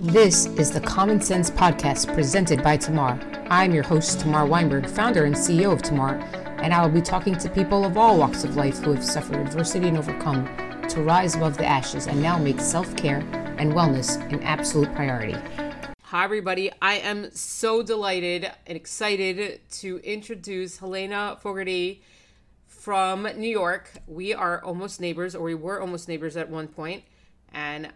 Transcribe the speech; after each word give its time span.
This 0.00 0.46
is 0.46 0.72
the 0.72 0.80
Common 0.80 1.20
Scents 1.20 1.52
Podcast 1.52 2.12
presented 2.12 2.64
by 2.64 2.76
Tamar. 2.76 3.16
I'm 3.48 3.72
your 3.72 3.84
host, 3.84 4.18
Tamar 4.18 4.44
Weinberg, 4.44 4.88
founder 4.88 5.24
and 5.24 5.36
CEO 5.36 5.72
of 5.72 5.82
Tamar, 5.82 6.16
and 6.60 6.74
I 6.74 6.84
will 6.84 6.92
be 6.92 7.00
talking 7.00 7.38
to 7.38 7.48
people 7.48 7.84
of 7.84 7.96
all 7.96 8.18
walks 8.18 8.42
of 8.42 8.56
life 8.56 8.78
who 8.78 8.92
have 8.92 9.04
suffered 9.04 9.36
adversity 9.36 9.86
and 9.86 9.96
overcome 9.96 10.46
to 10.88 11.00
rise 11.00 11.36
above 11.36 11.56
the 11.56 11.64
ashes 11.64 12.08
and 12.08 12.20
now 12.20 12.36
make 12.36 12.60
self 12.60 12.96
care 12.96 13.20
and 13.56 13.72
wellness 13.72 14.20
an 14.32 14.42
absolute 14.42 14.92
priority. 14.96 15.36
Hi, 16.02 16.24
everybody. 16.24 16.72
I 16.82 16.94
am 16.94 17.30
so 17.30 17.80
delighted 17.84 18.50
and 18.66 18.76
excited 18.76 19.60
to 19.74 19.98
introduce 19.98 20.78
Helena 20.78 21.38
Fogarty 21.40 22.02
from 22.66 23.28
New 23.36 23.48
York. 23.48 23.92
We 24.08 24.34
are 24.34 24.60
almost 24.64 25.00
neighbors, 25.00 25.36
or 25.36 25.44
we 25.44 25.54
were 25.54 25.80
almost 25.80 26.08
neighbors 26.08 26.36
at 26.36 26.50
one 26.50 26.66
point, 26.66 27.04
and 27.52 27.92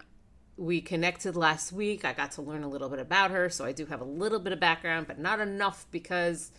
we 0.58 0.80
connected 0.80 1.36
last 1.36 1.72
week. 1.72 2.04
I 2.04 2.12
got 2.12 2.32
to 2.32 2.42
learn 2.42 2.64
a 2.64 2.68
little 2.68 2.88
bit 2.88 2.98
about 2.98 3.30
her, 3.30 3.48
so 3.48 3.64
I 3.64 3.72
do 3.72 3.86
have 3.86 4.00
a 4.00 4.04
little 4.04 4.40
bit 4.40 4.52
of 4.52 4.60
background, 4.60 5.06
but 5.06 5.18
not 5.18 5.40
enough 5.40 5.86
because 5.90 6.50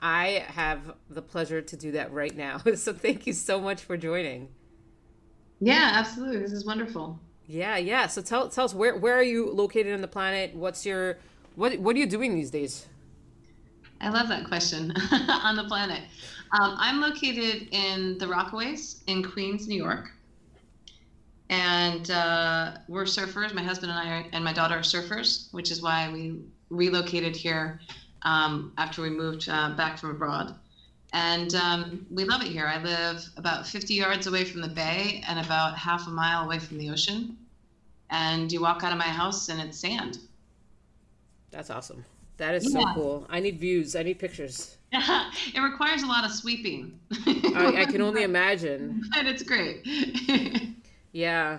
I 0.00 0.44
have 0.48 0.94
the 1.10 1.20
pleasure 1.20 1.60
to 1.60 1.76
do 1.76 1.92
that 1.92 2.12
right 2.12 2.34
now. 2.34 2.62
So 2.76 2.92
thank 2.94 3.26
you 3.26 3.34
so 3.34 3.60
much 3.60 3.82
for 3.82 3.96
joining. 3.96 4.48
Yeah, 5.60 5.90
absolutely. 5.94 6.38
This 6.38 6.52
is 6.52 6.64
wonderful. 6.64 7.18
Yeah, 7.46 7.76
yeah. 7.76 8.06
So 8.06 8.22
tell 8.22 8.48
tell 8.48 8.64
us 8.64 8.74
where 8.74 8.96
where 8.96 9.14
are 9.14 9.22
you 9.22 9.50
located 9.50 9.92
on 9.92 10.00
the 10.00 10.08
planet? 10.08 10.54
What's 10.54 10.86
your 10.86 11.18
what 11.56 11.78
what 11.78 11.94
are 11.96 11.98
you 11.98 12.06
doing 12.06 12.34
these 12.34 12.50
days? 12.50 12.86
I 14.00 14.08
love 14.08 14.28
that 14.28 14.46
question 14.46 14.94
on 15.12 15.56
the 15.56 15.64
planet. 15.64 16.02
Um, 16.58 16.76
I'm 16.78 17.00
located 17.00 17.68
in 17.70 18.16
the 18.16 18.26
Rockaways 18.26 19.02
in 19.06 19.22
Queens, 19.22 19.68
New 19.68 19.76
York 19.76 20.10
and 21.50 22.12
uh, 22.12 22.72
we're 22.88 23.04
surfers. 23.04 23.52
My 23.52 23.62
husband 23.62 23.90
and 23.90 24.00
I 24.00 24.20
are, 24.20 24.24
and 24.32 24.42
my 24.42 24.52
daughter 24.52 24.76
are 24.76 24.82
surfers, 24.82 25.52
which 25.52 25.70
is 25.72 25.82
why 25.82 26.10
we 26.10 26.38
relocated 26.70 27.34
here 27.34 27.80
um, 28.22 28.72
after 28.78 29.02
we 29.02 29.10
moved 29.10 29.48
uh, 29.48 29.70
back 29.76 29.98
from 29.98 30.10
abroad. 30.10 30.54
And 31.12 31.52
um, 31.56 32.06
we 32.08 32.24
love 32.24 32.40
it 32.42 32.46
here. 32.46 32.66
I 32.66 32.80
live 32.80 33.28
about 33.36 33.66
50 33.66 33.94
yards 33.94 34.28
away 34.28 34.44
from 34.44 34.60
the 34.60 34.68
bay 34.68 35.24
and 35.28 35.44
about 35.44 35.76
half 35.76 36.06
a 36.06 36.10
mile 36.10 36.44
away 36.44 36.60
from 36.60 36.78
the 36.78 36.88
ocean. 36.88 37.36
And 38.10 38.50
you 38.52 38.60
walk 38.60 38.84
out 38.84 38.92
of 38.92 38.98
my 38.98 39.04
house 39.04 39.48
and 39.48 39.60
it's 39.60 39.76
sand. 39.78 40.18
That's 41.50 41.68
awesome. 41.68 42.04
That 42.36 42.54
is 42.54 42.72
yeah. 42.72 42.80
so 42.80 42.94
cool. 42.94 43.26
I 43.28 43.40
need 43.40 43.58
views. 43.58 43.96
I 43.96 44.04
need 44.04 44.20
pictures. 44.20 44.76
it 44.92 45.60
requires 45.60 46.04
a 46.04 46.06
lot 46.06 46.24
of 46.24 46.30
sweeping. 46.30 46.98
I, 47.26 47.74
I 47.78 47.84
can 47.86 48.00
only 48.02 48.22
imagine. 48.22 49.02
But 49.12 49.26
it's 49.26 49.42
great. 49.42 49.84
Yeah. 51.12 51.58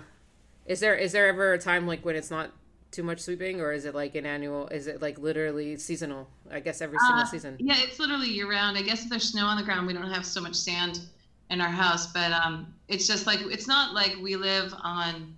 Is 0.65 0.79
there 0.79 0.95
is 0.95 1.11
there 1.11 1.27
ever 1.27 1.53
a 1.53 1.59
time 1.59 1.87
like 1.87 2.05
when 2.05 2.15
it's 2.15 2.31
not 2.31 2.51
too 2.91 3.03
much 3.03 3.19
sweeping 3.19 3.61
or 3.61 3.71
is 3.71 3.85
it 3.85 3.95
like 3.95 4.15
an 4.15 4.25
annual 4.25 4.67
is 4.67 4.87
it 4.87 5.01
like 5.01 5.17
literally 5.17 5.77
seasonal? 5.77 6.27
I 6.51 6.59
guess 6.59 6.81
every 6.81 6.99
single 6.99 7.21
uh, 7.21 7.25
season. 7.25 7.55
yeah 7.59 7.75
it's 7.77 7.99
literally 7.99 8.27
year 8.27 8.49
round 8.49 8.77
i 8.77 8.81
guess 8.81 9.03
if 9.03 9.09
there's 9.09 9.29
snow 9.29 9.45
on 9.45 9.55
the 9.55 9.63
ground 9.63 9.87
we 9.87 9.93
don't 9.93 10.11
have 10.11 10.25
so 10.25 10.41
much 10.41 10.55
sand 10.55 10.99
in 11.49 11.61
our 11.61 11.69
house 11.69 12.07
but 12.07 12.33
um 12.33 12.73
it's 12.89 13.07
just 13.07 13.25
like 13.25 13.39
it's 13.41 13.67
not 13.67 13.93
like 13.93 14.15
we 14.21 14.35
live 14.35 14.73
on 14.81 15.33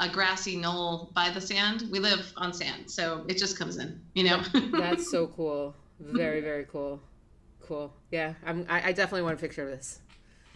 a 0.00 0.08
grassy 0.08 0.54
knoll 0.54 1.10
by 1.12 1.28
the 1.28 1.40
sand. 1.40 1.82
We 1.90 1.98
live 1.98 2.32
on 2.36 2.52
sand 2.52 2.88
so 2.90 3.24
it 3.28 3.36
just 3.36 3.58
comes 3.58 3.78
in 3.78 4.00
you 4.14 4.24
know? 4.24 4.42
That's 4.72 5.10
so 5.10 5.28
cool. 5.28 5.74
Very 6.00 6.40
very 6.40 6.64
cool. 6.64 7.00
Cool. 7.60 7.92
Yeah 8.10 8.34
i'm 8.44 8.66
I, 8.68 8.88
I 8.88 8.92
definitely 8.92 9.22
want 9.22 9.38
a 9.38 9.40
picture 9.40 9.62
of 9.62 9.70
this. 9.70 10.00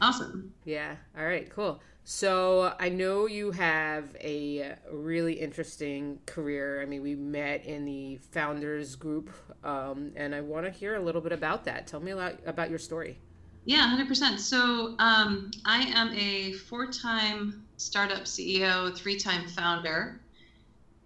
Awesome. 0.00 0.53
Yeah. 0.64 0.97
All 1.17 1.25
right 1.25 1.48
cool 1.50 1.80
so 2.05 2.75
I 2.81 2.89
know 2.89 3.27
you 3.27 3.53
have 3.53 4.17
a 4.20 4.75
really 4.91 5.34
interesting 5.34 6.19
career. 6.27 6.83
I 6.83 6.86
mean, 6.86 7.03
we 7.03 7.14
met 7.14 7.64
in 7.64 7.84
the 7.84 8.19
founders 8.33 8.97
group, 8.97 9.31
um, 9.62 10.12
and 10.17 10.34
I 10.34 10.41
want 10.41 10.67
to 10.67 10.73
hear 10.73 10.97
a 10.97 11.00
little 11.00 11.20
bit 11.20 11.33
about 11.33 11.64
that. 11.64 11.86
Tell 11.86 12.00
me 12.00 12.11
a 12.11 12.17
lot 12.17 12.39
about 12.45 12.70
your 12.70 12.80
story. 12.80 13.19
Yeah, 13.64 13.86
hundred 13.86 14.08
percent. 14.08 14.40
So 14.40 14.96
um, 14.98 15.52
I 15.64 15.83
am 15.95 16.13
a 16.14 16.52
four-time 16.55 17.64
startup 17.77 18.23
CEO, 18.23 18.96
three-time 18.96 19.46
founder, 19.48 20.20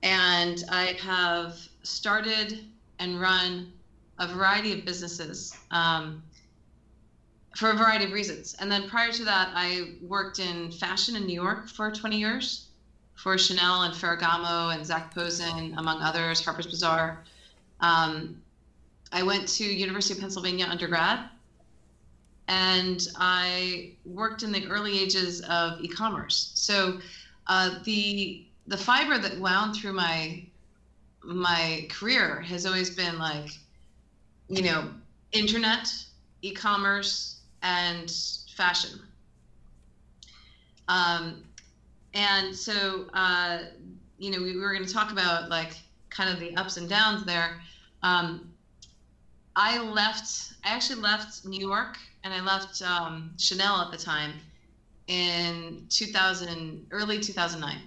and 0.02 0.64
I 0.70 0.96
have 1.02 1.58
started 1.82 2.60
and 2.98 3.20
run 3.20 3.72
a 4.18 4.26
variety 4.28 4.72
of 4.72 4.86
businesses. 4.86 5.54
Um, 5.70 6.22
for 7.56 7.70
a 7.70 7.74
variety 7.74 8.04
of 8.04 8.12
reasons. 8.12 8.54
And 8.60 8.70
then 8.70 8.88
prior 8.88 9.10
to 9.12 9.24
that, 9.24 9.50
I 9.54 9.94
worked 10.02 10.38
in 10.38 10.70
fashion 10.70 11.16
in 11.16 11.26
New 11.26 11.34
York 11.34 11.68
for 11.68 11.90
20 11.90 12.18
years 12.18 12.66
for 13.14 13.38
Chanel 13.38 13.82
and 13.82 13.94
Ferragamo 13.94 14.74
and 14.74 14.84
Zac 14.84 15.14
Posen, 15.14 15.74
among 15.78 16.02
others, 16.02 16.44
Harper's 16.44 16.66
Bazaar. 16.66 17.24
Um, 17.80 18.42
I 19.10 19.22
went 19.22 19.48
to 19.48 19.64
University 19.64 20.14
of 20.14 20.20
Pennsylvania 20.20 20.66
undergrad, 20.66 21.20
and 22.48 23.08
I 23.16 23.92
worked 24.04 24.42
in 24.42 24.52
the 24.52 24.66
early 24.66 24.98
ages 24.98 25.40
of 25.42 25.80
e-commerce. 25.80 26.52
So 26.54 27.00
uh, 27.46 27.78
the 27.84 28.44
the 28.66 28.76
fiber 28.76 29.16
that 29.16 29.38
wound 29.38 29.76
through 29.76 29.92
my 29.94 30.44
my 31.22 31.86
career 31.88 32.40
has 32.42 32.66
always 32.66 32.90
been 32.90 33.18
like, 33.18 33.50
you 34.48 34.62
know, 34.62 34.90
internet, 35.32 35.88
e-commerce, 36.42 37.35
and 37.62 38.10
fashion. 38.54 39.00
Um, 40.88 41.44
and 42.14 42.54
so, 42.54 43.06
uh, 43.12 43.58
you 44.18 44.30
know, 44.30 44.38
we, 44.38 44.54
we 44.54 44.60
were 44.60 44.72
going 44.72 44.86
to 44.86 44.92
talk 44.92 45.12
about 45.12 45.50
like 45.50 45.72
kind 46.10 46.30
of 46.30 46.40
the 46.40 46.56
ups 46.56 46.76
and 46.76 46.88
downs 46.88 47.24
there. 47.24 47.60
Um, 48.02 48.52
I 49.54 49.78
left, 49.78 50.52
I 50.64 50.70
actually 50.70 51.00
left 51.00 51.44
New 51.44 51.60
York 51.60 51.98
and 52.24 52.32
I 52.32 52.40
left 52.40 52.82
um, 52.82 53.32
Chanel 53.38 53.80
at 53.80 53.90
the 53.90 53.96
time 53.96 54.32
in 55.08 55.86
2000, 55.88 56.86
early 56.90 57.20
2009. 57.20 57.78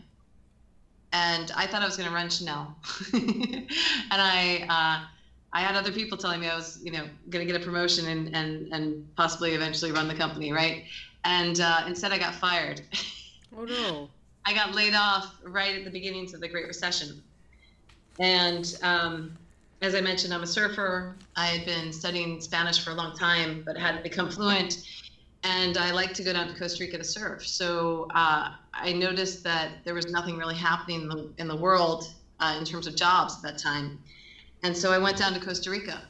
And 1.12 1.52
I 1.56 1.66
thought 1.66 1.82
I 1.82 1.86
was 1.86 1.98
going 1.98 2.08
to 2.08 2.16
run 2.16 2.30
Chanel. 2.30 2.76
and 3.14 3.68
I, 4.12 4.66
uh, 4.70 5.08
I 5.52 5.62
had 5.62 5.76
other 5.76 5.92
people 5.92 6.18
telling 6.18 6.42
me 6.42 6.48
I 6.48 6.56
was, 6.56 6.80
you 6.84 6.92
know, 6.92 7.06
going 7.30 7.46
to 7.46 7.52
get 7.52 7.60
a 7.60 7.64
promotion 7.64 8.08
and 8.08 8.36
and 8.36 8.72
and 8.74 9.16
possibly 9.16 9.52
eventually 9.52 9.92
run 9.92 10.08
the 10.08 10.16
company, 10.16 10.52
right? 10.52 10.84
And 11.26 11.60
uh, 11.60 11.84
instead, 11.88 12.12
I 12.12 12.18
got 12.18 12.36
fired. 12.36 12.82
Oh 13.58 13.64
no! 13.64 14.08
I 14.46 14.54
got 14.54 14.76
laid 14.76 14.94
off 14.94 15.36
right 15.44 15.76
at 15.76 15.84
the 15.84 15.90
beginnings 15.90 16.36
of 16.36 16.40
the 16.40 16.48
Great 16.48 16.68
Recession, 16.68 17.20
and 18.20 18.78
um, 18.84 19.36
as 19.82 19.96
I 19.96 20.02
mentioned, 20.02 20.36
I'm 20.36 20.44
a 20.44 20.48
surfer. 20.48 21.16
I 21.36 21.48
had 21.48 21.66
been 21.66 21.92
studying 21.92 22.40
Spanish 22.42 22.84
for 22.84 22.92
a 22.92 22.94
long 22.94 23.18
time, 23.18 23.64
but 23.66 23.76
hadn't 23.76 24.04
become 24.04 24.30
fluent. 24.32 24.86
And 25.44 25.78
I 25.78 25.90
like 25.92 26.14
to 26.14 26.24
go 26.24 26.32
down 26.32 26.48
to 26.48 26.60
Costa 26.60 26.84
Rica 26.84 27.00
to 27.00 27.04
surf. 27.04 27.48
So 27.48 28.08
uh, 28.14 28.52
I 28.74 28.94
noticed 28.94 29.44
that 29.46 29.84
there 29.86 29.96
was 29.96 30.06
nothing 30.12 30.38
really 30.38 30.56
happening 30.56 31.02
in 31.02 31.10
the, 31.10 31.30
in 31.38 31.48
the 31.48 31.56
world 31.56 32.14
uh, 32.40 32.56
in 32.60 32.66
terms 32.66 32.88
of 32.88 32.96
jobs 32.96 33.38
at 33.38 33.42
that 33.44 33.58
time 33.58 34.00
and 34.64 34.76
so 34.76 34.92
I 34.92 34.98
went 34.98 35.18
down 35.18 35.34
to 35.34 35.40
Costa 35.40 35.70
Rica. 35.70 36.02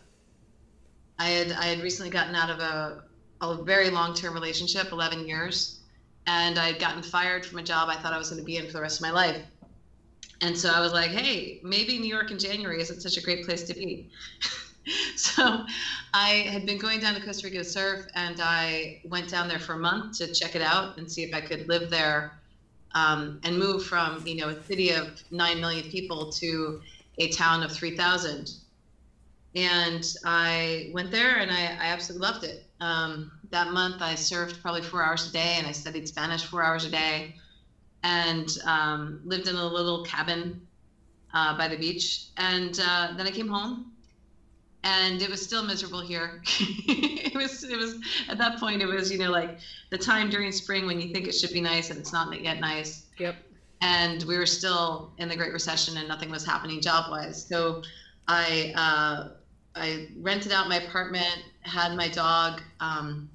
I 1.18 1.28
had 1.30 1.52
I 1.52 1.66
had 1.66 1.82
recently 1.82 2.10
gotten 2.10 2.36
out 2.36 2.50
of 2.50 2.60
a 2.60 3.04
a 3.42 3.64
very 3.64 3.90
long 3.90 4.14
term 4.14 4.34
relationship, 4.34 4.92
11 4.92 5.28
years, 5.28 5.80
and 6.28 6.58
I 6.58 6.68
had 6.68 6.80
gotten 6.80 7.02
fired 7.04 7.46
from 7.46 7.60
a 7.60 7.64
job 7.64 7.90
I 7.90 7.96
thought 7.96 8.14
I 8.14 8.18
was 8.18 8.30
going 8.30 8.40
to 8.40 8.46
be 8.46 8.58
in 8.58 8.68
for 8.68 8.74
the 8.74 8.82
rest 8.82 8.98
of 9.00 9.02
my 9.02 9.12
life. 9.12 9.40
And 10.42 10.58
so 10.58 10.70
I 10.72 10.80
was 10.80 10.94
like, 10.94 11.12
hey, 11.12 11.60
maybe 11.62 11.98
New 11.98 12.08
York 12.08 12.32
in 12.32 12.40
January 12.40 12.82
isn't 12.82 13.02
such 13.02 13.18
a 13.18 13.22
great 13.22 13.42
place 13.42 13.64
to 13.64 13.74
be. 13.74 14.00
so 15.16 15.60
I 16.14 16.46
had 16.50 16.66
been 16.66 16.78
going 16.78 17.00
down 17.00 17.14
to 17.14 17.20
Costa 17.20 17.48
Rica 17.48 17.58
to 17.60 17.64
surf, 17.64 18.00
and 18.14 18.40
I 18.40 18.94
went 19.04 19.30
down 19.30 19.48
there 19.48 19.60
for 19.60 19.74
a 19.74 19.78
month 19.78 20.12
to 20.18 20.28
check 20.28 20.56
it 20.56 20.62
out 20.62 20.90
and 20.98 21.10
see 21.10 21.24
if 21.24 21.34
I 21.34 21.42
could 21.42 21.68
live 21.68 21.90
there 21.90 22.28
um, 22.96 23.34
and 23.44 23.58
move 23.58 23.84
from 23.84 24.22
you 24.26 24.36
know 24.36 24.50
a 24.50 24.56
city 24.56 24.92
of 24.92 25.10
nine 25.31 25.60
million 25.60 25.86
people 25.86 26.26
to 26.26 26.76
a 27.19 27.30
town 27.30 27.63
of 27.63 27.71
3,000. 27.71 28.51
And 29.56 30.06
I 30.25 30.89
went 30.94 31.12
there 31.12 31.38
and 31.38 31.51
I, 31.51 31.77
I 31.80 31.88
absolutely 31.88 32.27
loved 32.27 32.44
it. 32.45 32.66
Um, 32.80 33.31
that 33.51 33.71
month, 33.71 34.01
I 34.01 34.16
served 34.16 34.62
probably 34.62 34.81
four 34.81 35.04
hours 35.04 35.30
a 35.30 35.33
day 35.33 35.56
and 35.57 35.68
I 35.68 35.71
studied 35.71 36.07
Spanish 36.07 36.45
four 36.45 36.63
hours 36.63 36.86
a 36.86 36.89
day 36.89 37.36
and 38.04 38.57
um, 38.66 39.21
lived 39.25 39.48
in 39.48 39.56
a 39.56 39.66
little 39.66 40.04
cabin 40.06 40.66
uh, 41.33 41.57
by 41.57 41.68
the 41.68 41.77
beach. 41.77 42.27
And 42.38 42.80
uh, 42.81 43.13
then 43.18 43.27
I 43.27 43.31
came 43.31 43.48
home 43.48 43.92
and 44.83 45.22
it 45.22 45.30
was 45.30 45.42
still 45.42 45.63
miserable 45.63 46.00
here. 46.00 46.42
it 46.60 47.36
was, 47.36 47.63
it 47.63 47.75
was 47.75 47.98
at 48.30 48.38
that 48.38 48.60
point, 48.60 48.81
it 48.81 48.86
was, 48.86 49.12
you 49.12 49.18
know, 49.18 49.31
like 49.31 49.57
the 49.89 49.98
time 49.98 50.30
during 50.30 50.51
spring 50.51 50.86
when 50.86 51.01
you 51.01 51.12
think 51.12 51.27
it 51.27 51.33
should 51.33 51.51
be 51.51 51.60
nice 51.60 51.89
and 51.89 52.00
it's 52.00 52.13
not 52.13 52.39
yet 52.39 52.60
nice. 52.60 53.07
Yep 53.18 53.36
and 53.81 54.24
we 54.24 54.38
were 54.38 54.46
still 54.46 55.14
in 55.18 55.30
the 55.30 55.36
Great 55.36 55.54
Recession 55.54 55.98
and 55.98 56.08
nothing 56.08 56.30
was 56.30 56.46
happening 56.46 56.81
job 56.81 57.10
wise. 57.10 57.46
So 57.48 57.81
I 58.28 58.74
uh, 58.76 59.30
I 59.76 60.08
rented 60.18 60.52
out 60.52 60.68
my 60.68 60.78
apartment, 60.78 61.44
had 61.62 61.96
my 61.96 62.08
dog. 62.08 62.62
Um, 62.80 63.30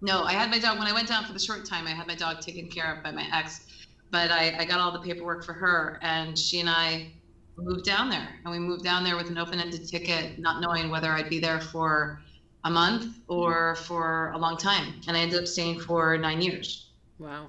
no, 0.00 0.22
I 0.22 0.32
had 0.32 0.50
my 0.50 0.58
dog 0.58 0.78
when 0.78 0.88
I 0.88 0.92
went 0.92 1.08
down 1.08 1.24
for 1.24 1.32
the 1.32 1.38
short 1.38 1.64
time. 1.64 1.86
I 1.86 1.90
had 1.90 2.06
my 2.06 2.14
dog 2.14 2.40
taken 2.40 2.68
care 2.68 2.96
of 2.96 3.04
by 3.04 3.10
my 3.10 3.26
ex, 3.32 3.66
but 4.10 4.30
I, 4.30 4.56
I 4.58 4.64
got 4.64 4.80
all 4.80 4.92
the 4.92 5.00
paperwork 5.00 5.44
for 5.44 5.52
her, 5.52 5.98
and 6.02 6.38
she 6.38 6.60
and 6.60 6.70
I 6.70 7.12
moved 7.56 7.84
down 7.84 8.08
there. 8.08 8.28
And 8.44 8.50
we 8.52 8.58
moved 8.58 8.82
down 8.82 9.04
there 9.04 9.16
with 9.16 9.28
an 9.28 9.38
open 9.38 9.60
ended 9.60 9.86
ticket, 9.86 10.38
not 10.38 10.60
knowing 10.60 10.90
whether 10.90 11.10
I'd 11.12 11.28
be 11.28 11.38
there 11.38 11.60
for 11.60 12.20
a 12.64 12.70
month 12.70 13.16
or 13.28 13.76
for 13.76 14.32
a 14.32 14.38
long 14.38 14.56
time. 14.56 14.94
And 15.06 15.16
I 15.16 15.20
ended 15.20 15.40
up 15.40 15.46
staying 15.46 15.80
for 15.80 16.16
nine 16.16 16.40
years. 16.40 16.90
Wow. 17.18 17.48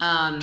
Um, 0.00 0.40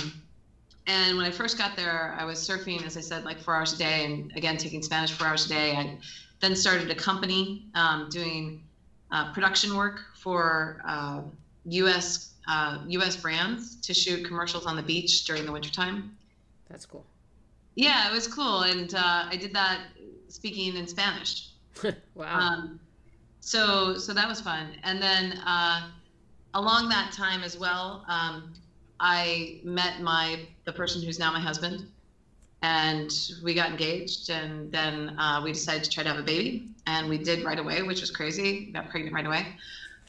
and 0.86 1.16
when 1.16 1.26
I 1.26 1.30
first 1.30 1.58
got 1.58 1.76
there, 1.76 2.14
I 2.18 2.24
was 2.24 2.38
surfing, 2.38 2.84
as 2.84 2.96
I 2.96 3.00
said, 3.00 3.24
like 3.24 3.38
four 3.38 3.54
hours 3.54 3.72
a 3.72 3.78
day, 3.78 4.04
and 4.04 4.32
again 4.36 4.56
taking 4.56 4.82
Spanish 4.82 5.12
four 5.12 5.26
hours 5.26 5.46
a 5.46 5.48
day. 5.48 5.72
I 5.76 5.98
then 6.40 6.56
started 6.56 6.90
a 6.90 6.94
company 6.94 7.66
um, 7.74 8.08
doing 8.10 8.64
uh, 9.12 9.32
production 9.32 9.76
work 9.76 10.00
for 10.16 10.82
uh, 10.86 11.22
U.S. 11.66 12.32
Uh, 12.48 12.78
U.S. 12.88 13.16
brands 13.16 13.80
to 13.82 13.94
shoot 13.94 14.26
commercials 14.26 14.66
on 14.66 14.74
the 14.74 14.82
beach 14.82 15.24
during 15.24 15.46
the 15.46 15.52
wintertime. 15.52 16.16
That's 16.68 16.84
cool. 16.84 17.06
Yeah, 17.76 18.10
it 18.10 18.12
was 18.12 18.26
cool, 18.26 18.62
and 18.62 18.92
uh, 18.94 19.26
I 19.30 19.36
did 19.36 19.54
that 19.54 19.80
speaking 20.28 20.76
in 20.76 20.86
Spanish. 20.88 21.50
wow. 22.14 22.38
Um, 22.38 22.80
so 23.40 23.96
so 23.96 24.12
that 24.12 24.28
was 24.28 24.40
fun, 24.40 24.68
and 24.82 25.00
then 25.00 25.38
uh, 25.46 25.90
along 26.54 26.88
that 26.88 27.12
time 27.12 27.42
as 27.42 27.58
well, 27.58 28.04
um, 28.08 28.52
I 29.02 29.58
met 29.64 30.00
my 30.00 30.38
the 30.64 30.72
person 30.72 31.02
who's 31.02 31.18
now 31.18 31.32
my 31.32 31.40
husband, 31.40 31.88
and 32.62 33.12
we 33.42 33.52
got 33.52 33.70
engaged, 33.70 34.30
and 34.30 34.70
then 34.70 35.18
uh, 35.18 35.40
we 35.42 35.52
decided 35.52 35.82
to 35.82 35.90
try 35.90 36.04
to 36.04 36.08
have 36.08 36.20
a 36.20 36.22
baby, 36.22 36.68
and 36.86 37.08
we 37.08 37.18
did 37.18 37.44
right 37.44 37.58
away, 37.58 37.82
which 37.82 38.00
was 38.00 38.12
crazy. 38.12 38.66
Got 38.66 38.90
pregnant 38.90 39.12
right 39.12 39.26
away. 39.26 39.46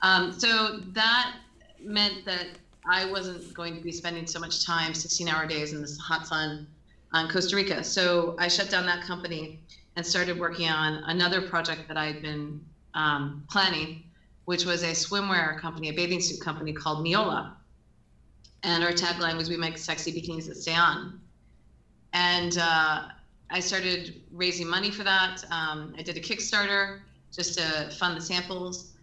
Um, 0.03 0.31
so 0.31 0.81
that 0.93 1.37
meant 1.81 2.23
that 2.25 2.45
I 2.87 3.05
wasn't 3.05 3.51
going 3.55 3.77
to 3.77 3.81
be 3.81 3.91
spending 3.91 4.27
so 4.27 4.39
much 4.39 4.63
time, 4.63 4.93
16-hour 4.93 5.47
days 5.47 5.73
in 5.73 5.81
the 5.81 5.97
hot 5.99 6.27
sun, 6.27 6.67
on 7.13 7.29
Costa 7.29 7.55
Rica. 7.55 7.83
So 7.83 8.35
I 8.37 8.47
shut 8.47 8.69
down 8.69 8.85
that 8.85 9.01
company 9.01 9.59
and 9.95 10.05
started 10.05 10.39
working 10.39 10.69
on 10.69 11.03
another 11.07 11.41
project 11.41 11.87
that 11.87 11.97
I 11.97 12.05
had 12.05 12.21
been 12.21 12.63
um, 12.93 13.43
planning, 13.49 14.03
which 14.45 14.65
was 14.65 14.83
a 14.83 14.91
swimwear 14.91 15.59
company, 15.59 15.89
a 15.89 15.93
bathing 15.93 16.21
suit 16.21 16.41
company 16.41 16.73
called 16.73 17.03
Miola 17.03 17.53
and 18.63 18.83
our 18.83 18.91
tagline 18.91 19.37
was 19.37 19.49
"We 19.49 19.57
make 19.57 19.77
sexy 19.77 20.11
bikinis 20.11 20.47
that 20.47 20.57
stay 20.57 20.75
on." 20.75 21.19
And 22.13 22.57
uh, 22.57 23.09
I 23.49 23.59
started 23.59 24.21
raising 24.31 24.67
money 24.67 24.91
for 24.91 25.03
that. 25.03 25.43
Um, 25.51 25.95
I 25.97 26.03
did 26.03 26.17
a 26.17 26.21
Kickstarter 26.21 27.01
just 27.31 27.57
to 27.57 27.89
fund 27.91 28.15
the 28.17 28.21
samples, 28.21 28.93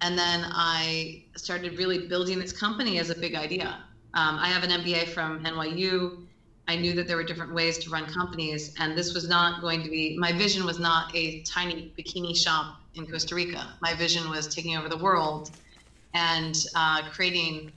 and 0.00 0.16
then 0.16 0.44
I 0.46 1.24
started 1.36 1.78
really 1.78 2.06
building 2.06 2.38
this 2.38 2.52
company 2.52 2.98
as 2.98 3.10
a 3.10 3.14
big 3.14 3.34
idea. 3.34 3.84
Um, 4.14 4.38
I 4.38 4.48
have 4.48 4.62
an 4.62 4.70
MBA 4.70 5.08
from 5.08 5.44
NYU. 5.44 6.26
I 6.68 6.76
knew 6.76 6.92
that 6.94 7.08
there 7.08 7.16
were 7.16 7.24
different 7.24 7.52
ways 7.54 7.78
to 7.78 7.90
run 7.90 8.06
companies, 8.06 8.74
and 8.78 8.96
this 8.96 9.14
was 9.14 9.28
not 9.28 9.60
going 9.60 9.82
to 9.82 9.90
be 9.90 10.16
my 10.16 10.32
vision 10.32 10.64
was 10.64 10.78
not 10.78 11.14
a 11.14 11.42
tiny 11.42 11.92
bikini 11.98 12.36
shop 12.36 12.76
in 12.94 13.06
Costa 13.06 13.34
Rica. 13.34 13.74
My 13.80 13.94
vision 13.94 14.28
was 14.30 14.46
taking 14.46 14.76
over 14.76 14.88
the 14.88 14.98
world 14.98 15.50
and 16.14 16.56
uh, 16.76 17.02
creating 17.10 17.72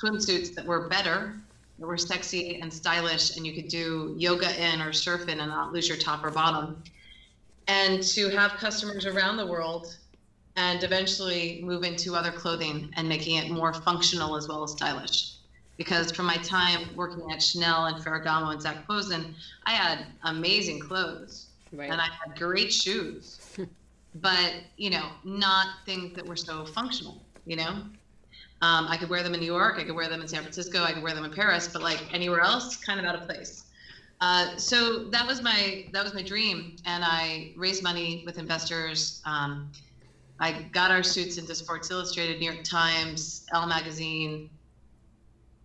swimsuits 0.00 0.54
that 0.54 0.64
were 0.64 0.88
better, 0.88 1.34
that 1.78 1.86
were 1.86 1.98
sexy 1.98 2.60
and 2.60 2.72
stylish, 2.72 3.36
and 3.36 3.46
you 3.46 3.54
could 3.54 3.68
do 3.68 4.14
yoga 4.18 4.50
in 4.62 4.80
or 4.80 4.92
surf 4.92 5.28
in 5.28 5.40
and 5.40 5.50
not 5.50 5.72
lose 5.72 5.88
your 5.88 5.96
top 5.96 6.24
or 6.24 6.30
bottom. 6.30 6.82
And 7.68 8.02
to 8.02 8.28
have 8.30 8.52
customers 8.52 9.06
around 9.06 9.36
the 9.36 9.46
world 9.46 9.96
and 10.56 10.82
eventually 10.82 11.60
move 11.62 11.84
into 11.84 12.14
other 12.14 12.32
clothing 12.32 12.90
and 12.96 13.08
making 13.08 13.36
it 13.36 13.50
more 13.50 13.72
functional 13.72 14.36
as 14.36 14.48
well 14.48 14.62
as 14.62 14.72
stylish. 14.72 15.34
Because 15.76 16.12
from 16.12 16.26
my 16.26 16.36
time 16.36 16.94
working 16.94 17.30
at 17.32 17.42
Chanel 17.42 17.86
and 17.86 18.04
Ferragamo 18.04 18.52
and 18.52 18.60
Zac 18.60 18.86
Posen, 18.86 19.34
I 19.64 19.72
had 19.72 20.04
amazing 20.24 20.80
clothes 20.80 21.46
right. 21.72 21.90
and 21.90 22.00
I 22.00 22.04
had 22.04 22.38
great 22.38 22.70
shoes, 22.72 23.40
but 24.16 24.52
you 24.76 24.90
know, 24.90 25.06
not 25.24 25.68
things 25.86 26.14
that 26.16 26.26
were 26.26 26.36
so 26.36 26.66
functional. 26.66 27.22
You 27.46 27.56
know, 27.56 27.82
um, 28.62 28.86
I 28.88 28.96
could 28.96 29.08
wear 29.08 29.22
them 29.22 29.34
in 29.34 29.40
New 29.40 29.46
York, 29.46 29.78
I 29.78 29.84
could 29.84 29.94
wear 29.94 30.08
them 30.08 30.20
in 30.20 30.28
San 30.28 30.42
Francisco, 30.42 30.82
I 30.82 30.92
could 30.92 31.02
wear 31.02 31.14
them 31.14 31.24
in 31.24 31.32
Paris, 31.32 31.68
but 31.72 31.82
like 31.82 32.02
anywhere 32.12 32.40
else, 32.40 32.76
kind 32.76 33.00
of 33.00 33.06
out 33.06 33.14
of 33.14 33.26
place. 33.26 33.64
Uh, 34.20 34.56
so 34.56 35.08
that 35.10 35.26
was 35.26 35.40
my 35.42 35.86
that 35.92 36.04
was 36.04 36.12
my 36.12 36.22
dream, 36.22 36.76
and 36.84 37.02
I 37.04 37.52
raised 37.56 37.82
money 37.82 38.22
with 38.26 38.36
investors. 38.36 39.22
Um, 39.24 39.72
I 40.38 40.52
got 40.72 40.90
our 40.90 41.02
suits 41.02 41.38
into 41.38 41.54
Sports 41.54 41.90
Illustrated, 41.90 42.38
New 42.38 42.50
York 42.50 42.64
Times, 42.64 43.46
Elle 43.54 43.66
Magazine. 43.66 44.50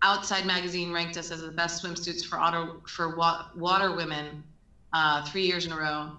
Outside 0.01 0.45
Magazine 0.45 0.91
ranked 0.93 1.17
us 1.17 1.31
as 1.31 1.41
the 1.41 1.51
best 1.51 1.83
swimsuits 1.83 2.23
for 2.25 2.39
auto, 2.39 2.81
for 2.87 3.15
wa- 3.15 3.45
water 3.55 3.91
women 3.95 4.43
uh, 4.93 5.21
three 5.23 5.45
years 5.45 5.65
in 5.65 5.71
a 5.71 5.77
row. 5.77 6.11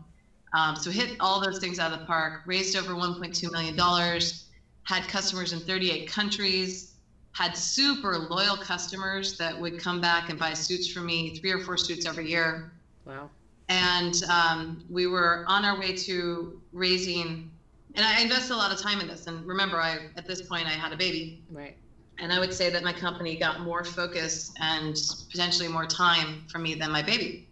Um, 0.55 0.77
so 0.77 0.91
hit 0.91 1.17
all 1.21 1.41
those 1.41 1.59
things 1.59 1.79
out 1.79 1.93
of 1.93 2.01
the 2.01 2.07
park. 2.07 2.43
Raised 2.47 2.77
over 2.77 2.95
1.2 2.95 3.51
million 3.53 3.77
dollars 3.77 4.46
had 4.87 5.07
customers 5.09 5.53
in 5.53 5.61
38 5.61 6.09
countries, 6.09 6.95
had 7.33 7.57
super 7.57 8.19
loyal 8.19 8.57
customers 8.57 9.37
that 9.37 9.61
would 9.61 9.79
come 9.79 10.01
back 10.01 10.31
and 10.31 10.39
buy 10.39 10.55
suits 10.55 10.91
from 10.91 11.07
me, 11.07 11.37
three 11.37 11.51
or 11.51 11.59
four 11.59 11.77
suits 11.77 12.07
every 12.07 12.31
year. 12.31 12.73
Wow. 13.05 13.29
And 13.69 14.15
um, 14.31 14.85
we 14.89 15.09
were 15.09 15.45
on 15.49 15.65
our 15.65 15.79
way 15.79 15.95
to 15.97 16.61
raising, 16.73 17.51
and 17.97 18.07
I 18.07 18.23
invested 18.23 18.55
a 18.55 18.57
lot 18.57 18.73
of 18.73 18.81
time 18.81 19.01
in 19.01 19.09
this. 19.09 19.27
And 19.27 19.45
remember, 19.45 19.81
I 19.81 19.99
at 20.17 20.27
this 20.27 20.41
point 20.43 20.67
I 20.67 20.71
had 20.71 20.93
a 20.93 20.97
baby. 20.97 21.43
Right. 21.51 21.77
And 22.19 22.33
I 22.33 22.39
would 22.39 22.55
say 22.55 22.71
that 22.71 22.85
my 22.85 22.93
company 22.93 23.37
got 23.37 23.61
more 23.61 23.85
focus 23.85 24.53
and 24.61 24.97
potentially 25.31 25.69
more 25.69 25.85
time 25.85 26.45
from 26.49 26.63
me 26.63 26.75
than 26.75 26.93
my 26.93 27.03
baby. 27.03 27.49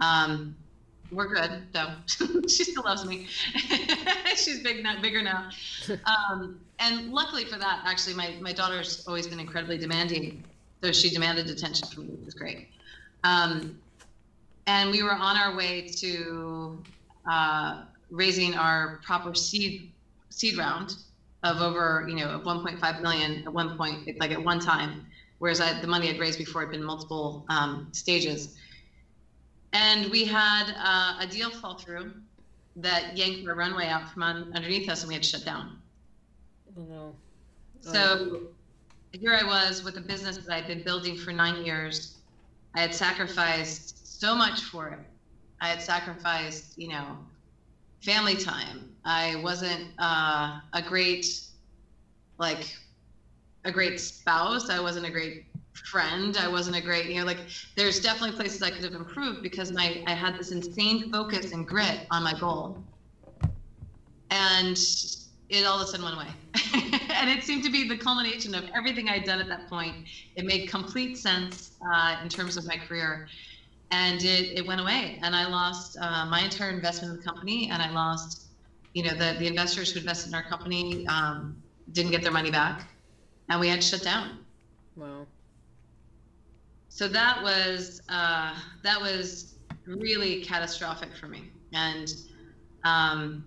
Um, 0.00 0.56
we're 1.10 1.32
good 1.32 1.62
though. 1.72 1.92
she 2.48 2.64
still 2.64 2.84
loves 2.84 3.04
me. 3.04 3.26
She's 4.36 4.60
big 4.60 4.82
now, 4.82 5.00
bigger 5.00 5.22
now. 5.22 5.50
Um, 6.06 6.60
and 6.78 7.12
luckily 7.12 7.44
for 7.44 7.58
that, 7.58 7.82
actually, 7.84 8.14
my, 8.14 8.34
my 8.40 8.52
daughter's 8.52 9.06
always 9.06 9.26
been 9.26 9.38
incredibly 9.38 9.78
demanding. 9.78 10.42
So 10.82 10.92
she 10.92 11.10
demanded 11.10 11.48
attention 11.48 11.88
from 11.88 12.06
me, 12.06 12.14
which 12.14 12.24
was 12.24 12.34
great. 12.34 12.68
Um, 13.22 13.78
and 14.66 14.90
we 14.90 15.02
were 15.02 15.12
on 15.12 15.36
our 15.36 15.56
way 15.56 15.88
to 15.88 16.82
uh, 17.30 17.82
raising 18.10 18.54
our 18.54 19.00
proper 19.04 19.34
seed 19.34 19.92
seed 20.30 20.58
round 20.58 20.96
of 21.42 21.60
over, 21.60 22.06
you 22.08 22.16
know, 22.16 22.40
1.5 22.44 23.02
million 23.02 23.44
at 23.46 23.52
one 23.52 23.76
point, 23.76 24.18
like 24.18 24.30
at 24.30 24.42
one 24.42 24.58
time, 24.58 25.06
whereas 25.38 25.60
I, 25.60 25.80
the 25.80 25.86
money 25.86 26.08
I'd 26.08 26.18
raised 26.18 26.38
before 26.38 26.62
had 26.62 26.70
been 26.70 26.82
multiple 26.82 27.44
um, 27.48 27.88
stages. 27.92 28.56
And 29.74 30.08
we 30.10 30.24
had 30.24 30.72
uh, 30.78 31.16
a 31.20 31.26
deal 31.26 31.50
fall 31.50 31.76
through 31.76 32.12
that 32.76 33.16
yanked 33.16 33.46
our 33.48 33.56
runway 33.56 33.88
out 33.88 34.08
from 34.08 34.22
un- 34.22 34.52
underneath 34.54 34.88
us, 34.88 35.02
and 35.02 35.08
we 35.08 35.14
had 35.14 35.24
to 35.24 35.28
shut 35.28 35.44
down. 35.44 35.78
Oh, 36.78 36.82
no. 36.88 37.14
So 37.80 38.40
here 39.12 39.34
I 39.34 39.44
was 39.44 39.82
with 39.84 39.96
a 39.96 40.00
business 40.00 40.38
that 40.38 40.50
I'd 40.52 40.68
been 40.68 40.84
building 40.84 41.16
for 41.16 41.32
nine 41.32 41.64
years. 41.64 42.18
I 42.76 42.80
had 42.80 42.94
sacrificed 42.94 44.20
so 44.20 44.34
much 44.34 44.62
for 44.62 44.88
it. 44.88 44.98
I 45.60 45.68
had 45.68 45.82
sacrificed, 45.82 46.78
you 46.78 46.88
know, 46.88 47.18
family 48.00 48.36
time. 48.36 48.94
I 49.04 49.40
wasn't 49.42 49.88
uh, 49.98 50.60
a 50.72 50.82
great, 50.82 51.26
like, 52.38 52.76
a 53.64 53.72
great 53.72 54.00
spouse. 54.00 54.70
I 54.70 54.80
wasn't 54.80 55.06
a 55.06 55.10
great 55.10 55.46
friend. 55.74 56.36
I 56.36 56.48
wasn't 56.48 56.76
a 56.76 56.80
great, 56.80 57.06
you 57.06 57.20
know, 57.20 57.26
like 57.26 57.38
there's 57.76 58.00
definitely 58.00 58.36
places 58.36 58.62
I 58.62 58.70
could 58.70 58.84
have 58.84 58.94
improved 58.94 59.42
because 59.42 59.72
my 59.72 60.02
I 60.06 60.12
had 60.12 60.38
this 60.38 60.52
insane 60.52 61.10
focus 61.10 61.52
and 61.52 61.66
grit 61.66 62.06
on 62.10 62.22
my 62.22 62.38
goal. 62.38 62.82
And 64.30 64.78
it 65.48 65.64
all 65.64 65.80
of 65.80 65.86
a 65.86 65.90
sudden 65.90 66.04
went 66.04 66.16
away. 66.16 66.28
and 67.14 67.30
it 67.30 67.44
seemed 67.44 67.62
to 67.64 67.70
be 67.70 67.88
the 67.88 67.96
culmination 67.96 68.54
of 68.54 68.64
everything 68.74 69.08
I'd 69.08 69.24
done 69.24 69.40
at 69.40 69.48
that 69.48 69.68
point. 69.68 70.06
It 70.36 70.44
made 70.44 70.68
complete 70.68 71.18
sense 71.18 71.72
uh, 71.92 72.16
in 72.22 72.28
terms 72.28 72.56
of 72.56 72.66
my 72.66 72.76
career. 72.76 73.28
And 73.90 74.22
it, 74.24 74.58
it 74.58 74.66
went 74.66 74.80
away. 74.80 75.20
And 75.22 75.36
I 75.36 75.46
lost 75.46 75.96
uh, 76.00 76.26
my 76.26 76.40
entire 76.40 76.70
investment 76.70 77.12
in 77.12 77.18
the 77.18 77.24
company. 77.24 77.70
And 77.70 77.80
I 77.82 77.90
lost, 77.90 78.46
you 78.94 79.04
know, 79.04 79.10
the, 79.10 79.38
the 79.38 79.46
investors 79.46 79.92
who 79.92 80.00
invested 80.00 80.30
in 80.30 80.34
our 80.34 80.42
company 80.42 81.06
um, 81.06 81.62
didn't 81.92 82.10
get 82.10 82.22
their 82.22 82.32
money 82.32 82.50
back. 82.50 82.88
And 83.50 83.60
we 83.60 83.68
had 83.68 83.82
to 83.82 83.86
shut 83.86 84.02
down. 84.02 84.38
Wow 84.96 85.26
so 86.94 87.08
that 87.08 87.42
was 87.42 88.02
uh, 88.08 88.54
that 88.84 89.00
was 89.00 89.56
really 89.84 90.44
catastrophic 90.44 91.08
for 91.18 91.26
me. 91.26 91.50
And 91.72 92.08
um, 92.84 93.44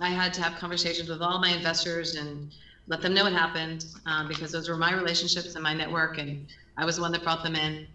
i 0.00 0.10
had 0.10 0.34
to 0.34 0.42
have 0.42 0.58
conversations 0.58 1.08
with 1.08 1.22
all 1.22 1.40
my 1.40 1.48
investors 1.48 2.16
and 2.16 2.52
let 2.88 3.00
them 3.00 3.14
know 3.14 3.24
what 3.24 3.32
happened 3.32 3.86
um, 4.04 4.28
because 4.28 4.52
those 4.52 4.68
were 4.68 4.76
my 4.76 4.92
relationships 4.92 5.54
and 5.54 5.62
my 5.62 5.72
network 5.72 6.18
and 6.18 6.46
i 6.76 6.84
was 6.84 6.96
the 6.96 7.02
one 7.02 7.12
that 7.12 7.22
brought 7.22 7.42
them 7.42 7.56
in. 7.56 7.86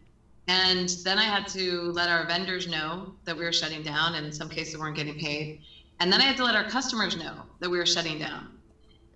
And 0.48 0.90
then 1.04 1.20
i 1.20 1.24
had 1.24 1.48
to 1.50 1.92
let 1.92 2.10
our 2.10 2.26
vendors 2.26 2.68
know 2.68 3.14
that 3.26 3.38
we 3.38 3.44
were 3.44 3.54
shutting 3.54 3.84
down 3.84 4.16
and 4.16 4.26
in 4.26 4.32
some 4.32 4.50
cases 4.50 4.80
weren't 4.80 4.96
getting 4.96 5.20
paid. 5.20 5.62
And 6.00 6.12
then 6.12 6.20
i 6.20 6.24
had 6.24 6.38
to 6.38 6.44
let 6.44 6.56
our 6.56 6.68
customers 6.68 7.16
know 7.16 7.36
that 7.60 7.70
we 7.70 7.78
were 7.78 7.86
shutting 7.86 8.18
down. 8.18 8.58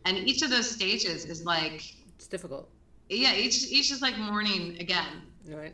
And 0.05 0.17
each 0.17 0.43
of 0.43 0.51
those 0.51 0.69
stages 0.69 1.25
is 1.25 1.45
like 1.45 1.81
it's 2.15 2.27
difficult. 2.27 2.69
Yeah 3.09 3.33
each 3.33 3.65
each 3.71 3.89
is 3.91 4.03
like 4.03 4.19
mourning 4.19 4.77
again 4.79 5.32
Right. 5.47 5.73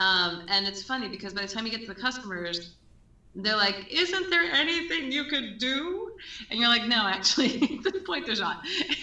Um, 0.00 0.46
and 0.48 0.66
it's 0.66 0.82
funny 0.82 1.08
because 1.08 1.34
by 1.34 1.42
the 1.42 1.48
time 1.48 1.66
you 1.66 1.72
get 1.72 1.82
to 1.86 1.92
the 1.92 2.00
customers, 2.00 2.76
they're 3.34 3.56
like, 3.56 3.86
isn't 3.90 4.30
there 4.30 4.44
anything 4.52 5.12
you 5.12 5.24
could 5.24 5.58
do? 5.58 6.12
And 6.50 6.58
you're 6.58 6.68
like, 6.68 6.88
no, 6.88 7.06
actually, 7.06 7.62
at 7.84 7.92
this 7.92 8.02
point, 8.04 8.26
there's 8.26 8.40
not. 8.40 8.64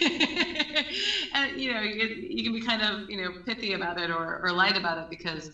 and 1.34 1.60
you 1.60 1.72
know, 1.72 1.80
you, 1.80 2.06
you, 2.06 2.44
can 2.44 2.52
be 2.52 2.60
kind 2.60 2.82
of 2.82 3.08
you 3.08 3.16
know 3.16 3.30
pithy 3.44 3.72
about 3.72 3.98
it 3.98 4.10
or, 4.10 4.40
or 4.42 4.52
light 4.52 4.76
about 4.76 4.98
it 4.98 5.10
because 5.10 5.50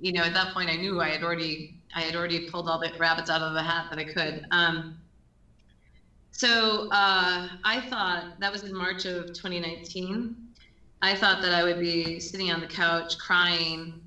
you 0.00 0.12
know 0.12 0.22
at 0.22 0.34
that 0.34 0.52
point 0.54 0.70
I 0.70 0.76
knew 0.76 1.00
I 1.00 1.10
had 1.10 1.22
already 1.22 1.74
I 1.94 2.02
had 2.02 2.14
already 2.14 2.48
pulled 2.48 2.68
all 2.68 2.78
the 2.78 2.92
rabbits 2.98 3.30
out 3.30 3.42
of 3.42 3.54
the 3.54 3.62
hat 3.62 3.86
that 3.90 3.98
I 3.98 4.04
could. 4.04 4.46
Um, 4.50 4.98
so 6.30 6.88
uh, 6.90 7.48
I 7.64 7.80
thought 7.88 8.24
that 8.40 8.52
was 8.52 8.62
in 8.62 8.74
March 8.74 9.04
of 9.04 9.32
2019. 9.32 10.36
I 11.02 11.16
thought 11.16 11.42
that 11.42 11.52
I 11.52 11.64
would 11.64 11.80
be 11.80 12.20
sitting 12.20 12.52
on 12.52 12.60
the 12.60 12.66
couch 12.66 13.18
crying 13.18 14.00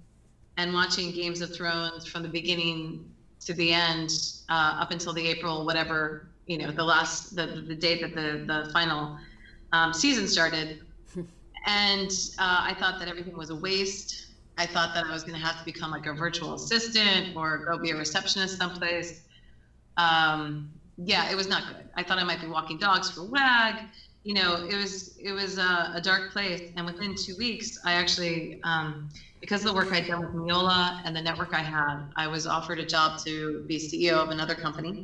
and 0.58 0.74
watching 0.74 1.12
Games 1.12 1.42
of 1.42 1.54
Thrones 1.54 2.08
from 2.08 2.24
the 2.24 2.30
beginning 2.30 3.14
to 3.42 3.54
the 3.54 3.74
end, 3.74 4.10
uh, 4.50 4.78
up 4.80 4.92
until 4.92 5.14
the 5.14 5.28
April 5.28 5.66
whatever 5.66 6.30
you 6.48 6.58
know 6.58 6.72
the 6.72 6.84
last 6.84 7.36
the 7.36 7.64
the 7.68 7.76
date 7.76 8.02
that 8.02 8.16
the 8.16 8.46
the 8.46 8.72
final 8.72 9.18
um, 9.74 9.94
season 9.94 10.28
started, 10.28 10.82
and 11.68 12.12
uh, 12.40 12.64
I 12.64 12.76
thought 12.80 13.00
that 13.00 13.10
everything 13.10 13.36
was 13.36 13.50
a 13.50 13.56
waste. 13.56 14.28
I 14.58 14.66
thought 14.66 14.94
that 14.94 15.06
I 15.06 15.12
was 15.12 15.24
going 15.24 15.38
to 15.38 15.46
have 15.46 15.60
to 15.60 15.66
become 15.66 15.92
like 15.92 16.06
a 16.06 16.14
virtual 16.14 16.54
assistant 16.54 17.36
or 17.36 17.58
go 17.58 17.78
be 17.78 17.92
a 17.92 17.98
receptionist 17.98 18.58
someplace. 18.58 19.24
Um, 19.98 20.72
yeah, 20.98 21.30
it 21.30 21.36
was 21.36 21.50
not 21.50 21.68
good. 21.68 21.90
I 21.98 22.04
thought 22.04 22.20
I 22.20 22.24
might 22.24 22.40
be 22.40 22.48
walking 22.48 22.78
dogs 22.78 23.12
for 23.12 23.26
WAG. 23.26 23.82
You 24.26 24.34
know, 24.34 24.56
it 24.68 24.76
was 24.76 25.12
it 25.18 25.34
was 25.34 25.58
a, 25.58 25.92
a 25.94 26.02
dark 26.02 26.32
place. 26.32 26.60
And 26.76 26.86
within 26.86 27.16
two 27.16 27.36
weeks, 27.38 27.78
I 27.86 27.94
actually, 27.94 28.58
um, 28.64 28.98
because 29.40 29.62
of 29.64 29.68
the 29.68 29.74
work 29.74 29.92
I'd 29.92 30.06
done 30.08 30.20
with 30.20 30.34
Miola 30.34 30.96
and 31.06 31.16
the 31.16 31.22
network 31.22 31.54
I 31.54 31.64
had, 31.64 32.04
I 32.18 32.28
was 32.28 32.48
offered 32.48 32.80
a 32.80 32.86
job 32.86 33.16
to 33.18 33.62
be 33.68 33.80
CEO 33.80 34.24
of 34.24 34.32
another 34.32 34.56
company. 34.56 34.98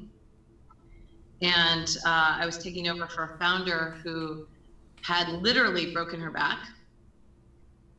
And 1.41 1.87
uh, 2.05 2.37
I 2.39 2.45
was 2.45 2.57
taking 2.57 2.87
over 2.89 3.07
for 3.07 3.23
a 3.25 3.29
founder 3.39 3.95
who 4.03 4.39
had 5.03 5.29
literally 5.29 5.85
broken 5.85 6.19
her 6.19 6.31
back. 6.31 6.59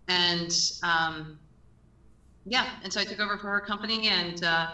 And 0.09 0.53
um, 0.83 1.39
yeah, 2.45 2.67
and 2.83 2.93
so 2.93 3.01
I 3.01 3.05
took 3.05 3.21
over 3.21 3.39
for 3.39 3.51
her 3.51 3.61
company 3.61 4.09
and 4.09 4.43
uh, 4.43 4.69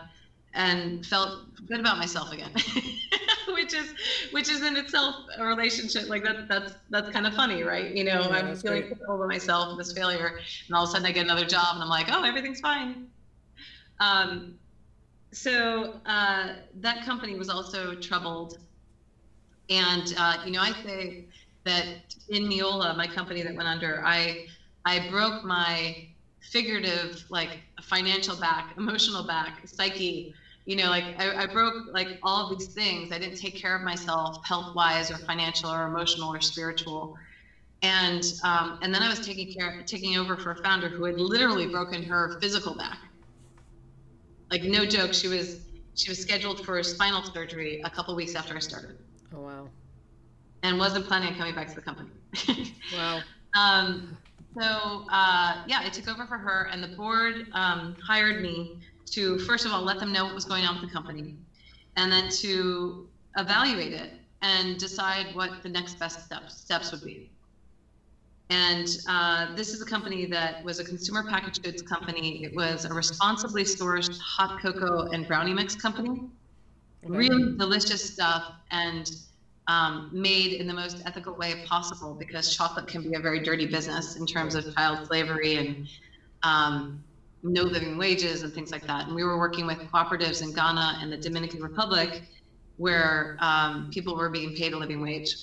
and 0.58 1.06
felt 1.06 1.38
good 1.66 1.80
about 1.80 1.96
myself 1.98 2.32
again. 2.32 2.52
which 3.54 3.72
is 3.72 3.94
which 4.30 4.48
is 4.50 4.62
in 4.62 4.76
itself 4.76 5.14
a 5.38 5.44
relationship 5.44 6.08
like 6.08 6.22
that 6.22 6.48
that's 6.48 6.74
that's 6.90 7.08
kind 7.10 7.26
of 7.26 7.34
funny 7.34 7.62
right 7.62 7.94
you 7.94 8.04
know 8.04 8.20
yeah, 8.20 8.36
i'm 8.36 8.54
feeling 8.56 8.82
great. 8.82 8.98
over 9.08 9.26
myself 9.26 9.76
this 9.78 9.92
failure 9.92 10.38
and 10.66 10.76
all 10.76 10.84
of 10.84 10.88
a 10.88 10.92
sudden 10.92 11.06
i 11.06 11.10
get 11.10 11.24
another 11.24 11.46
job 11.46 11.68
and 11.74 11.82
i'm 11.82 11.88
like 11.88 12.06
oh 12.10 12.22
everything's 12.22 12.60
fine 12.60 13.06
um, 14.00 14.54
so 15.32 15.94
uh, 16.06 16.54
that 16.76 17.04
company 17.04 17.36
was 17.36 17.48
also 17.48 17.94
troubled 17.94 18.58
and 19.70 20.14
uh, 20.18 20.36
you 20.44 20.52
know 20.52 20.60
i 20.60 20.72
say 20.84 21.24
that 21.64 22.14
in 22.28 22.44
Miola, 22.44 22.96
my 22.96 23.06
company 23.06 23.42
that 23.42 23.54
went 23.54 23.68
under 23.68 24.02
i 24.04 24.46
i 24.84 25.08
broke 25.08 25.42
my 25.44 26.06
figurative 26.40 27.24
like 27.28 27.60
financial 27.82 28.36
back 28.36 28.74
emotional 28.76 29.26
back 29.26 29.66
psyche 29.66 30.34
you 30.68 30.76
know 30.76 30.90
like 30.90 31.06
I, 31.16 31.32
I, 31.32 31.46
broke 31.46 31.76
like 31.86 32.10
all 32.22 32.42
of 32.42 32.50
these 32.50 32.66
things. 32.66 33.10
I 33.10 33.16
didn't 33.16 33.38
take 33.38 33.54
care 33.54 33.74
of 33.74 33.80
myself 33.80 34.36
health 34.42 34.68
wise 34.74 35.10
or 35.10 35.18
financial 35.18 35.72
or 35.72 35.86
emotional 35.86 36.30
or 36.30 36.40
spiritual. 36.40 37.10
And 37.80 38.22
um, 38.42 38.74
and 38.82 38.92
then 38.92 39.02
i 39.02 39.08
was 39.08 39.18
taking 39.18 39.46
care 39.46 39.74
taking 39.86 40.18
over 40.18 40.36
for 40.36 40.50
a 40.50 40.56
founder 40.56 40.90
who 40.90 41.04
had 41.04 41.18
literally 41.18 41.64
broken 41.64 42.02
her 42.02 42.30
physical 42.38 42.74
back. 42.74 42.98
Like 44.50 44.62
no 44.62 44.84
joke 44.84 45.14
she 45.14 45.26
was 45.26 45.58
she 45.94 46.10
was 46.10 46.18
scheduled 46.18 46.60
for 46.60 46.82
spinal 46.82 47.22
surgery 47.22 47.80
a 47.82 47.88
couple 47.88 48.14
weeks 48.14 48.34
after 48.34 48.54
i 48.54 48.58
started. 48.58 48.94
Oh 49.34 49.40
wow. 49.40 49.70
And 50.62 50.78
wasn't 50.78 51.06
planning 51.06 51.28
on 51.28 51.34
coming 51.34 51.54
back 51.54 51.68
to 51.68 51.74
the 51.74 51.80
company. 51.80 52.10
Wow. 52.94 53.20
Um, 53.58 54.02
so 54.54 55.02
uh, 55.08 55.54
yeah 55.66 55.80
i 55.82 55.88
took 55.88 56.08
over 56.08 56.26
for 56.26 56.36
her 56.36 56.68
and 56.70 56.82
the 56.82 56.88
board 56.88 57.42
um, 57.52 57.94
hired 58.06 58.38
me 58.42 58.68
to 59.10 59.38
first 59.40 59.66
of 59.66 59.72
all 59.72 59.82
let 59.82 59.98
them 59.98 60.12
know 60.12 60.24
what 60.24 60.34
was 60.34 60.44
going 60.44 60.64
on 60.64 60.80
with 60.80 60.88
the 60.88 60.94
company 60.94 61.36
and 61.96 62.10
then 62.10 62.30
to 62.30 63.08
evaluate 63.36 63.92
it 63.92 64.12
and 64.42 64.78
decide 64.78 65.34
what 65.34 65.62
the 65.62 65.68
next 65.68 65.98
best 65.98 66.24
steps 66.24 66.60
steps 66.60 66.92
would 66.92 67.02
be. 67.02 67.30
And 68.50 68.88
uh, 69.08 69.54
this 69.56 69.74
is 69.74 69.82
a 69.82 69.84
company 69.84 70.24
that 70.26 70.64
was 70.64 70.78
a 70.78 70.84
consumer 70.84 71.22
packaged 71.22 71.62
goods 71.62 71.82
company. 71.82 72.44
It 72.44 72.54
was 72.54 72.86
a 72.86 72.94
responsibly 72.94 73.64
sourced 73.64 74.18
hot 74.20 74.60
cocoa 74.62 75.08
and 75.12 75.28
brownie 75.28 75.52
mix 75.52 75.74
company. 75.74 76.22
Okay. 77.04 77.16
really 77.16 77.56
delicious 77.56 78.02
stuff 78.14 78.52
and 78.72 79.10
um, 79.68 80.10
made 80.12 80.54
in 80.54 80.66
the 80.66 80.74
most 80.74 81.02
ethical 81.06 81.34
way 81.34 81.62
possible 81.66 82.14
because 82.14 82.56
chocolate 82.56 82.88
can 82.88 83.02
be 83.02 83.14
a 83.14 83.20
very 83.20 83.40
dirty 83.40 83.66
business 83.66 84.16
in 84.16 84.26
terms 84.26 84.54
of 84.54 84.74
child 84.74 85.06
slavery 85.06 85.56
and 85.56 85.88
um, 86.42 87.04
no 87.42 87.62
living 87.64 87.96
wages 87.98 88.42
and 88.42 88.52
things 88.52 88.72
like 88.72 88.86
that. 88.86 89.06
And 89.06 89.14
we 89.14 89.24
were 89.24 89.38
working 89.38 89.66
with 89.66 89.78
cooperatives 89.92 90.42
in 90.42 90.52
Ghana 90.52 90.98
and 91.00 91.12
the 91.12 91.18
Dominican 91.18 91.60
Republic 91.62 92.22
where 92.76 93.36
um, 93.40 93.86
people 93.90 94.16
were 94.16 94.30
being 94.30 94.52
paid 94.52 94.72
a 94.72 94.78
living 94.78 95.00
wage. 95.00 95.36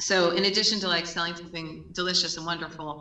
So 0.00 0.30
in 0.30 0.44
addition 0.46 0.80
to 0.80 0.88
like 0.88 1.06
selling 1.06 1.34
something 1.34 1.84
delicious 1.92 2.36
and 2.36 2.46
wonderful, 2.46 3.00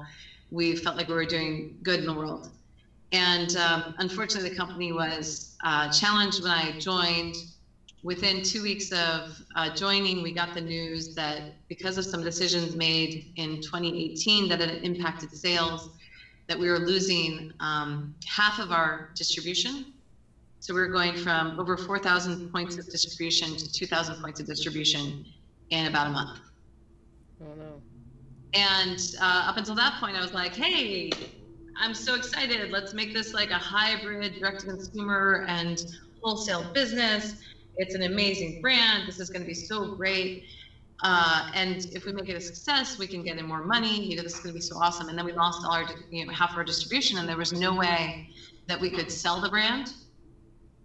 we 0.51 0.75
felt 0.75 0.97
like 0.97 1.07
we 1.07 1.13
were 1.15 1.25
doing 1.25 1.71
good 1.83 1.99
in 1.99 2.05
the 2.05 2.13
world. 2.13 2.49
And 3.11 3.55
um, 3.55 3.83
unfortunately, 3.97 4.49
the 4.49 4.55
company 4.55 4.91
was 4.91 5.55
uh, 5.63 5.87
challenged 5.89 6.41
when 6.41 6.51
I 6.51 6.71
joined. 6.73 7.35
Within 8.03 8.41
two 8.41 8.63
weeks 8.63 8.91
of 8.91 9.41
uh, 9.55 9.69
joining, 9.69 10.21
we 10.23 10.31
got 10.31 10.53
the 10.53 10.61
news 10.61 11.09
that 11.15 11.43
because 11.69 11.97
of 11.97 12.05
some 12.05 12.23
decisions 12.23 12.75
made 12.75 13.23
in 13.35 13.59
2018 13.61 14.47
that 14.47 14.61
it 14.61 14.83
impacted 14.83 15.31
sales, 15.31 15.89
that 16.47 16.57
we 16.57 16.69
were 16.69 16.79
losing 16.79 17.53
um, 17.59 18.15
half 18.25 18.59
of 18.59 18.71
our 18.71 19.11
distribution. 19.15 19.85
So 20.59 20.73
we 20.73 20.81
were 20.81 20.87
going 20.87 21.15
from 21.15 21.59
over 21.59 21.75
4,000 21.75 22.51
points 22.51 22.77
of 22.77 22.89
distribution 22.89 23.55
to 23.57 23.71
2,000 23.71 24.21
points 24.21 24.39
of 24.39 24.45
distribution 24.45 25.25
in 25.69 25.87
about 25.87 26.07
a 26.07 26.09
month. 26.11 26.39
Oh 27.41 27.55
no. 27.55 27.81
And 28.53 28.99
uh, 29.21 29.45
up 29.47 29.57
until 29.57 29.75
that 29.75 29.99
point, 29.99 30.17
I 30.17 30.21
was 30.21 30.33
like, 30.33 30.53
hey, 30.53 31.11
I'm 31.79 31.93
so 31.93 32.15
excited. 32.15 32.69
Let's 32.69 32.93
make 32.93 33.13
this 33.13 33.33
like 33.33 33.49
a 33.49 33.55
hybrid 33.55 34.35
direct 34.35 34.61
to 34.61 34.67
consumer 34.67 35.45
and 35.47 35.83
wholesale 36.21 36.71
business. 36.73 37.35
It's 37.77 37.95
an 37.95 38.03
amazing 38.03 38.61
brand. 38.61 39.07
This 39.07 39.19
is 39.19 39.29
going 39.29 39.41
to 39.41 39.47
be 39.47 39.53
so 39.53 39.95
great. 39.95 40.43
Uh, 41.03 41.49
and 41.55 41.87
if 41.93 42.05
we 42.05 42.11
make 42.11 42.29
it 42.29 42.35
a 42.35 42.41
success, 42.41 42.99
we 42.99 43.07
can 43.07 43.23
get 43.23 43.37
in 43.37 43.45
more 43.47 43.63
money. 43.63 44.05
You 44.05 44.17
know, 44.17 44.23
this 44.23 44.35
is 44.35 44.39
going 44.39 44.53
to 44.53 44.59
be 44.59 44.61
so 44.61 44.77
awesome. 44.77 45.09
And 45.09 45.17
then 45.17 45.25
we 45.25 45.33
lost 45.33 45.65
all 45.65 45.73
our, 45.73 45.85
you 46.11 46.25
know, 46.25 46.31
half 46.31 46.51
of 46.51 46.57
our 46.57 46.63
distribution, 46.63 47.17
and 47.17 47.27
there 47.27 47.37
was 47.37 47.53
no 47.53 47.73
way 47.73 48.29
that 48.67 48.79
we 48.79 48.89
could 48.89 49.11
sell 49.11 49.41
the 49.41 49.49
brand, 49.49 49.93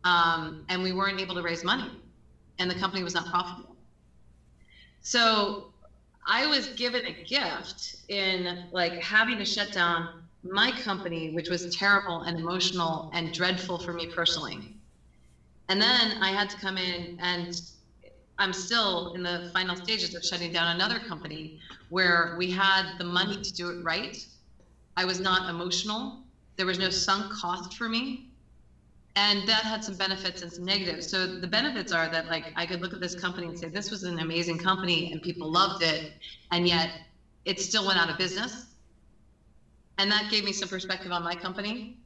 um, 0.04 0.64
and 0.68 0.82
we 0.82 0.92
weren't 0.92 1.20
able 1.20 1.35
to 1.35 1.42
raise 1.42 1.62
money, 1.64 1.90
and 2.58 2.70
the 2.70 2.75
company 2.75 3.02
was 3.02 3.14
not 3.14 3.26
profitable. 3.26 3.76
So 5.02 5.73
I 6.26 6.46
was 6.46 6.68
given 6.68 7.04
a 7.06 7.12
gift 7.25 7.96
in 8.08 8.64
like 8.73 8.94
having 8.94 9.38
to 9.38 9.44
shut 9.44 9.73
down 9.73 10.23
my 10.42 10.70
company, 10.82 11.35
which 11.35 11.49
was 11.49 11.75
terrible 11.76 12.23
and 12.23 12.38
emotional 12.38 13.11
and 13.12 13.32
dreadful 13.32 13.78
for 13.78 13.92
me 13.92 14.06
personally. 14.06 14.75
And 15.68 15.80
then 15.80 16.23
I 16.23 16.30
had 16.30 16.49
to 16.50 16.56
come 16.56 16.78
in 16.78 17.18
and 17.20 17.61
I'm 18.38 18.52
still 18.52 19.14
in 19.14 19.23
the 19.23 19.50
final 19.52 19.76
stages 19.76 20.14
of 20.14 20.23
shutting 20.23 20.52
down 20.52 20.76
another 20.76 20.99
company 20.99 21.59
where 21.88 22.35
we 22.38 22.50
had 22.50 22.99
the 22.99 23.05
money 23.05 23.40
to 23.40 23.52
do 23.55 23.71
it 23.71 23.83
right. 23.83 24.25
I 24.97 25.05
was 25.05 25.21
not 25.21 25.49
emotional. 25.49 26.23
There 26.57 26.66
was 26.66 26.78
no 26.78 26.90
sunk 26.90 27.33
cost 27.33 27.75
for 27.76 27.88
me. 27.88 28.28
And 29.14 29.49
that 29.49 29.62
had 29.64 29.83
some 29.83 29.95
benefits 29.95 30.43
and 30.43 30.52
some 30.52 30.66
negatives. 30.66 31.07
So 31.07 31.26
the 31.40 31.47
benefits 31.47 31.93
are 31.93 32.09
that 32.11 32.26
like 32.26 32.52
I 32.57 32.66
could 32.66 32.83
look 32.83 32.93
at 32.93 33.00
this 33.00 33.14
company 33.14 33.47
and 33.47 33.59
say 33.59 33.69
this 33.69 33.90
was 33.90 34.02
an 34.02 34.19
amazing 34.19 34.59
company 34.59 35.11
and 35.11 35.23
people 35.23 35.50
loved 35.50 35.83
it, 35.83 36.12
and 36.50 36.69
yet 36.69 36.90
it 37.47 37.59
still 37.59 37.87
went 37.87 37.99
out 37.99 38.11
of 38.11 38.19
business. 38.19 38.66
And 39.97 40.12
that 40.12 40.31
gave 40.31 40.45
me 40.45 40.52
some 40.52 40.69
perspective 40.69 41.12
on 41.12 41.23
my 41.25 41.35
company. 41.35 41.97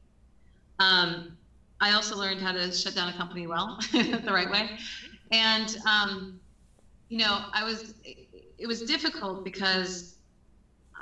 Um, 0.79 1.37
I 1.81 1.91
also 1.91 2.15
learned 2.15 2.39
how 2.39 2.53
to 2.53 2.71
shut 2.71 2.95
down 2.95 3.09
a 3.09 3.17
company 3.17 3.45
well, 3.45 3.77
the 3.91 4.31
right 4.31 4.49
way 4.49 4.77
and 5.31 5.77
um, 5.85 6.39
you 7.09 7.17
know 7.17 7.45
i 7.53 7.63
was 7.63 7.95
it 8.05 8.67
was 8.67 8.83
difficult 8.83 9.43
because 9.43 10.15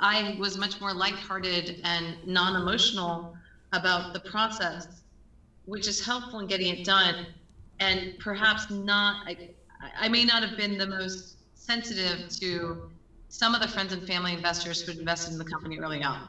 i 0.00 0.36
was 0.38 0.56
much 0.56 0.80
more 0.80 0.92
lighthearted 0.94 1.80
and 1.84 2.16
non-emotional 2.26 3.34
about 3.72 4.12
the 4.12 4.20
process 4.20 5.02
which 5.66 5.86
is 5.86 6.04
helpful 6.04 6.40
in 6.40 6.46
getting 6.46 6.74
it 6.78 6.84
done 6.84 7.26
and 7.80 8.14
perhaps 8.18 8.70
not 8.70 9.26
I, 9.26 9.36
I 9.98 10.08
may 10.08 10.24
not 10.24 10.42
have 10.42 10.56
been 10.56 10.78
the 10.78 10.86
most 10.86 11.36
sensitive 11.54 12.28
to 12.40 12.90
some 13.28 13.54
of 13.54 13.60
the 13.60 13.68
friends 13.68 13.92
and 13.92 14.06
family 14.06 14.32
investors 14.32 14.82
who 14.82 14.90
had 14.90 14.98
invested 14.98 15.32
in 15.32 15.38
the 15.38 15.44
company 15.44 15.78
early 15.78 16.02
on. 16.02 16.28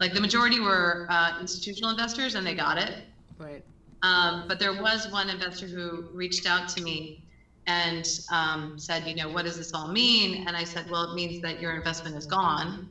Like 0.00 0.12
the 0.12 0.20
majority 0.20 0.60
were 0.60 1.06
uh, 1.08 1.40
institutional 1.40 1.90
investors 1.90 2.34
and 2.34 2.46
they 2.46 2.54
got 2.54 2.76
it. 2.76 3.06
Right 3.38 3.64
Um, 4.02 4.44
but 4.46 4.58
there 4.58 4.80
was 4.80 5.10
one 5.10 5.28
investor 5.28 5.66
who 5.66 6.08
reached 6.12 6.46
out 6.46 6.68
to 6.70 6.82
me 6.82 7.24
and 7.66 8.08
um, 8.32 8.78
said, 8.78 9.06
you 9.06 9.14
know, 9.14 9.28
what 9.28 9.44
does 9.44 9.56
this 9.56 9.74
all 9.74 9.88
mean? 9.88 10.46
And 10.46 10.56
I 10.56 10.64
said, 10.64 10.90
well, 10.90 11.10
it 11.10 11.14
means 11.14 11.42
that 11.42 11.60
your 11.60 11.76
investment 11.76 12.16
is 12.16 12.26
gone. 12.26 12.88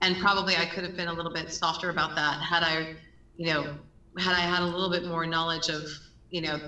And 0.00 0.16
probably 0.18 0.56
I 0.56 0.66
could 0.66 0.84
have 0.84 0.96
been 0.96 1.08
a 1.08 1.12
little 1.12 1.32
bit 1.32 1.52
softer 1.52 1.90
about 1.90 2.14
that 2.14 2.40
had 2.40 2.62
I, 2.62 2.94
you 3.36 3.46
know, 3.46 3.74
had 4.18 4.34
I 4.34 4.40
had 4.40 4.62
a 4.62 4.66
little 4.66 4.90
bit 4.90 5.04
more 5.06 5.26
knowledge 5.26 5.68
of, 5.68 5.82
you 6.30 6.40
know, 6.42 6.58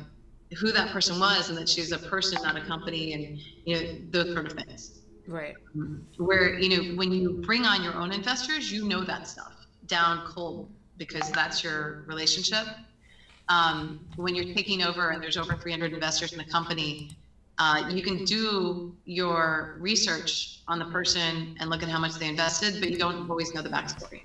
who 0.54 0.72
that 0.72 0.90
person 0.90 1.18
was 1.18 1.48
and 1.48 1.58
that 1.58 1.68
she's 1.68 1.92
a 1.92 1.98
person, 1.98 2.42
not 2.42 2.56
a 2.56 2.64
company, 2.64 3.12
and 3.12 3.38
you 3.64 3.74
know 3.74 3.98
those 4.10 4.32
sort 4.32 4.46
of 4.46 4.52
things. 4.52 5.00
Right. 5.26 5.54
Where 6.18 6.58
you 6.58 6.76
know 6.76 6.96
when 6.96 7.12
you 7.12 7.42
bring 7.44 7.64
on 7.64 7.82
your 7.82 7.94
own 7.94 8.12
investors, 8.12 8.70
you 8.70 8.86
know 8.86 9.02
that 9.04 9.26
stuff 9.26 9.52
down 9.86 10.26
cold 10.26 10.70
because 10.96 11.30
that's 11.32 11.64
your 11.64 12.04
relationship. 12.06 12.66
Um, 13.48 14.08
when 14.16 14.34
you're 14.34 14.44
taking 14.56 14.82
over 14.82 15.10
and 15.10 15.22
there's 15.22 15.36
over 15.36 15.54
300 15.56 15.92
investors 15.92 16.32
in 16.32 16.38
the 16.38 16.44
company, 16.44 17.08
uh, 17.58 17.82
you 17.90 18.02
can 18.02 18.24
do 18.24 18.94
your 19.04 19.76
research 19.78 20.62
on 20.68 20.78
the 20.78 20.84
person 20.86 21.56
and 21.58 21.70
look 21.70 21.82
at 21.82 21.88
how 21.88 21.98
much 21.98 22.18
they 22.18 22.28
invested, 22.28 22.80
but 22.80 22.90
you 22.90 22.98
don't 22.98 23.18
always 23.28 23.54
know 23.54 23.62
the 23.62 23.70
backstory. 23.70 24.22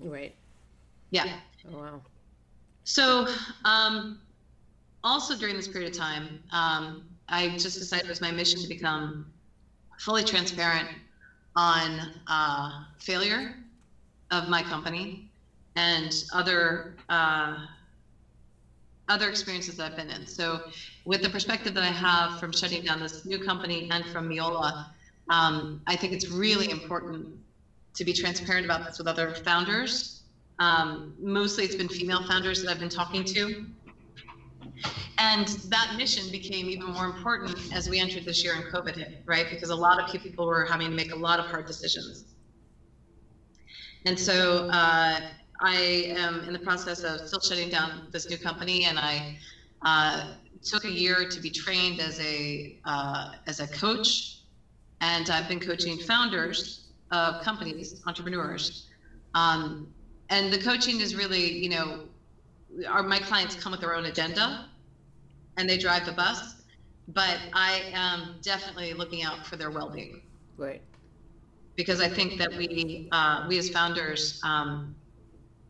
Right. 0.00 0.34
Yeah. 1.10 1.26
Oh, 1.66 1.78
wow. 1.78 2.02
So, 2.84 3.26
um, 3.64 4.20
also 5.04 5.36
during 5.36 5.56
this 5.56 5.68
period 5.68 5.90
of 5.92 5.96
time, 5.96 6.40
um, 6.52 6.96
I 7.28 7.50
just 7.50 7.78
decided 7.78 8.04
it 8.06 8.08
was 8.08 8.20
my 8.20 8.32
mission 8.32 8.60
to 8.62 8.68
become 8.68 9.26
fully 9.98 10.24
transparent 10.24 10.88
on 11.56 12.00
uh, 12.28 12.70
failure 12.98 13.44
of 14.30 14.48
my 14.48 14.62
company 14.62 15.31
and 15.76 16.24
other 16.32 16.96
uh, 17.08 17.66
other 19.08 19.28
experiences 19.28 19.76
that 19.76 19.90
I've 19.90 19.96
been 19.96 20.10
in. 20.10 20.26
So, 20.26 20.62
with 21.04 21.22
the 21.22 21.30
perspective 21.30 21.74
that 21.74 21.82
I 21.82 21.92
have 21.92 22.38
from 22.38 22.52
shutting 22.52 22.84
down 22.84 23.00
this 23.00 23.24
new 23.24 23.44
company 23.44 23.88
and 23.90 24.04
from 24.06 24.28
Miola, 24.28 24.86
um, 25.28 25.82
I 25.86 25.96
think 25.96 26.12
it's 26.12 26.28
really 26.28 26.70
important 26.70 27.26
to 27.94 28.04
be 28.04 28.12
transparent 28.12 28.64
about 28.64 28.86
this 28.86 28.98
with 28.98 29.06
other 29.06 29.34
founders. 29.34 30.22
Um, 30.58 31.14
mostly, 31.20 31.64
it's 31.64 31.74
been 31.74 31.88
female 31.88 32.26
founders 32.26 32.62
that 32.62 32.70
I've 32.70 32.78
been 32.78 32.88
talking 32.88 33.24
to 33.24 33.66
and 35.18 35.46
that 35.68 35.94
mission 35.96 36.30
became 36.30 36.68
even 36.68 36.92
more 36.92 37.06
important 37.06 37.56
as 37.72 37.88
we 37.88 38.00
entered 38.00 38.24
this 38.24 38.42
year 38.42 38.54
and 38.54 38.64
COVID 38.64 38.96
hit, 38.96 39.22
right? 39.24 39.46
Because 39.48 39.70
a 39.70 39.76
lot 39.76 40.00
of 40.00 40.10
people 40.10 40.46
were 40.46 40.64
having 40.64 40.90
to 40.90 40.96
make 40.96 41.12
a 41.12 41.16
lot 41.16 41.38
of 41.38 41.46
hard 41.46 41.66
decisions. 41.66 42.24
And 44.04 44.18
so 44.18 44.68
uh, 44.72 45.20
I 45.62 46.12
am 46.16 46.40
in 46.44 46.52
the 46.52 46.58
process 46.58 47.04
of 47.04 47.26
still 47.26 47.40
shutting 47.40 47.70
down 47.70 48.08
this 48.10 48.28
new 48.28 48.36
company, 48.36 48.84
and 48.84 48.98
I 48.98 49.38
uh, 49.82 50.34
took 50.62 50.84
a 50.84 50.90
year 50.90 51.28
to 51.28 51.40
be 51.40 51.50
trained 51.50 52.00
as 52.00 52.18
a 52.20 52.78
uh, 52.84 53.34
as 53.46 53.60
a 53.60 53.68
coach, 53.68 54.40
and 55.00 55.30
I've 55.30 55.48
been 55.48 55.60
coaching 55.60 55.98
founders 55.98 56.88
of 57.12 57.42
companies, 57.42 58.02
entrepreneurs, 58.06 58.88
um, 59.34 59.86
and 60.30 60.52
the 60.52 60.58
coaching 60.58 61.00
is 61.00 61.14
really, 61.14 61.52
you 61.52 61.68
know, 61.68 62.08
our 62.88 63.02
my 63.02 63.20
clients 63.20 63.54
come 63.54 63.70
with 63.70 63.80
their 63.80 63.94
own 63.94 64.06
agenda 64.06 64.66
and 65.56 65.68
they 65.68 65.78
drive 65.78 66.06
the 66.06 66.12
bus, 66.12 66.62
but 67.08 67.38
I 67.52 67.82
am 67.92 68.36
definitely 68.42 68.94
looking 68.94 69.22
out 69.22 69.46
for 69.46 69.56
their 69.56 69.70
well-being. 69.70 70.22
Right. 70.56 70.82
Because 71.76 72.00
I 72.00 72.08
think 72.08 72.38
that 72.38 72.52
we 72.56 73.08
uh, 73.12 73.44
we 73.48 73.58
as 73.58 73.68
founders 73.70 74.40
um, 74.42 74.94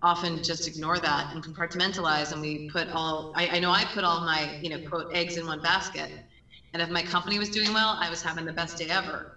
often 0.03 0.41
just 0.43 0.67
ignore 0.67 0.99
that 1.01 1.29
and 1.31 1.45
compartmentalize, 1.45 2.33
and 2.33 2.41
we 2.41 2.61
put 2.69 2.89
all. 2.91 3.29
I, 3.35 3.49
I 3.57 3.59
know 3.59 3.71
I 3.71 3.85
put 3.85 4.05
all 4.05 4.21
my 4.21 4.55
you 4.61 4.69
know 4.71 4.79
quote 4.79 5.07
eggs 5.11 5.37
in 5.37 5.47
one 5.47 5.61
basket, 5.61 6.11
and 6.73 6.83
if 6.83 6.91
my 6.91 7.03
company 7.03 7.39
was 7.39 7.51
doing 7.51 7.73
well, 7.73 7.97
I 8.01 8.11
was 8.11 8.23
having 8.23 8.45
the 8.45 8.53
best 8.53 8.79
day 8.79 8.89
ever. 8.89 9.29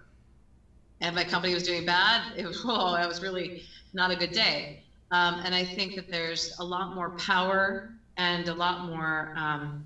And 1.00 1.08
if 1.08 1.14
my 1.14 1.24
company 1.24 1.52
was 1.54 1.62
doing 1.62 1.84
bad, 1.84 2.22
it 2.34 2.46
was 2.46 2.60
oh, 2.64 2.92
that 2.94 3.06
was 3.08 3.20
really 3.22 3.52
not 3.92 4.10
a 4.10 4.16
good 4.16 4.32
day. 4.32 4.70
Um, 5.10 5.38
and 5.42 5.54
I 5.54 5.64
think 5.64 5.94
that 5.94 6.08
there's 6.10 6.50
a 6.58 6.64
lot 6.64 6.90
more 6.90 7.10
power 7.10 7.78
and 8.16 8.48
a 8.48 8.54
lot 8.54 8.80
more 8.80 9.30
um, 9.34 9.76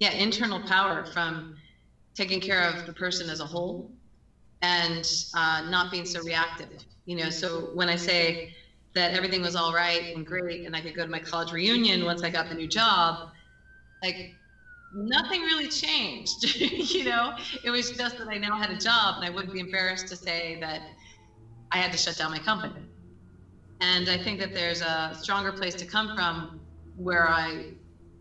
yeah 0.00 0.10
internal 0.12 0.60
power 0.60 1.04
from 1.04 1.46
taking 2.14 2.40
care 2.40 2.62
of 2.68 2.84
the 2.84 2.92
person 2.92 3.28
as 3.30 3.40
a 3.40 3.46
whole 3.46 3.80
and 4.62 5.08
uh, 5.34 5.62
not 5.62 5.90
being 5.90 6.04
so 6.04 6.20
reactive 6.20 6.70
you 7.06 7.16
know 7.16 7.30
so 7.30 7.68
when 7.72 7.88
i 7.88 7.96
say 7.96 8.38
that 8.94 9.12
everything 9.12 9.42
was 9.42 9.54
all 9.54 9.72
right 9.72 10.14
and 10.14 10.26
great 10.26 10.66
and 10.66 10.74
i 10.74 10.80
could 10.80 10.94
go 10.94 11.04
to 11.04 11.10
my 11.10 11.18
college 11.18 11.52
reunion 11.52 12.04
once 12.04 12.22
i 12.22 12.30
got 12.30 12.48
the 12.48 12.54
new 12.54 12.68
job 12.68 13.30
like 14.02 14.40
nothing 14.92 15.42
really 15.42 15.68
changed 15.68 16.44
you 16.94 17.04
know? 17.04 17.36
It 17.62 17.70
was 17.70 17.90
just 17.90 18.18
that 18.18 18.28
i 18.28 18.38
now 18.38 18.56
had 18.56 18.70
a 18.70 18.78
job 18.78 19.16
and 19.16 19.24
i 19.24 19.30
wouldn't 19.30 19.52
be 19.52 19.60
embarrassed 19.60 20.08
to 20.08 20.16
say 20.16 20.58
that 20.60 20.82
i 21.72 21.76
had 21.76 21.92
to 21.92 21.98
shut 21.98 22.16
down 22.16 22.30
my 22.30 22.38
company. 22.38 22.82
And 23.80 24.08
i 24.08 24.16
think 24.16 24.40
that 24.40 24.54
there's 24.54 24.80
a 24.80 25.16
stronger 25.20 25.52
place 25.52 25.74
to 25.74 25.84
come 25.84 26.14
from 26.16 26.60
where 26.96 27.28
i 27.28 27.72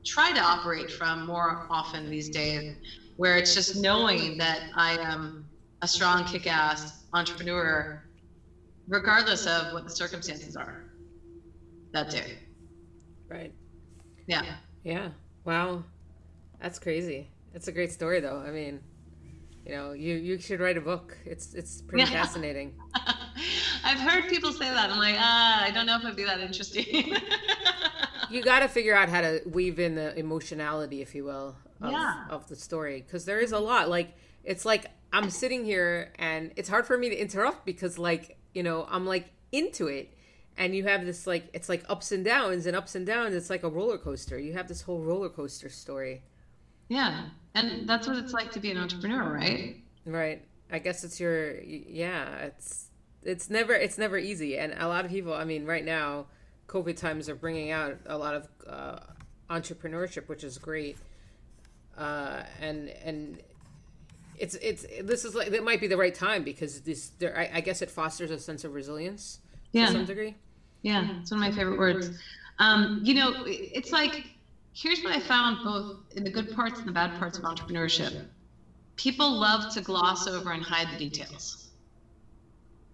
try 0.08 0.32
to 0.32 0.40
operate 0.40 0.90
from 0.90 1.26
more 1.26 1.68
often 1.70 2.10
these 2.10 2.30
days, 2.30 2.78
where 3.18 3.38
it's 3.38 3.54
just 3.54 3.82
knowing 3.82 4.38
that 4.38 4.62
I 4.76 4.98
am 4.98 5.46
a 5.82 5.88
strong, 5.88 6.24
kick 6.24 6.48
ass 6.48 7.04
entrepreneur, 7.14 8.07
regardless 8.88 9.46
of 9.46 9.74
what 9.74 9.84
the 9.84 9.90
circumstances 9.90 10.56
are 10.56 10.86
That's 11.92 12.16
it. 12.16 12.38
Right. 13.30 13.54
Yeah. 14.28 14.44
Yeah. 14.84 15.10
Wow. 15.46 15.84
That's 16.62 16.80
crazy. 16.80 17.30
It's 17.54 17.68
a 17.68 17.72
great 17.72 17.92
story, 17.92 18.20
though. 18.20 18.44
I 18.46 18.52
mean, 18.52 18.82
you 19.66 19.76
know, 19.76 19.92
you 19.92 20.16
you 20.16 20.40
should 20.40 20.60
write 20.60 20.78
a 20.78 20.82
book. 20.82 21.18
It's 21.26 21.54
it's 21.54 21.82
pretty 21.82 22.10
yeah. 22.10 22.24
fascinating. 22.24 22.74
I've 23.84 24.00
heard 24.00 24.30
people 24.30 24.52
say 24.52 24.70
that. 24.70 24.90
I'm 24.90 24.98
like, 24.98 25.16
ah, 25.18 25.64
I 25.64 25.72
don't 25.72 25.86
know 25.86 25.98
if 25.98 26.04
it'd 26.04 26.16
be 26.16 26.24
that 26.24 26.40
interesting. 26.40 27.16
you 28.30 28.44
got 28.44 28.60
to 28.60 28.68
figure 28.68 28.96
out 28.96 29.10
how 29.10 29.22
to 29.22 29.42
weave 29.46 29.80
in 29.80 29.96
the 29.96 30.18
emotionality, 30.18 31.02
if 31.02 31.14
you 31.14 31.26
will, 31.26 31.56
of, 31.82 31.92
yeah. 31.92 32.26
of 32.30 32.48
the 32.48 32.56
story, 32.56 33.02
because 33.02 33.26
there 33.26 33.40
is 33.40 33.52
a 33.52 33.60
lot. 33.60 33.90
Like, 33.90 34.14
it's 34.44 34.66
like 34.66 34.86
I'm 35.12 35.30
sitting 35.30 35.66
here, 35.66 36.14
and 36.18 36.52
it's 36.56 36.70
hard 36.70 36.86
for 36.86 36.98
me 36.98 37.10
to 37.10 37.16
interrupt 37.16 37.66
because, 37.66 37.98
like, 37.98 38.37
you 38.58 38.64
know, 38.64 38.88
I'm 38.90 39.06
like 39.06 39.30
into 39.52 39.86
it, 39.86 40.12
and 40.58 40.76
you 40.76 40.86
have 40.86 41.06
this 41.06 41.28
like 41.28 41.48
it's 41.54 41.70
like 41.70 41.86
ups 41.88 42.12
and 42.12 42.26
downs 42.26 42.66
and 42.66 42.76
ups 42.76 42.96
and 42.96 43.06
downs. 43.06 43.36
It's 43.36 43.52
like 43.52 43.62
a 43.62 43.70
roller 43.70 44.00
coaster. 44.00 44.40
You 44.40 44.54
have 44.54 44.68
this 44.68 44.82
whole 44.82 45.00
roller 45.00 45.30
coaster 45.30 45.70
story. 45.70 46.24
Yeah, 46.90 47.26
and 47.54 47.88
that's 47.88 48.08
what 48.08 48.18
it's 48.18 48.34
like 48.34 48.52
to 48.54 48.60
be 48.60 48.72
an 48.72 48.78
entrepreneur, 48.80 49.32
right? 49.32 49.78
Right. 50.08 50.44
I 50.72 50.80
guess 50.80 51.04
it's 51.04 51.20
your 51.20 51.62
yeah. 51.62 52.38
It's 52.38 52.90
it's 53.22 53.48
never 53.52 53.74
it's 53.74 54.00
never 54.00 54.18
easy, 54.18 54.58
and 54.58 54.74
a 54.74 54.88
lot 54.88 55.06
of 55.06 55.12
people. 55.12 55.36
I 55.36 55.46
mean, 55.46 55.68
right 55.68 55.86
now 55.86 56.26
COVID 56.68 56.98
times 56.98 57.30
are 57.30 57.36
bringing 57.36 57.70
out 57.70 57.96
a 58.08 58.18
lot 58.18 58.34
of 58.34 58.48
uh, 58.68 59.00
entrepreneurship, 59.52 60.28
which 60.28 60.44
is 60.44 60.58
great. 60.58 60.98
Uh, 61.96 62.42
and 62.60 62.90
and 63.06 63.40
it's 64.38 64.56
it's 64.56 64.86
this 65.04 65.26
is 65.26 65.36
like 65.36 65.48
it 65.48 65.64
might 65.64 65.82
be 65.82 65.88
the 65.88 65.98
right 65.98 66.14
time 66.14 66.44
because 66.44 66.82
this 66.82 67.10
there 67.20 67.38
I, 67.38 67.50
I 67.56 67.62
guess 67.62 67.82
it 67.82 67.90
fosters 67.90 68.32
a 68.32 68.40
sense 68.40 68.64
of 68.64 68.74
resilience 68.74 69.40
yeah. 69.72 69.88
to 69.88 69.92
some 69.94 70.06
degree. 70.06 70.36
Yeah, 70.82 71.08
it's 71.22 71.32
one 71.32 71.44
of 71.44 71.50
my 71.50 71.56
favorite 71.56 71.80
words. 71.80 72.12
Um, 72.60 73.02
you 73.04 73.14
know, 73.14 73.44
it's 73.46 73.92
like 73.92 74.28
here's 74.74 75.02
what 75.02 75.16
I 75.16 75.20
found 75.20 75.64
both 75.64 75.98
in 76.16 76.24
the 76.24 76.30
good 76.30 76.54
parts 76.56 76.80
and 76.80 76.88
the 76.88 76.92
bad 76.92 77.18
parts 77.18 77.38
of 77.38 77.44
entrepreneurship. 77.44 78.26
People 78.96 79.30
love 79.32 79.74
to 79.74 79.82
gloss 79.82 80.28
over 80.28 80.52
and 80.52 80.64
hide 80.64 80.88
the 80.94 80.98
details. 80.98 81.70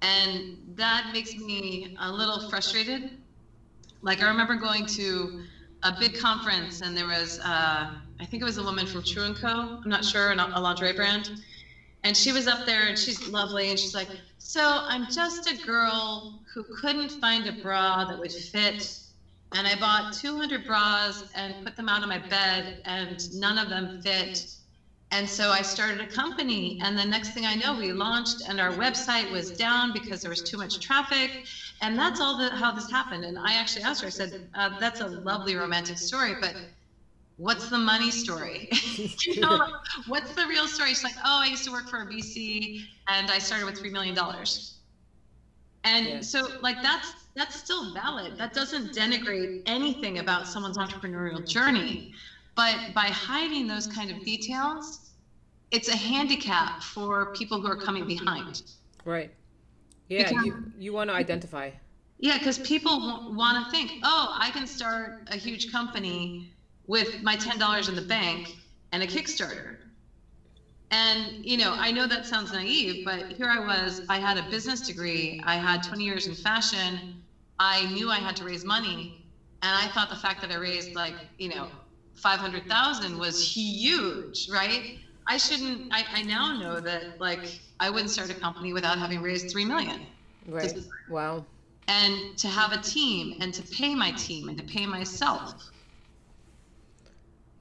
And 0.01 0.57
that 0.75 1.11
makes 1.13 1.35
me 1.35 1.95
a 1.99 2.11
little 2.11 2.49
frustrated 2.49 3.11
like 4.03 4.21
I 4.21 4.27
remember 4.27 4.55
going 4.55 4.85
to 4.85 5.43
a 5.83 5.93
big 5.97 6.17
conference 6.17 6.81
and 6.81 6.95
there 6.95 7.07
was, 7.07 7.39
uh, 7.43 7.91
I 8.19 8.25
think 8.25 8.41
it 8.41 8.45
was 8.45 8.57
a 8.57 8.63
woman 8.63 8.85
from 8.85 9.03
True 9.03 9.33
Co. 9.33 9.47
I'm 9.83 9.89
not 9.89 10.05
sure, 10.05 10.31
a 10.31 10.61
lingerie 10.61 10.93
brand. 10.93 11.29
And 12.03 12.15
she 12.15 12.31
was 12.31 12.47
up 12.47 12.65
there 12.65 12.87
and 12.87 12.97
she's 12.97 13.27
lovely 13.27 13.69
and 13.69 13.79
she's 13.79 13.93
like, 13.93 14.09
so 14.37 14.81
I'm 14.87 15.07
just 15.07 15.47
a 15.47 15.53
girl 15.55 16.25
who 16.53 16.63
couldn't 16.81 17.11
find 17.11 17.47
a 17.47 17.53
bra 17.53 18.05
that 18.05 18.19
would 18.19 18.31
fit. 18.31 18.91
And 19.53 19.67
I 19.67 19.75
bought 19.75 20.11
200 20.11 20.65
bras 20.65 21.23
and 21.33 21.59
put 21.61 21.75
them 21.75 21.89
out 21.89 22.03
on 22.03 22.09
my 22.09 22.19
bed 22.19 22.73
and 22.85 23.19
none 23.31 23.57
of 23.57 23.69
them 23.69 23.89
fit. 24.01 24.45
And 25.11 25.29
so 25.29 25.51
I 25.51 25.61
started 25.61 26.01
a 26.01 26.07
company. 26.07 26.75
And 26.81 26.97
the 26.97 27.05
next 27.05 27.31
thing 27.31 27.45
I 27.45 27.55
know, 27.55 27.73
we 27.73 27.91
launched 27.93 28.41
and 28.47 28.59
our 28.59 28.73
website 28.73 29.29
was 29.29 29.51
down 29.51 29.91
because 29.91 30.21
there 30.21 30.29
was 30.29 30.41
too 30.41 30.57
much 30.57 30.79
traffic. 30.79 31.39
And 31.81 31.97
that's 31.97 32.19
all 32.19 32.35
the, 32.35 32.49
how 32.55 32.71
this 32.71 32.89
happened. 32.89 33.23
And 33.23 33.37
I 33.37 33.53
actually 33.55 33.83
asked 33.83 34.01
her, 34.01 34.07
I 34.07 34.11
said, 34.11 34.33
uh, 34.55 34.71
that's 34.79 34.99
a 35.01 35.07
lovely 35.07 35.55
romantic 35.55 35.97
story, 35.97 36.33
but 36.33 36.55
what's 37.37 37.69
the 37.69 37.77
money 37.77 38.11
story? 38.11 38.69
you 39.21 39.41
know, 39.41 39.67
what's 40.07 40.33
the 40.33 40.45
real 40.47 40.67
story? 40.67 40.89
She's 40.89 41.03
like, 41.03 41.15
oh, 41.25 41.41
I 41.41 41.47
used 41.47 41.63
to 41.65 41.71
work 41.71 41.89
for 41.89 42.01
a 42.01 42.05
VC 42.05 42.83
and 43.07 43.31
I 43.31 43.39
started 43.39 43.65
with 43.65 43.81
$3 43.81 43.91
million. 43.91 44.17
And 45.85 46.07
yeah. 46.07 46.21
so 46.21 46.47
like 46.61 46.81
that's 46.81 47.13
that's 47.35 47.55
still 47.55 47.93
valid. 47.93 48.37
That 48.37 48.53
doesn't 48.53 48.93
denigrate 48.93 49.63
anything 49.65 50.19
about 50.19 50.47
someone's 50.47 50.77
entrepreneurial 50.77 51.47
journey. 51.47 52.13
But 52.55 52.77
by 52.93 53.07
hiding 53.07 53.67
those 53.67 53.87
kind 53.87 54.11
of 54.11 54.23
details, 54.23 55.11
it's 55.71 55.89
a 55.89 55.95
handicap 55.95 56.83
for 56.83 57.33
people 57.33 57.59
who 57.59 57.67
are 57.67 57.75
coming 57.75 58.05
behind. 58.05 58.61
Right. 59.03 59.31
Yeah, 60.07 60.29
because, 60.29 60.45
you 60.45 60.63
you 60.77 60.93
want 60.93 61.09
to 61.09 61.15
identify. 61.15 61.71
Yeah, 62.19 62.37
because 62.37 62.59
people 62.59 63.33
want 63.35 63.65
to 63.65 63.71
think, 63.71 63.91
oh, 64.03 64.37
I 64.39 64.51
can 64.51 64.67
start 64.67 65.27
a 65.31 65.35
huge 65.35 65.71
company 65.71 66.52
with 66.87 67.21
my 67.23 67.35
ten 67.35 67.57
dollars 67.57 67.87
in 67.87 67.95
the 67.95 68.01
bank 68.01 68.55
and 68.91 69.03
a 69.03 69.07
Kickstarter. 69.07 69.77
And 70.91 71.33
you 71.41 71.57
know, 71.57 71.73
I 71.75 71.91
know 71.91 72.05
that 72.07 72.25
sounds 72.27 72.51
naive, 72.51 73.03
but 73.03 73.25
here 73.31 73.49
I 73.49 73.59
was. 73.59 74.01
I 74.09 74.19
had 74.19 74.37
a 74.37 74.43
business 74.43 74.81
degree. 74.81 75.39
I 75.43 75.55
had 75.55 75.81
20 75.81 76.03
years 76.03 76.27
in 76.27 76.35
fashion. 76.35 77.01
I 77.59 77.85
knew 77.85 78.09
I 78.09 78.17
had 78.19 78.35
to 78.37 78.43
raise 78.43 78.63
money, 78.63 79.25
and 79.63 79.75
I 79.75 79.87
thought 79.87 80.09
the 80.09 80.15
fact 80.15 80.41
that 80.41 80.51
I 80.51 80.55
raised 80.55 80.93
like 80.95 81.15
you 81.37 81.49
know 81.49 81.69
500,000 82.13 83.17
was 83.17 83.55
huge, 83.55 84.47
right? 84.49 84.85
I 85.27 85.37
shouldn't. 85.37 85.81
I, 85.91 86.05
I 86.13 86.21
now 86.23 86.51
know 86.51 86.79
that 86.79 87.19
like 87.19 87.59
I 87.79 87.89
wouldn't 87.89 88.11
start 88.11 88.29
a 88.29 88.35
company 88.35 88.73
without 88.73 88.99
having 88.99 89.21
raised 89.21 89.49
three 89.49 89.65
million. 89.65 90.05
Right. 90.47 90.77
wow. 91.07 91.45
And 91.87 92.37
to 92.37 92.47
have 92.47 92.71
a 92.71 92.77
team 92.77 93.33
and 93.41 93.53
to 93.53 93.63
pay 93.63 93.95
my 93.95 94.11
team 94.11 94.49
and 94.49 94.57
to 94.57 94.63
pay 94.63 94.85
myself 94.85 95.53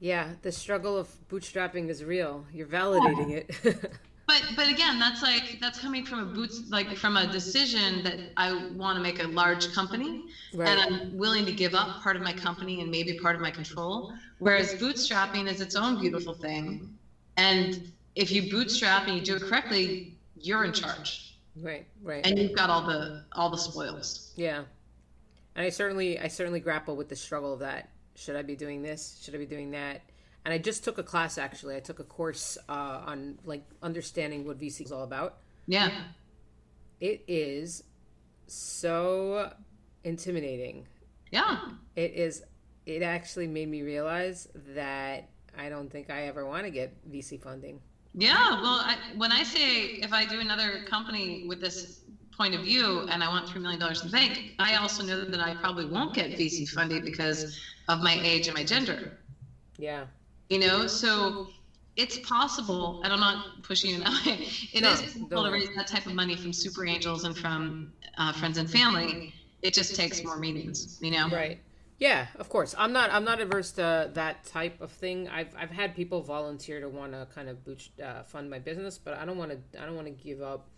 yeah, 0.02 0.30
the 0.42 0.50
struggle 0.50 0.98
of 0.98 1.08
bootstrapping 1.28 1.88
is 1.88 2.02
real. 2.02 2.44
You're 2.52 2.66
validating 2.66 3.30
yeah. 3.30 3.36
it. 3.36 3.92
but 4.26 4.42
but 4.56 4.68
again, 4.68 4.98
that's 4.98 5.22
like 5.22 5.58
that's 5.60 5.78
coming 5.78 6.04
from 6.04 6.18
a 6.18 6.24
boots 6.24 6.64
like 6.70 6.96
from 6.96 7.16
a 7.16 7.28
decision 7.28 8.02
that 8.02 8.18
I 8.36 8.66
want 8.74 8.96
to 8.96 9.00
make 9.00 9.22
a 9.22 9.28
large 9.28 9.72
company 9.72 10.24
right. 10.54 10.68
and 10.68 10.80
I'm 10.80 11.16
willing 11.16 11.46
to 11.46 11.52
give 11.52 11.76
up 11.76 12.02
part 12.02 12.16
of 12.16 12.22
my 12.22 12.32
company 12.32 12.80
and 12.80 12.90
maybe 12.90 13.16
part 13.16 13.36
of 13.36 13.40
my 13.40 13.52
control. 13.52 14.12
Whereas 14.40 14.74
bootstrapping 14.74 15.48
is 15.48 15.60
its 15.60 15.76
own 15.76 16.00
beautiful 16.00 16.34
thing. 16.34 16.98
And 17.36 17.92
if 18.16 18.32
you 18.32 18.50
bootstrap 18.50 19.06
and 19.06 19.16
you 19.16 19.22
do 19.22 19.36
it 19.36 19.42
correctly, 19.42 20.18
you're 20.34 20.64
in 20.64 20.72
charge. 20.72 21.38
Right, 21.60 21.86
right. 22.02 22.26
And 22.26 22.36
you've 22.40 22.56
got 22.56 22.70
all 22.70 22.84
the 22.84 23.22
all 23.34 23.50
the 23.50 23.56
spoils. 23.56 24.32
Yeah. 24.34 24.64
And 25.54 25.64
I 25.64 25.68
certainly 25.68 26.18
I 26.18 26.26
certainly 26.26 26.58
grapple 26.58 26.96
with 26.96 27.08
the 27.08 27.14
struggle 27.14 27.52
of 27.52 27.60
that 27.60 27.91
should 28.14 28.36
I 28.36 28.42
be 28.42 28.56
doing 28.56 28.82
this? 28.82 29.20
Should 29.22 29.34
I 29.34 29.38
be 29.38 29.46
doing 29.46 29.70
that? 29.72 30.02
And 30.44 30.52
I 30.52 30.58
just 30.58 30.84
took 30.84 30.98
a 30.98 31.02
class 31.02 31.38
actually. 31.38 31.76
I 31.76 31.80
took 31.80 32.00
a 32.00 32.04
course 32.04 32.58
uh, 32.68 33.02
on 33.06 33.38
like 33.44 33.64
understanding 33.82 34.46
what 34.46 34.58
VC 34.58 34.82
is 34.82 34.92
all 34.92 35.04
about. 35.04 35.38
Yeah. 35.66 35.90
It 37.00 37.24
is 37.26 37.84
so 38.46 39.52
intimidating. 40.04 40.86
Yeah. 41.30 41.58
It 41.96 42.12
is. 42.14 42.42
It 42.84 43.02
actually 43.02 43.46
made 43.46 43.68
me 43.68 43.82
realize 43.82 44.48
that 44.74 45.28
I 45.56 45.68
don't 45.68 45.90
think 45.90 46.10
I 46.10 46.22
ever 46.26 46.44
want 46.44 46.64
to 46.64 46.70
get 46.70 46.92
VC 47.10 47.40
funding. 47.40 47.80
Yeah, 48.14 48.60
well, 48.60 48.80
I, 48.84 48.96
when 49.16 49.32
I 49.32 49.42
say 49.42 49.84
if 49.84 50.12
I 50.12 50.26
do 50.26 50.40
another 50.40 50.82
company 50.84 51.44
with 51.48 51.60
this 51.60 52.02
point 52.36 52.54
of 52.54 52.62
view 52.62 53.06
and 53.10 53.22
I 53.22 53.28
want 53.28 53.46
$3 53.46 53.60
million 53.60 53.80
in 53.80 53.94
the 54.04 54.10
bank, 54.10 54.54
I 54.58 54.76
also 54.76 55.02
know 55.02 55.24
that 55.24 55.40
I 55.40 55.54
probably 55.54 55.86
won't 55.86 56.14
get 56.14 56.30
VC 56.32 56.68
funding 56.68 57.04
because 57.04 57.58
of 57.88 58.02
my 58.02 58.18
age 58.22 58.46
and 58.48 58.56
my 58.56 58.64
gender. 58.64 59.18
Yeah. 59.78 60.04
You 60.48 60.58
know, 60.58 60.86
so 60.86 61.48
it's 61.96 62.18
possible, 62.18 63.02
and 63.04 63.12
I'm 63.12 63.20
not 63.20 63.62
pushing 63.62 64.00
it 64.00 64.06
out. 64.06 64.26
It 64.72 64.82
no, 64.82 64.90
is 64.92 65.02
possible 65.02 65.44
to 65.44 65.50
raise 65.50 65.68
that 65.76 65.86
type 65.86 66.06
of 66.06 66.14
money 66.14 66.36
from 66.36 66.52
super 66.52 66.86
angels 66.86 67.24
and 67.24 67.36
from 67.36 67.92
uh, 68.18 68.32
friends 68.32 68.58
and 68.58 68.70
family. 68.70 69.34
It 69.62 69.74
just 69.74 69.94
takes 69.94 70.22
more 70.24 70.36
meetings, 70.36 70.98
you 71.00 71.10
know. 71.10 71.28
Right. 71.28 71.60
Yeah, 71.98 72.26
of 72.36 72.48
course. 72.48 72.74
I'm 72.76 72.92
not. 72.92 73.12
I'm 73.12 73.24
not 73.24 73.40
averse 73.40 73.72
to 73.72 74.10
that 74.14 74.44
type 74.44 74.80
of 74.80 74.90
thing. 74.90 75.28
I've 75.28 75.54
I've 75.56 75.70
had 75.70 75.94
people 75.94 76.20
volunteer 76.20 76.80
to 76.80 76.88
want 76.88 77.12
to 77.12 77.28
kind 77.32 77.48
of 77.48 77.64
boot, 77.64 77.88
uh, 78.02 78.24
fund 78.24 78.50
my 78.50 78.58
business, 78.58 78.98
but 78.98 79.14
I 79.14 79.24
don't 79.24 79.38
want 79.38 79.52
to. 79.52 79.80
I 79.80 79.86
don't 79.86 79.94
want 79.94 80.08
to 80.08 80.12
give 80.12 80.42
up 80.42 80.68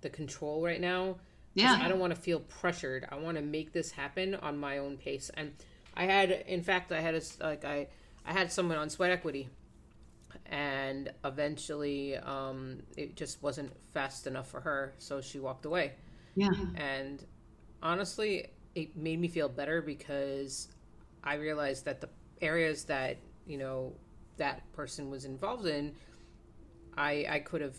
the 0.00 0.08
control 0.08 0.62
right 0.62 0.80
now. 0.80 1.16
Yeah. 1.54 1.78
I 1.82 1.88
don't 1.88 1.98
want 1.98 2.14
to 2.14 2.20
feel 2.20 2.40
pressured. 2.40 3.06
I 3.10 3.16
want 3.16 3.36
to 3.36 3.42
make 3.42 3.72
this 3.72 3.90
happen 3.90 4.36
on 4.36 4.56
my 4.56 4.78
own 4.78 4.96
pace. 4.96 5.30
And 5.34 5.52
I 6.00 6.04
had, 6.04 6.30
in 6.30 6.62
fact, 6.62 6.92
I 6.92 7.00
had 7.00 7.14
a, 7.14 7.22
like 7.40 7.64
I, 7.64 7.88
I 8.26 8.32
had 8.32 8.52
someone 8.52 8.78
on 8.78 8.88
sweat 8.90 9.10
equity, 9.10 9.48
and 10.46 11.10
eventually, 11.24 12.16
um, 12.16 12.82
it 12.96 13.16
just 13.16 13.42
wasn't 13.42 13.72
fast 13.92 14.26
enough 14.26 14.48
for 14.50 14.60
her, 14.60 14.94
so 14.98 15.20
she 15.20 15.38
walked 15.38 15.64
away. 15.64 15.92
Yeah. 16.34 16.50
And 16.76 17.24
honestly, 17.82 18.48
it 18.74 18.96
made 18.96 19.20
me 19.20 19.28
feel 19.28 19.48
better 19.48 19.82
because 19.82 20.68
I 21.24 21.34
realized 21.34 21.84
that 21.86 22.00
the 22.00 22.08
areas 22.40 22.84
that 22.84 23.18
you 23.46 23.58
know 23.58 23.92
that 24.38 24.70
person 24.72 25.10
was 25.10 25.24
involved 25.24 25.66
in, 25.66 25.92
I 26.96 27.26
I 27.28 27.38
could 27.40 27.60
have 27.60 27.76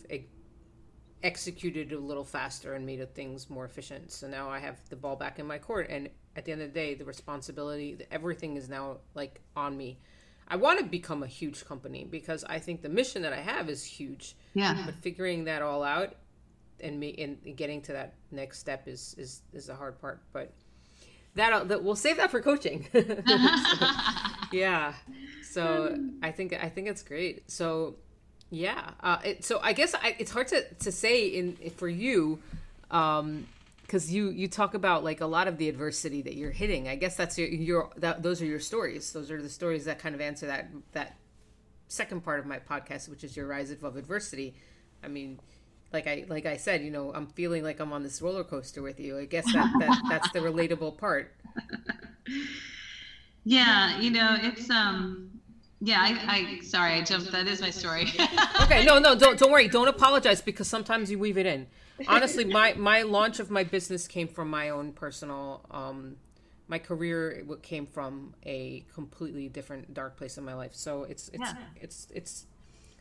executed 1.23 1.91
a 1.91 1.99
little 1.99 2.23
faster 2.23 2.73
and 2.73 2.85
made 2.85 3.13
things 3.13 3.49
more 3.49 3.65
efficient. 3.65 4.11
So 4.11 4.27
now 4.27 4.49
I 4.49 4.59
have 4.59 4.77
the 4.89 4.95
ball 4.95 5.15
back 5.15 5.39
in 5.39 5.45
my 5.45 5.57
court, 5.57 5.87
and 5.89 6.09
at 6.35 6.45
the 6.45 6.51
end 6.51 6.61
of 6.61 6.73
the 6.73 6.79
day, 6.79 6.93
the 6.93 7.05
responsibility, 7.05 7.97
everything 8.11 8.55
is 8.55 8.69
now 8.69 8.97
like 9.15 9.41
on 9.55 9.77
me. 9.77 9.99
I 10.47 10.57
want 10.57 10.79
to 10.79 10.85
become 10.85 11.23
a 11.23 11.27
huge 11.27 11.65
company 11.65 12.05
because 12.09 12.43
I 12.43 12.59
think 12.59 12.81
the 12.81 12.89
mission 12.89 13.21
that 13.21 13.33
I 13.33 13.39
have 13.39 13.69
is 13.69 13.83
huge. 13.83 14.35
Yeah. 14.53 14.83
But 14.85 14.95
figuring 14.95 15.45
that 15.45 15.61
all 15.61 15.83
out 15.83 16.15
and 16.81 16.99
me 16.99 17.15
and 17.17 17.55
getting 17.55 17.81
to 17.83 17.93
that 17.93 18.15
next 18.31 18.59
step 18.59 18.87
is 18.87 19.15
is 19.17 19.41
is 19.53 19.67
the 19.67 19.75
hard 19.75 19.99
part. 20.01 20.21
But 20.33 20.53
that 21.35 21.67
that 21.69 21.83
we'll 21.83 21.95
save 21.95 22.17
that 22.17 22.31
for 22.31 22.41
coaching. 22.41 22.87
so, 22.93 23.87
yeah. 24.51 24.93
So 25.43 25.97
I 26.21 26.31
think 26.31 26.53
I 26.53 26.69
think 26.69 26.87
it's 26.87 27.03
great. 27.03 27.49
So 27.49 27.95
yeah. 28.49 28.91
Uh, 28.99 29.17
it, 29.23 29.45
so 29.45 29.59
I 29.61 29.73
guess 29.73 29.95
I, 29.95 30.15
it's 30.19 30.31
hard 30.31 30.47
to 30.49 30.65
to 30.73 30.91
say 30.91 31.27
in 31.27 31.55
for 31.77 31.87
you. 31.87 32.39
Um, 32.89 33.47
because 33.91 34.09
you 34.09 34.29
you 34.29 34.47
talk 34.47 34.73
about 34.73 35.03
like 35.03 35.19
a 35.19 35.25
lot 35.25 35.49
of 35.49 35.57
the 35.57 35.67
adversity 35.67 36.21
that 36.21 36.35
you're 36.35 36.51
hitting. 36.51 36.87
I 36.87 36.95
guess 36.95 37.17
that's 37.17 37.37
your 37.37 37.49
your 37.49 37.89
that 37.97 38.23
those 38.23 38.41
are 38.41 38.45
your 38.45 38.61
stories. 38.61 39.11
Those 39.11 39.29
are 39.29 39.41
the 39.41 39.49
stories 39.49 39.83
that 39.83 39.99
kind 39.99 40.15
of 40.15 40.21
answer 40.21 40.47
that 40.47 40.69
that 40.93 41.17
second 41.89 42.21
part 42.21 42.39
of 42.39 42.45
my 42.45 42.59
podcast, 42.59 43.09
which 43.09 43.25
is 43.25 43.35
your 43.35 43.47
rise 43.47 43.69
above 43.69 43.97
adversity. 43.97 44.55
I 45.03 45.09
mean, 45.09 45.41
like 45.91 46.07
I 46.07 46.23
like 46.29 46.45
I 46.45 46.55
said, 46.55 46.83
you 46.83 46.89
know, 46.89 47.11
I'm 47.13 47.27
feeling 47.27 47.65
like 47.65 47.81
I'm 47.81 47.91
on 47.91 48.01
this 48.01 48.21
roller 48.21 48.45
coaster 48.45 48.81
with 48.81 48.97
you. 48.97 49.17
I 49.17 49.25
guess 49.25 49.51
that, 49.51 49.69
that 49.79 50.01
that's 50.09 50.31
the 50.31 50.39
relatable 50.39 50.97
part. 50.97 51.35
Yeah, 53.43 53.99
you 53.99 54.09
know, 54.09 54.37
it's 54.41 54.69
um 54.69 55.31
yeah, 55.81 55.97
I, 55.99 56.59
I 56.59 56.59
sorry, 56.63 56.93
I 56.93 57.01
jumped. 57.01 57.33
That 57.33 57.45
is 57.45 57.59
my 57.59 57.71
story. 57.71 58.07
okay, 58.61 58.85
no, 58.85 58.99
no, 58.99 59.15
don't 59.15 59.37
don't 59.37 59.51
worry. 59.51 59.67
Don't 59.67 59.89
apologize 59.89 60.39
because 60.39 60.69
sometimes 60.69 61.11
you 61.11 61.19
weave 61.19 61.37
it 61.37 61.45
in 61.45 61.67
honestly, 62.07 62.45
my 62.45 62.73
my 62.73 63.03
launch 63.03 63.39
of 63.39 63.49
my 63.49 63.63
business 63.63 64.07
came 64.07 64.27
from 64.27 64.49
my 64.49 64.69
own 64.69 64.93
personal. 64.93 65.65
Um, 65.71 66.17
my 66.67 66.79
career 66.79 67.43
came 67.61 67.85
from 67.85 68.33
a 68.45 68.85
completely 68.93 69.49
different 69.49 69.93
dark 69.93 70.15
place 70.15 70.37
in 70.37 70.45
my 70.45 70.53
life. 70.53 70.73
So 70.73 71.03
it's 71.03 71.29
it's 71.29 71.39
yeah. 71.39 71.55
it's 71.75 72.07
it's 72.13 72.45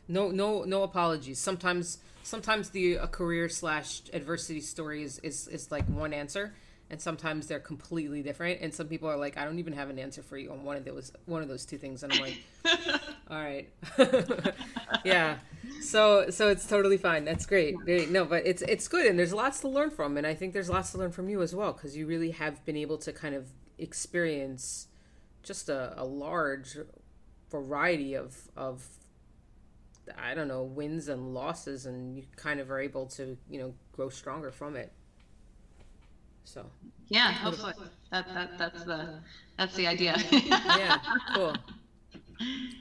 no 0.07 0.29
no 0.29 0.63
no 0.63 0.83
apologies. 0.83 1.39
Sometimes 1.39 1.99
sometimes 2.23 2.69
the 2.71 2.95
a 2.95 3.07
career 3.07 3.47
slash 3.47 4.01
adversity 4.11 4.61
story 4.61 5.03
is, 5.03 5.19
is 5.19 5.47
is 5.47 5.71
like 5.71 5.85
one 5.87 6.13
answer, 6.13 6.53
and 6.89 7.01
sometimes 7.01 7.47
they're 7.47 7.59
completely 7.59 8.21
different. 8.21 8.59
And 8.61 8.73
some 8.73 8.87
people 8.87 9.09
are 9.09 9.17
like, 9.17 9.37
I 9.37 9.45
don't 9.45 9.59
even 9.59 9.73
have 9.73 9.89
an 9.89 9.99
answer 9.99 10.21
for 10.21 10.37
you 10.37 10.51
on 10.51 10.63
one 10.63 10.75
of 10.75 10.83
those 10.83 11.13
one 11.25 11.41
of 11.41 11.47
those 11.47 11.65
two 11.65 11.77
things. 11.77 12.03
And 12.03 12.11
I'm 12.11 12.19
like, 12.19 12.37
all 13.31 13.37
right, 13.37 13.69
yeah. 15.05 15.37
So 15.81 16.29
so 16.29 16.49
it's 16.49 16.67
totally 16.67 16.97
fine. 16.97 17.25
That's 17.25 17.45
great. 17.45 17.75
Great. 17.77 18.09
No, 18.09 18.25
but 18.25 18.45
it's 18.45 18.61
it's 18.63 18.87
good, 18.87 19.05
and 19.05 19.17
there's 19.17 19.33
lots 19.33 19.61
to 19.61 19.69
learn 19.69 19.89
from, 19.89 20.17
and 20.17 20.27
I 20.27 20.33
think 20.33 20.53
there's 20.53 20.69
lots 20.69 20.91
to 20.91 20.97
learn 20.97 21.11
from 21.11 21.29
you 21.29 21.41
as 21.41 21.55
well 21.55 21.73
because 21.73 21.95
you 21.95 22.05
really 22.05 22.31
have 22.31 22.63
been 22.65 22.77
able 22.77 22.97
to 22.99 23.13
kind 23.13 23.33
of 23.33 23.47
experience 23.77 24.87
just 25.43 25.69
a, 25.69 25.93
a 25.97 26.03
large 26.05 26.77
variety 27.49 28.13
of 28.15 28.49
of 28.57 28.85
I 30.17 30.33
don't 30.33 30.47
know 30.47 30.63
wins 30.63 31.07
and 31.07 31.33
losses, 31.33 31.85
and 31.85 32.17
you 32.17 32.23
kind 32.35 32.59
of 32.59 32.69
are 32.69 32.79
able 32.79 33.05
to 33.07 33.37
you 33.49 33.59
know 33.59 33.73
grow 33.93 34.09
stronger 34.09 34.51
from 34.51 34.75
it. 34.75 34.91
So 36.43 36.65
yeah, 37.07 37.31
hopefully 37.31 37.73
that, 38.11 38.27
that 38.33 38.57
that's 38.57 38.83
the 38.83 39.19
that's 39.57 39.75
the 39.75 39.87
idea. 39.87 40.17
yeah, 40.31 40.97
cool, 41.33 41.55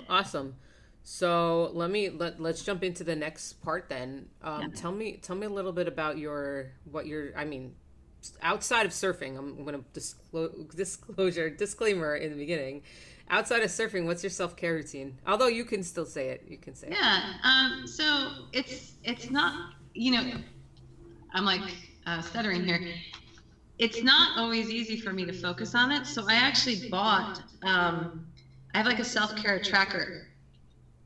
awesome. 0.08 0.56
So 1.02 1.70
let 1.72 1.90
me 1.90 2.10
let 2.10 2.40
let's 2.40 2.62
jump 2.62 2.84
into 2.84 3.04
the 3.04 3.16
next 3.16 3.54
part 3.62 3.88
then. 3.88 4.26
Um, 4.42 4.62
yeah. 4.62 4.68
Tell 4.74 4.92
me 4.92 5.18
tell 5.22 5.36
me 5.36 5.46
a 5.46 5.50
little 5.50 5.72
bit 5.72 5.88
about 5.88 6.18
your 6.18 6.72
what 6.90 7.06
your 7.06 7.36
I 7.36 7.44
mean 7.44 7.74
outside 8.42 8.86
of 8.86 8.92
surfing. 8.92 9.38
I'm 9.38 9.64
going 9.64 9.78
to 9.78 9.84
disclose 9.92 10.66
disclosure 10.74 11.50
disclaimer 11.64 12.16
in 12.16 12.30
the 12.30 12.36
beginning. 12.36 12.82
Outside 13.32 13.62
of 13.62 13.70
surfing, 13.70 14.06
what's 14.06 14.22
your 14.22 14.30
self 14.30 14.56
care 14.56 14.74
routine? 14.74 15.18
Although 15.26 15.46
you 15.46 15.64
can 15.64 15.82
still 15.82 16.06
say 16.06 16.30
it, 16.30 16.44
you 16.48 16.58
can 16.58 16.74
say 16.74 16.88
yeah, 16.90 16.96
it. 16.96 16.96
Yeah. 16.96 17.34
Um, 17.44 17.86
so 17.86 18.30
it's 18.52 18.92
it's 19.04 19.30
not 19.30 19.74
you 19.94 20.12
know 20.12 20.32
I'm 21.32 21.44
like 21.44 21.62
uh, 22.06 22.20
stuttering 22.22 22.64
here. 22.64 22.80
it's 23.78 24.02
not 24.02 24.38
always 24.38 24.68
easy 24.70 25.00
for 25.00 25.12
me 25.12 25.24
to 25.24 25.32
focus 25.32 25.74
on 25.74 25.90
it. 25.90 26.06
So 26.06 26.24
I 26.28 26.34
actually 26.34 26.88
bought, 26.90 27.42
um, 27.62 28.26
I 28.74 28.78
have 28.78 28.86
like 28.86 28.98
a 28.98 29.04
self 29.04 29.34
care 29.36 29.58
tracker 29.60 30.28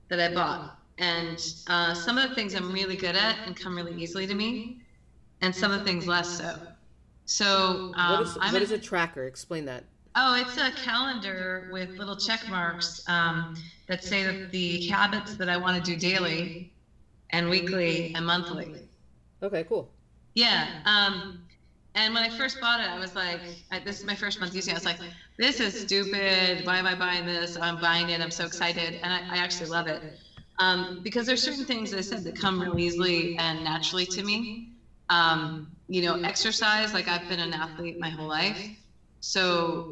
that 0.08 0.20
I 0.20 0.34
bought. 0.34 0.78
And 0.98 1.38
uh, 1.66 1.92
some 1.94 2.18
of 2.18 2.28
the 2.28 2.34
things 2.34 2.54
I'm 2.54 2.72
really 2.72 2.96
good 2.96 3.16
at 3.16 3.36
and 3.46 3.56
come 3.56 3.76
really 3.76 3.94
easily 4.00 4.26
to 4.26 4.34
me, 4.34 4.78
and 5.40 5.54
some 5.54 5.72
of 5.72 5.80
the 5.80 5.84
things 5.84 6.06
less 6.06 6.38
so. 6.38 6.56
So 7.24 7.92
um, 7.96 8.12
what, 8.12 8.22
is, 8.22 8.36
what 8.36 8.62
is 8.62 8.70
a 8.70 8.78
tracker? 8.78 9.24
Explain 9.24 9.64
that. 9.64 9.84
Oh, 10.16 10.40
it's 10.40 10.56
a 10.56 10.70
calendar 10.82 11.68
with 11.72 11.90
little 11.98 12.16
check 12.16 12.48
marks 12.48 13.02
um, 13.08 13.56
that 13.88 14.04
say 14.04 14.22
that 14.22 14.52
the 14.52 14.86
habits 14.86 15.34
that 15.34 15.48
I 15.48 15.56
want 15.56 15.82
to 15.82 15.90
do 15.90 15.98
daily 15.98 16.72
and 17.30 17.48
weekly 17.50 18.14
and 18.14 18.24
monthly. 18.24 18.88
Okay, 19.42 19.64
cool. 19.64 19.90
Yeah. 20.34 20.68
Um, 20.84 21.40
and 21.96 22.14
when 22.14 22.22
I 22.22 22.36
first 22.36 22.60
bought 22.60 22.80
it, 22.80 22.88
I 22.88 22.98
was 22.98 23.16
like, 23.16 23.40
I, 23.72 23.80
this 23.80 23.98
is 23.98 24.06
my 24.06 24.14
first 24.14 24.38
month 24.38 24.54
using 24.54 24.72
it. 24.72 24.74
I 24.74 24.78
was 24.78 24.84
like, 24.84 25.10
this 25.38 25.60
is 25.60 25.74
stupid. 25.76 26.64
Why 26.64 26.78
am 26.78 26.86
I 26.86 26.94
buying 26.94 27.24
this? 27.24 27.56
I'm 27.60 27.78
buying 27.78 28.10
it. 28.10 28.20
I'm 28.20 28.30
so 28.30 28.44
excited. 28.44 28.98
And 29.02 29.12
I, 29.12 29.22
I 29.28 29.38
actually 29.38 29.66
love 29.66 29.86
it. 29.86 30.02
Um, 30.58 30.88
because 31.02 31.26
there's 31.26 31.42
certain 31.42 31.64
things, 31.64 31.92
I 31.92 32.00
said, 32.00 32.24
that 32.24 32.34
come 32.36 32.60
really 32.60 32.82
easily 32.84 33.32
and 33.38 33.62
naturally 33.62 34.06
to 34.06 34.22
me. 34.22 34.50
Um, 35.08 35.66
you 35.88 36.02
know, 36.02 36.16
exercise, 36.24 36.94
like 36.94 37.08
I've 37.08 37.26
been 37.26 37.40
an 37.40 37.52
athlete 37.52 37.96
my 37.98 38.10
whole 38.10 38.28
life. 38.28 38.70
So 39.20 39.86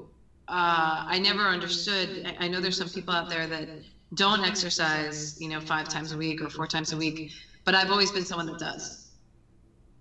uh, 0.48 1.02
I 1.06 1.18
never 1.18 1.48
understood. 1.48 2.20
I, 2.24 2.34
I 2.40 2.48
know 2.48 2.60
there's 2.60 2.76
some 2.76 2.90
people 2.90 3.14
out 3.14 3.28
there 3.28 3.46
that 3.48 3.68
don't 4.14 4.42
exercise, 4.44 5.34
you 5.38 5.48
know, 5.48 5.60
five 5.60 5.88
times 5.88 6.12
a 6.12 6.16
week 6.16 6.40
or 6.40 6.48
four 6.48 6.66
times 6.66 6.92
a 6.92 6.96
week, 6.96 7.22
but 7.64 7.74
I've 7.74 7.90
always 7.90 8.10
been 8.12 8.24
someone 8.24 8.46
that 8.46 8.58
does. 8.58 8.98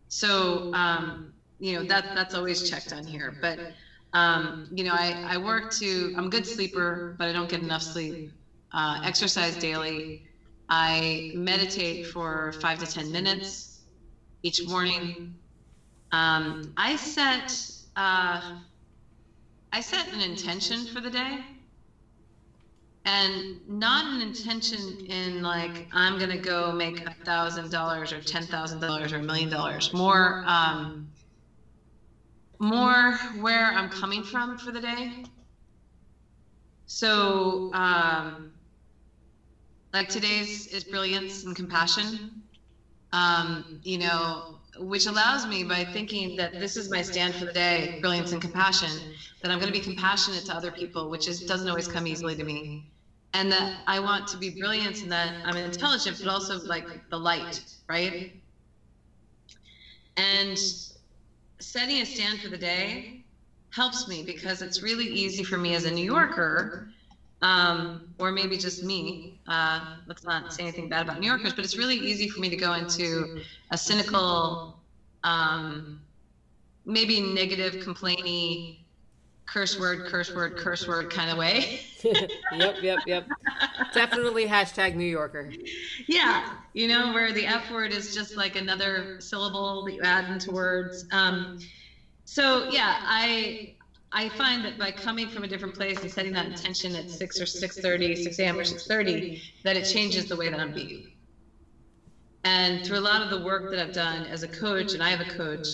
So, 0.08 0.66
um, 0.74 1.20
you 1.60 1.74
know 1.74 1.84
that 1.84 2.06
that's 2.14 2.34
always 2.34 2.64
checked 2.64 2.92
on 2.92 3.06
here 3.06 3.38
but 3.40 3.60
um, 4.14 4.56
you 4.70 4.84
know 4.84 4.94
I, 4.94 5.16
I 5.24 5.38
work 5.38 5.70
to 5.80 6.12
i'm 6.16 6.28
a 6.28 6.30
good 6.30 6.46
sleeper 6.46 7.04
but 7.18 7.28
i 7.28 7.32
don't 7.32 7.50
get 7.50 7.62
enough 7.62 7.82
sleep. 7.84 8.18
Uh, 8.74 8.98
exercise 9.04 9.58
daily. 9.58 10.08
I 10.70 11.24
meditate 11.34 12.06
for 12.06 12.54
five 12.54 12.80
to 12.80 12.88
ten 12.88 13.12
minutes 13.12 13.70
each 14.44 14.66
morning. 14.66 15.14
Um, 16.12 16.58
i 16.78 16.96
set 16.96 17.70
uh, 17.96 18.42
i 19.74 19.82
set 19.82 20.08
an 20.14 20.22
intention 20.22 20.86
for 20.86 21.02
the 21.02 21.10
day 21.10 21.44
and 23.06 23.44
not 23.68 24.06
an 24.06 24.22
intention 24.22 24.96
in 25.06 25.42
like 25.42 25.86
i'm 25.92 26.18
gonna 26.18 26.38
go 26.38 26.72
make 26.72 27.02
a 27.06 27.14
thousand 27.26 27.70
dollars 27.72 28.12
or 28.12 28.22
ten 28.22 28.48
thousand 28.48 28.80
dollars 28.80 29.12
or 29.12 29.18
a 29.18 29.22
million 29.22 29.50
dollars. 29.50 29.92
More 29.94 30.38
um, 30.44 30.92
more 32.62 33.14
where 33.42 33.74
I'm 33.74 33.90
coming 33.90 34.24
from 34.24 34.58
for 34.58 34.72
the 34.72 34.82
day. 34.82 35.26
So, 36.86 37.74
um, 37.74 38.54
like 39.94 40.10
today's 40.10 40.68
is 40.68 40.84
brilliance 40.84 41.44
and 41.44 41.56
compassion. 41.56 42.44
Um, 43.14 43.82
you 43.84 43.98
know, 43.98 44.60
which 44.80 45.08
allows 45.08 45.48
me 45.48 45.64
by 45.64 45.86
thinking 45.86 46.38
that 46.38 46.60
this 46.60 46.78
is 46.78 46.90
my 46.90 47.02
stand 47.02 47.36
for 47.36 47.46
the 47.46 47.54
day, 47.54 47.98
brilliance 48.02 48.32
and 48.34 48.42
compassion, 48.42 48.90
that 49.42 49.52
I'm 49.52 49.60
going 49.60 49.72
to 49.74 49.78
be 49.80 49.84
compassionate 49.84 50.46
to 50.46 50.56
other 50.56 50.72
people, 50.72 51.10
which 51.10 51.28
is 51.28 51.42
doesn't 51.42 51.70
always 51.70 51.88
come 51.88 52.08
easily 52.08 52.36
to 52.36 52.44
me, 52.44 52.92
and 53.34 53.52
that 53.52 53.84
I 53.88 54.00
want 54.00 54.28
to 54.30 54.38
be 54.38 54.50
brilliant 54.50 55.02
and 55.04 55.12
that 55.12 55.36
I'm 55.44 55.58
intelligent, 55.58 56.20
but 56.20 56.28
also 56.30 56.60
like 56.62 57.10
the 57.10 57.20
light, 57.20 57.66
right? 57.90 58.42
And 60.18 60.58
setting 61.62 62.02
a 62.02 62.06
stand 62.06 62.42
for 62.42 62.50
the 62.50 62.58
day 62.58 63.24
helps 63.72 64.08
me 64.08 64.24
because 64.24 64.62
it's 64.62 64.82
really 64.82 65.06
easy 65.06 65.44
for 65.44 65.58
me 65.58 65.76
as 65.76 65.86
a 65.86 65.92
New 65.92 66.04
Yorker, 66.04 66.90
um, 67.42 68.14
or 68.20 68.32
maybe 68.32 68.58
just 68.58 68.84
me. 68.84 69.40
Uh, 69.48 69.98
let's 70.08 70.24
not 70.24 70.54
say 70.54 70.64
anything 70.64 70.90
bad 70.90 71.04
about 71.04 71.20
New 71.20 71.28
Yorkers, 71.28 71.54
but 71.54 71.64
it's 71.66 71.78
really 71.78 71.96
easy 71.98 72.28
for 72.28 72.42
me 72.42 72.50
to 72.50 72.58
go 72.58 72.74
into 72.74 73.42
a 73.72 73.78
cynical, 73.78 74.80
um, 75.24 76.02
maybe 76.86 77.22
negative, 77.22 77.76
complainy, 77.76 78.81
curse 79.52 79.78
word, 79.78 80.06
curse 80.06 80.34
word, 80.34 80.56
curse 80.58 80.88
word 80.88 81.10
kind 81.10 81.30
of 81.30 81.38
way. 81.38 81.82
yep, 82.04 82.76
yep, 82.82 83.00
yep. 83.06 83.28
Definitely 83.94 84.46
hashtag 84.46 84.96
New 84.96 85.06
Yorker. 85.06 85.52
Yeah, 86.08 86.54
you 86.74 86.88
know, 86.88 87.12
where 87.14 87.34
the 87.34 87.46
F 87.46 87.70
word 87.72 87.92
is 87.92 88.16
just 88.16 88.38
like 88.38 88.56
another 88.56 89.20
syllable 89.20 89.86
that 89.86 89.94
you 89.94 90.02
add 90.04 90.30
into 90.32 90.52
words. 90.52 91.06
Um, 91.12 91.60
so 92.24 92.70
yeah, 92.70 92.96
I 93.02 93.76
I 94.14 94.30
find 94.30 94.64
that 94.64 94.80
by 94.80 94.92
coming 94.92 95.28
from 95.28 95.44
a 95.44 95.48
different 95.48 95.76
place 95.76 96.00
and 96.02 96.10
setting 96.10 96.34
that 96.34 96.46
intention 96.46 96.96
at 96.96 97.10
six 97.10 97.42
or 97.42 97.46
six 97.46 97.78
thirty, 97.78 98.16
six 98.16 98.40
a.m. 98.40 98.58
or 98.58 98.64
six 98.64 98.88
thirty, 98.88 99.42
that 99.64 99.76
it 99.76 99.84
changes 99.84 100.28
the 100.28 100.36
way 100.36 100.50
that 100.50 100.60
I'm 100.60 100.74
being. 100.74 101.08
And 102.44 102.86
through 102.86 103.00
a 103.00 103.02
lot 103.02 103.22
of 103.22 103.30
the 103.30 103.46
work 103.46 103.70
that 103.72 103.80
I've 103.80 103.94
done 103.94 104.26
as 104.28 104.44
a 104.44 104.48
coach, 104.48 104.94
and 104.94 105.04
I 105.04 105.10
have 105.10 105.22
a 105.22 105.30
coach, 105.30 105.68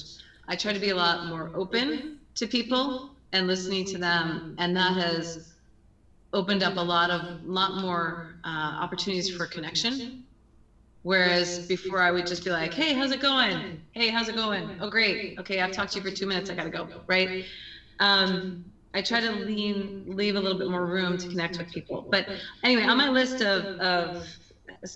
I 0.48 0.56
try 0.56 0.74
to 0.74 0.80
be 0.80 0.90
a 0.90 0.96
lot 0.96 1.28
more 1.28 1.52
open 1.54 2.20
to 2.36 2.48
people 2.48 3.17
and 3.34 3.48
listening 3.48 3.86
to 3.86 3.98
them, 3.98 4.42
and 4.58 4.76
that 4.76 4.96
has 4.96 5.38
opened 6.34 6.64
up 6.64 6.78
a 6.78 6.82
lot 6.84 7.10
of 7.10 7.28
lot 7.42 7.74
more 7.74 8.20
uh, 8.44 8.74
opportunities 8.80 9.30
for 9.30 9.48
connection. 9.48 10.04
Whereas 11.04 11.60
before 11.68 12.02
I 12.02 12.12
would 12.12 12.26
just 12.26 12.44
be 12.44 12.52
like, 12.52 12.74
"Hey, 12.74 12.94
how's 12.94 13.12
it 13.12 13.20
going? 13.20 13.66
Hey, 13.92 14.10
how's 14.10 14.28
it 14.28 14.36
going? 14.36 14.72
Oh, 14.80 14.90
great. 14.90 15.24
Okay, 15.40 15.62
I've 15.62 15.72
talked 15.72 15.94
to 15.94 16.00
you 16.00 16.02
for 16.04 16.12
two 16.12 16.26
minutes. 16.26 16.50
I 16.50 16.56
gotta 16.56 16.70
go." 16.70 16.90
Right? 17.08 17.32
Um, 18.00 18.46
I 18.94 19.02
try 19.02 19.20
to 19.22 19.32
lean, 19.34 19.94
leave 20.06 20.36
a 20.36 20.42
little 20.42 20.58
bit 20.58 20.68
more 20.70 20.88
room 20.88 21.18
to 21.18 21.28
connect 21.28 21.58
with 21.60 21.70
people. 21.70 22.08
But 22.12 22.28
anyway, 22.64 22.84
on 22.86 22.98
my 22.98 23.10
list 23.10 23.42
of 23.42 23.70
of, 23.80 24.18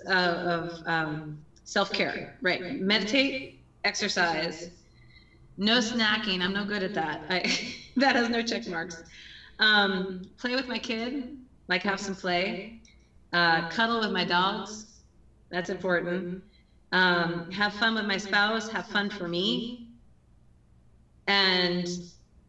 uh, 0.07 0.11
of 0.43 0.71
um, 0.85 1.23
self 1.63 1.91
care, 1.91 2.21
right? 2.41 2.63
Meditate, 2.69 3.37
exercise, 3.83 4.71
no 5.61 5.77
snacking. 5.77 6.41
I'm 6.41 6.53
no 6.53 6.65
good 6.65 6.81
at 6.81 6.95
that. 6.95 7.21
I, 7.29 7.43
that 7.97 8.15
has 8.15 8.29
no 8.29 8.41
check 8.41 8.67
marks. 8.67 9.03
Um, 9.59 10.23
play 10.37 10.55
with 10.55 10.67
my 10.67 10.79
kid, 10.79 11.37
like 11.67 11.83
have 11.83 11.99
some 11.99 12.15
play. 12.15 12.81
Uh, 13.31 13.69
cuddle 13.69 13.99
with 13.99 14.11
my 14.11 14.25
dogs. 14.25 14.87
That's 15.51 15.69
important. 15.69 16.43
Um, 16.91 17.49
have 17.51 17.73
fun 17.73 17.93
with 17.93 18.05
my 18.05 18.17
spouse. 18.17 18.69
Have 18.69 18.87
fun 18.87 19.09
for 19.11 19.27
me. 19.27 19.87
And 21.27 21.87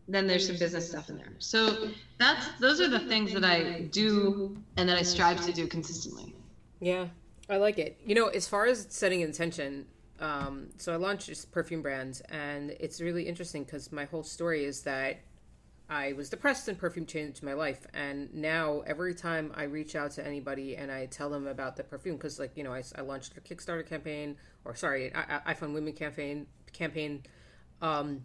then 0.08 0.26
there's 0.26 0.46
some 0.46 0.56
business 0.56 0.88
stuff 0.88 1.10
in 1.10 1.18
there. 1.18 1.34
So 1.38 1.90
that's 2.18 2.48
those 2.60 2.80
are 2.80 2.88
the 2.88 2.98
things 2.98 3.34
that 3.34 3.44
I 3.44 3.82
do 3.92 4.56
and 4.78 4.88
that 4.88 4.96
I 4.96 5.02
strive 5.02 5.44
to 5.44 5.52
do 5.52 5.66
consistently. 5.66 6.34
Yeah, 6.80 7.08
I 7.48 7.58
like 7.58 7.78
it. 7.78 8.00
You 8.06 8.14
know, 8.14 8.28
as 8.28 8.48
far 8.48 8.66
as 8.66 8.86
setting 8.88 9.20
intention, 9.20 9.86
um, 10.22 10.68
so 10.76 10.92
I 10.92 10.96
launched 10.96 11.26
this 11.26 11.44
perfume 11.44 11.82
brand, 11.82 12.22
and 12.30 12.70
it's 12.78 13.00
really 13.00 13.24
interesting 13.24 13.64
because 13.64 13.90
my 13.90 14.04
whole 14.04 14.22
story 14.22 14.64
is 14.64 14.82
that 14.82 15.18
I 15.90 16.12
was 16.12 16.30
depressed 16.30 16.68
and 16.68 16.78
perfume 16.78 17.06
changed 17.06 17.42
my 17.42 17.54
life. 17.54 17.84
And 17.92 18.32
now 18.32 18.84
every 18.86 19.14
time 19.14 19.52
I 19.56 19.64
reach 19.64 19.96
out 19.96 20.12
to 20.12 20.24
anybody 20.24 20.76
and 20.76 20.92
I 20.92 21.06
tell 21.06 21.28
them 21.28 21.48
about 21.48 21.76
the 21.76 21.82
perfume, 21.82 22.16
because 22.16 22.38
like 22.38 22.56
you 22.56 22.62
know 22.62 22.72
I, 22.72 22.84
I 22.96 23.00
launched 23.00 23.36
a 23.36 23.40
Kickstarter 23.40 23.84
campaign, 23.84 24.36
or 24.64 24.76
sorry, 24.76 25.12
I, 25.12 25.54
iFundWomen 25.54 25.96
campaign 25.96 26.46
campaign. 26.72 27.24
Um, 27.82 28.22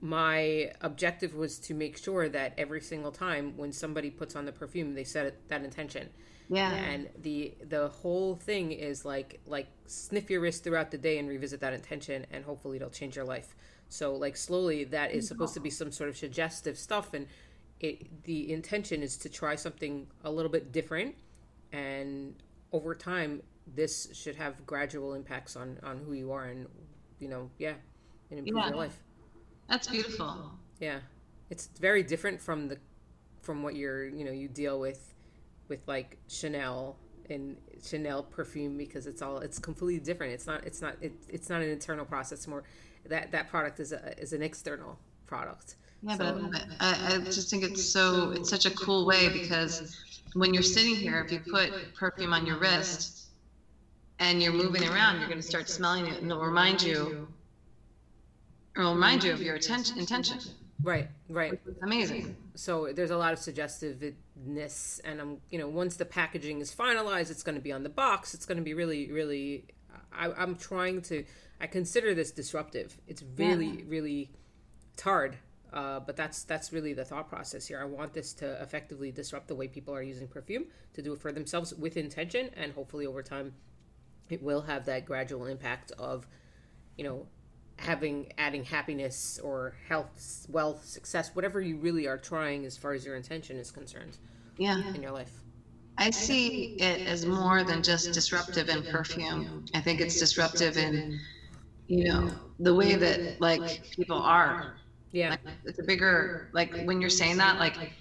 my 0.00 0.70
objective 0.82 1.34
was 1.34 1.58
to 1.60 1.74
make 1.74 1.98
sure 1.98 2.28
that 2.28 2.54
every 2.56 2.80
single 2.80 3.10
time 3.10 3.56
when 3.56 3.72
somebody 3.72 4.10
puts 4.10 4.36
on 4.36 4.44
the 4.44 4.52
perfume, 4.52 4.94
they 4.94 5.02
set 5.02 5.48
that 5.48 5.64
intention 5.64 6.10
yeah. 6.48 6.72
And 6.72 7.08
the 7.20 7.54
the 7.68 7.88
whole 7.88 8.36
thing 8.36 8.72
is 8.72 9.04
like 9.04 9.40
like 9.46 9.68
sniff 9.86 10.30
your 10.30 10.40
wrist 10.40 10.64
throughout 10.64 10.90
the 10.90 10.98
day 10.98 11.18
and 11.18 11.28
revisit 11.28 11.60
that 11.60 11.72
intention 11.72 12.26
and 12.30 12.44
hopefully 12.44 12.76
it'll 12.76 12.90
change 12.90 13.16
your 13.16 13.24
life. 13.24 13.54
So 13.88 14.14
like 14.14 14.36
slowly 14.36 14.84
that 14.84 15.12
is 15.12 15.28
supposed 15.28 15.54
to 15.54 15.60
be 15.60 15.70
some 15.70 15.92
sort 15.92 16.10
of 16.10 16.16
suggestive 16.16 16.78
stuff 16.78 17.14
and 17.14 17.26
it 17.80 18.24
the 18.24 18.52
intention 18.52 19.02
is 19.02 19.16
to 19.18 19.28
try 19.28 19.54
something 19.54 20.06
a 20.24 20.30
little 20.30 20.50
bit 20.50 20.72
different 20.72 21.14
and 21.72 22.34
over 22.72 22.94
time 22.94 23.42
this 23.74 24.08
should 24.12 24.36
have 24.36 24.66
gradual 24.66 25.14
impacts 25.14 25.56
on 25.56 25.78
on 25.82 25.98
who 25.98 26.12
you 26.12 26.32
are 26.32 26.46
and 26.46 26.66
you 27.18 27.28
know 27.28 27.50
yeah 27.58 27.74
and 28.30 28.40
improve 28.40 28.56
yeah. 28.56 28.68
your 28.68 28.76
life 28.76 29.02
that's 29.68 29.86
beautiful 29.86 30.50
yeah 30.80 30.98
it's 31.50 31.68
very 31.80 32.02
different 32.02 32.40
from 32.40 32.68
the 32.68 32.76
from 33.42 33.62
what 33.62 33.76
you're 33.76 34.06
you 34.08 34.24
know 34.24 34.32
you 34.32 34.48
deal 34.48 34.80
with 34.80 35.14
with 35.68 35.80
like 35.86 36.18
Chanel 36.28 36.96
and 37.30 37.56
Chanel 37.84 38.22
perfume 38.22 38.76
because 38.76 39.06
it's 39.06 39.22
all 39.22 39.38
it's 39.38 39.58
completely 39.58 40.04
different. 40.04 40.32
It's 40.32 40.46
not 40.46 40.64
it's 40.64 40.80
not 40.80 40.96
it, 41.00 41.12
it's 41.28 41.48
not 41.48 41.62
an 41.62 41.70
internal 41.70 42.04
process. 42.04 42.46
More 42.46 42.64
that 43.06 43.32
that 43.32 43.48
product 43.48 43.80
is 43.80 43.92
a 43.92 44.18
is 44.18 44.32
an 44.32 44.42
external 44.42 44.98
product. 45.26 45.76
Yeah, 46.02 46.16
so, 46.16 46.48
but 46.52 46.64
I, 46.80 47.16
I 47.16 47.18
just 47.24 47.50
think 47.50 47.64
it's 47.64 47.84
so 47.84 48.30
it's 48.30 48.48
such 48.48 48.66
a 48.66 48.70
cool 48.70 49.04
way 49.06 49.28
because 49.28 49.96
when 50.34 50.54
you're 50.54 50.62
sitting 50.62 50.94
here, 50.94 51.20
if 51.24 51.32
you 51.32 51.40
put 51.40 51.72
perfume 51.94 52.32
on 52.32 52.46
your 52.46 52.58
wrist 52.58 53.26
and 54.20 54.42
you're 54.42 54.52
moving 54.52 54.84
around, 54.88 55.18
you're 55.18 55.28
going 55.28 55.40
to 55.40 55.46
start 55.46 55.68
smelling 55.68 56.06
it, 56.06 56.20
and 56.20 56.30
it'll 56.30 56.42
remind 56.42 56.82
you 56.82 57.28
It'll 58.78 58.94
remind 58.94 59.24
you 59.24 59.32
of 59.32 59.42
your 59.42 59.56
attention, 59.56 59.98
intention. 59.98 60.38
Right, 60.82 61.08
right. 61.28 61.58
Amazing. 61.82 62.36
So 62.54 62.92
there's 62.92 63.10
a 63.10 63.16
lot 63.16 63.32
of 63.32 63.38
suggestiveness, 63.38 65.00
and 65.04 65.20
I'm, 65.20 65.38
you 65.50 65.58
know, 65.58 65.68
once 65.68 65.96
the 65.96 66.04
packaging 66.04 66.60
is 66.60 66.72
finalized, 66.74 67.30
it's 67.30 67.42
going 67.42 67.56
to 67.56 67.60
be 67.60 67.72
on 67.72 67.82
the 67.82 67.88
box. 67.88 68.32
It's 68.34 68.46
going 68.46 68.58
to 68.58 68.64
be 68.64 68.74
really, 68.74 69.10
really. 69.10 69.66
I, 70.12 70.30
I'm 70.32 70.56
trying 70.56 71.02
to. 71.02 71.24
I 71.60 71.66
consider 71.66 72.14
this 72.14 72.30
disruptive. 72.30 72.96
It's 73.08 73.24
really, 73.36 73.66
yeah. 73.66 73.84
really. 73.88 74.30
It's 74.92 75.02
hard, 75.02 75.36
uh, 75.72 76.00
but 76.00 76.16
that's 76.16 76.44
that's 76.44 76.72
really 76.72 76.92
the 76.92 77.04
thought 77.04 77.28
process 77.28 77.66
here. 77.66 77.80
I 77.80 77.84
want 77.84 78.12
this 78.12 78.32
to 78.34 78.60
effectively 78.62 79.10
disrupt 79.10 79.48
the 79.48 79.56
way 79.56 79.66
people 79.66 79.94
are 79.94 80.02
using 80.02 80.28
perfume 80.28 80.66
to 80.94 81.02
do 81.02 81.12
it 81.12 81.20
for 81.20 81.32
themselves 81.32 81.74
with 81.74 81.96
intention, 81.96 82.50
and 82.56 82.72
hopefully 82.72 83.06
over 83.06 83.22
time, 83.22 83.52
it 84.30 84.42
will 84.42 84.62
have 84.62 84.86
that 84.86 85.06
gradual 85.06 85.46
impact 85.46 85.90
of, 85.98 86.26
you 86.96 87.04
know, 87.04 87.26
having 87.78 88.32
adding 88.38 88.64
happiness 88.64 89.40
or 89.42 89.74
health, 89.88 90.46
wealth, 90.50 90.84
success, 90.84 91.30
whatever 91.34 91.60
you 91.60 91.76
really 91.76 92.06
are 92.06 92.18
trying 92.18 92.66
as 92.66 92.76
far 92.76 92.92
as 92.92 93.04
your 93.04 93.16
intention 93.16 93.56
is 93.56 93.70
concerned. 93.70 94.18
Yeah. 94.58 94.92
In 94.92 95.02
your 95.02 95.12
life. 95.12 95.32
I 95.96 96.10
see 96.10 96.76
it 96.78 97.06
as 97.06 97.24
more 97.24 97.64
than 97.64 97.82
just 97.82 98.12
disruptive 98.12 98.68
in 98.68 98.82
perfume. 98.84 99.64
I 99.74 99.80
think 99.80 100.00
it's 100.00 100.18
disruptive 100.18 100.76
in, 100.76 101.18
you 101.86 102.04
know, 102.04 102.30
the 102.60 102.74
way 102.74 102.94
that 102.96 103.40
like 103.40 103.90
people 103.90 104.20
are. 104.20 104.76
Yeah. 105.12 105.30
Like, 105.30 105.40
it's 105.64 105.78
a 105.78 105.84
bigger 105.84 106.50
like 106.52 106.84
when 106.84 107.00
you're 107.00 107.10
saying 107.10 107.38
that 107.38 107.58
like 107.58 107.92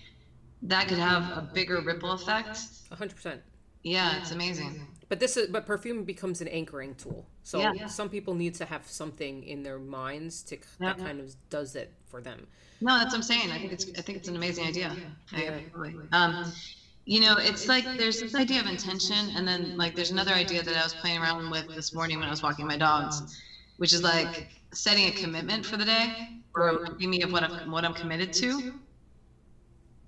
that 0.64 0.88
could 0.88 0.98
have 0.98 1.24
a 1.38 1.50
bigger 1.54 1.82
ripple 1.82 2.12
effect. 2.12 2.60
A 2.92 2.96
hundred 2.96 3.16
percent. 3.16 3.42
Yeah, 3.84 4.20
it's 4.20 4.32
amazing 4.32 4.88
but 5.10 5.20
this 5.20 5.38
is 5.38 5.50
but 5.50 5.66
perfume 5.66 6.04
becomes 6.04 6.42
an 6.42 6.48
anchoring 6.48 6.96
tool. 6.96 7.26
So 7.44 7.60
yeah. 7.60 7.88
some 7.88 8.10
people 8.10 8.34
need 8.34 8.56
to 8.56 8.66
have 8.66 8.88
something 8.88 9.44
in 9.44 9.64
their 9.64 9.80
minds 9.80 10.44
to 10.44 10.58
yeah. 10.58 10.94
that 10.94 10.98
kind 10.98 11.20
of 11.20 11.34
does 11.50 11.76
it 11.76 11.92
for 12.06 12.22
them. 12.22 12.48
No 12.82 12.98
that's 12.98 13.12
what 13.12 13.16
i'm 13.16 13.24
saying. 13.24 13.52
I 13.52 13.58
think 13.60 13.72
it's 13.72 13.86
i 13.98 14.02
think 14.02 14.18
it's 14.18 14.28
an 14.28 14.36
amazing 14.36 14.66
idea. 14.66 14.96
Yeah. 15.36 15.60
um 16.12 16.52
you 17.08 17.22
know 17.22 17.38
it's 17.40 17.68
like 17.68 17.86
there's 17.98 18.20
this 18.20 18.36
idea 18.36 18.60
of 18.60 18.68
intention 18.68 19.30
and 19.36 19.48
then 19.48 19.78
like 19.78 19.96
there's 19.96 20.12
another 20.12 20.34
idea 20.34 20.62
that 20.62 20.76
i 20.76 20.84
was 20.84 20.94
playing 20.94 21.20
around 21.20 21.50
with 21.50 21.66
this 21.74 21.94
morning 21.94 22.20
when 22.20 22.28
i 22.28 22.30
was 22.30 22.44
walking 22.44 22.68
my 22.68 22.78
dogs 22.78 23.42
which 23.78 23.94
is 23.94 24.04
like 24.04 24.50
setting 24.74 25.06
a 25.06 25.12
commitment 25.12 25.66
for 25.66 25.78
the 25.78 25.86
day 25.86 26.14
or 26.54 26.66
reminding 26.66 27.10
me 27.10 27.22
of 27.22 27.32
what 27.32 27.44
i'm 27.44 27.72
what 27.72 27.86
i'm 27.86 27.94
committed 27.94 28.34
to 28.34 28.74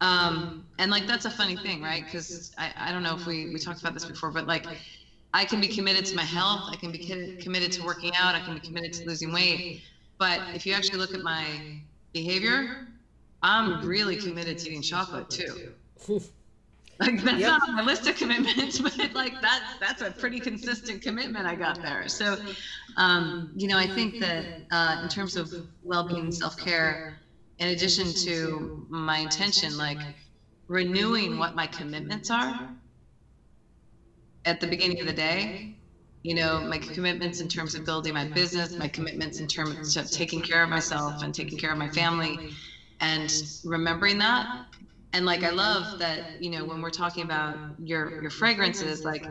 um, 0.01 0.65
and 0.77 0.89
like 0.91 1.07
that's 1.07 1.25
a 1.25 1.29
funny 1.29 1.57
thing, 1.57 1.81
right? 1.81 2.03
Because 2.03 2.53
I, 2.57 2.71
I 2.77 2.91
don't 2.91 3.03
know 3.03 3.15
if 3.15 3.25
we, 3.25 3.51
we 3.51 3.59
talked 3.59 3.81
about 3.81 3.93
this 3.93 4.05
before, 4.05 4.31
but 4.31 4.47
like 4.47 4.65
I 5.33 5.45
can 5.45 5.59
be 5.59 5.67
committed 5.67 6.05
to 6.05 6.15
my 6.15 6.23
health, 6.23 6.69
I 6.71 6.75
can 6.75 6.91
be 6.91 6.99
committed 7.41 7.71
to 7.73 7.83
working 7.83 8.11
out, 8.17 8.35
I 8.35 8.39
can 8.39 8.53
be 8.53 8.61
committed 8.61 8.93
to 8.93 9.05
losing 9.05 9.31
weight. 9.31 9.81
But 10.17 10.41
if 10.53 10.65
you 10.65 10.73
actually 10.73 10.99
look 10.99 11.13
at 11.13 11.21
my 11.21 11.45
behavior, 12.13 12.87
I'm 13.41 13.85
really 13.85 14.17
committed 14.17 14.57
to 14.59 14.69
eating 14.69 14.81
chocolate 14.81 15.29
too. 15.29 15.73
Like 16.99 17.21
that's 17.23 17.39
yep. 17.39 17.47
not 17.47 17.69
on 17.69 17.75
my 17.75 17.83
list 17.83 18.07
of 18.07 18.17
commitments, 18.17 18.77
but 18.81 19.13
like 19.13 19.39
that 19.41 19.77
that's 19.79 20.01
a 20.01 20.11
pretty 20.11 20.37
consistent 20.37 21.01
commitment 21.01 21.45
I 21.45 21.55
got 21.55 21.81
there. 21.81 22.09
So, 22.09 22.37
um, 22.97 23.51
you 23.55 23.69
know, 23.69 23.77
I 23.77 23.87
think 23.87 24.19
that 24.19 24.45
uh, 24.69 24.99
in 25.03 25.07
terms 25.07 25.37
of 25.37 25.49
well-being, 25.83 26.29
self-care, 26.29 27.17
in 27.59 27.69
addition 27.69 28.13
to 28.13 28.85
my 28.89 29.19
intention, 29.19 29.77
like 29.77 29.99
renewing 30.67 31.37
what 31.37 31.55
my 31.55 31.67
commitments 31.67 32.31
are 32.31 32.57
at 34.45 34.59
the 34.59 34.67
beginning 34.67 34.99
of 35.01 35.07
the 35.07 35.13
day. 35.13 35.75
You 36.23 36.35
know, 36.35 36.61
my 36.61 36.79
commitments 36.79 37.39
in 37.39 37.47
terms 37.47 37.75
of 37.75 37.85
building 37.85 38.13
my 38.13 38.25
business, 38.25 38.77
my 38.77 38.89
commitments 38.89 39.39
in 39.39 39.47
terms 39.47 39.95
of 39.97 40.11
taking 40.11 40.41
care 40.41 40.63
of 40.63 40.69
myself 40.69 41.23
and 41.23 41.33
taking 41.33 41.57
care 41.57 41.71
of 41.71 41.77
my 41.77 41.89
family, 41.89 42.37
and 42.99 43.31
remembering 43.63 44.17
that. 44.19 44.47
And 45.13 45.25
like, 45.25 45.43
I 45.43 45.49
love 45.51 45.99
that, 45.99 46.41
you 46.41 46.49
know, 46.49 46.65
when 46.65 46.81
we're 46.81 46.91
talking 46.91 47.23
about 47.23 47.57
your 47.79 48.21
your 48.21 48.31
fragrances, 48.31 49.05
like 49.05 49.25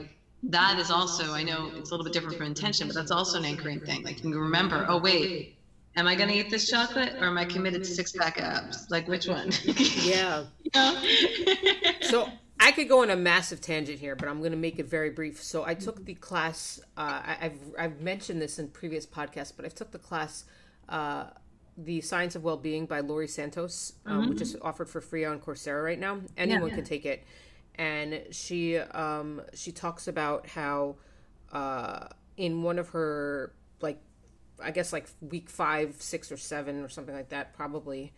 that 0.44 0.78
is 0.78 0.90
also, 0.90 1.34
I 1.34 1.42
know 1.42 1.72
it's 1.76 1.90
a 1.90 1.94
little 1.94 2.04
bit 2.04 2.14
different 2.14 2.36
from 2.38 2.46
intention, 2.46 2.88
but 2.88 2.94
that's 2.96 3.10
also 3.10 3.38
an 3.38 3.44
anchoring 3.44 3.80
thing. 3.80 4.02
Like, 4.04 4.24
you 4.24 4.38
remember, 4.38 4.86
oh, 4.88 4.98
wait, 4.98 5.57
am 5.98 6.06
I 6.06 6.14
going 6.14 6.28
to 6.28 6.34
eat 6.34 6.48
this 6.48 6.70
chocolate 6.70 7.14
or 7.20 7.24
am 7.24 7.36
I 7.36 7.44
committed 7.44 7.82
to 7.84 7.90
six 7.90 8.12
pack 8.12 8.40
abs? 8.40 8.88
Like 8.88 9.08
which 9.08 9.26
one? 9.26 9.50
yeah. 9.64 10.44
so 12.02 12.28
I 12.60 12.70
could 12.72 12.88
go 12.88 13.02
on 13.02 13.10
a 13.10 13.16
massive 13.16 13.60
tangent 13.60 13.98
here, 13.98 14.14
but 14.14 14.28
I'm 14.28 14.38
going 14.38 14.52
to 14.52 14.58
make 14.58 14.78
it 14.78 14.86
very 14.86 15.10
brief. 15.10 15.42
So 15.42 15.64
I 15.64 15.74
took 15.74 16.04
the 16.04 16.14
class. 16.14 16.80
Uh, 16.96 17.20
I, 17.24 17.36
have 17.40 17.58
I've 17.78 18.00
mentioned 18.00 18.40
this 18.40 18.58
in 18.58 18.68
previous 18.68 19.06
podcasts, 19.06 19.52
but 19.54 19.64
I 19.64 19.68
took 19.68 19.90
the 19.90 19.98
class, 19.98 20.44
uh, 20.88 21.24
the 21.76 22.00
Science 22.00 22.36
of 22.36 22.44
Well-being 22.44 22.86
by 22.86 23.00
Laurie 23.00 23.28
Santos, 23.28 23.94
um, 24.06 24.20
mm-hmm. 24.20 24.30
which 24.30 24.40
is 24.40 24.56
offered 24.62 24.88
for 24.88 25.00
free 25.00 25.24
on 25.24 25.40
Coursera 25.40 25.82
right 25.82 25.98
now. 25.98 26.20
Anyone 26.36 26.70
yeah. 26.70 26.76
can 26.76 26.84
take 26.84 27.06
it, 27.06 27.24
and 27.74 28.22
she 28.30 28.78
um, 28.78 29.42
she 29.52 29.72
talks 29.72 30.06
about 30.06 30.46
how 30.46 30.96
uh, 31.52 32.06
in 32.36 32.62
one 32.62 32.78
of 32.78 32.88
her 32.90 33.52
like 33.80 34.00
I 34.62 34.70
guess 34.70 34.92
like 34.92 35.08
week 35.20 35.48
five, 35.48 35.96
six, 35.98 36.32
or 36.32 36.36
seven, 36.36 36.82
or 36.82 36.88
something 36.88 37.14
like 37.14 37.30
that, 37.30 37.54
probably. 37.54 38.12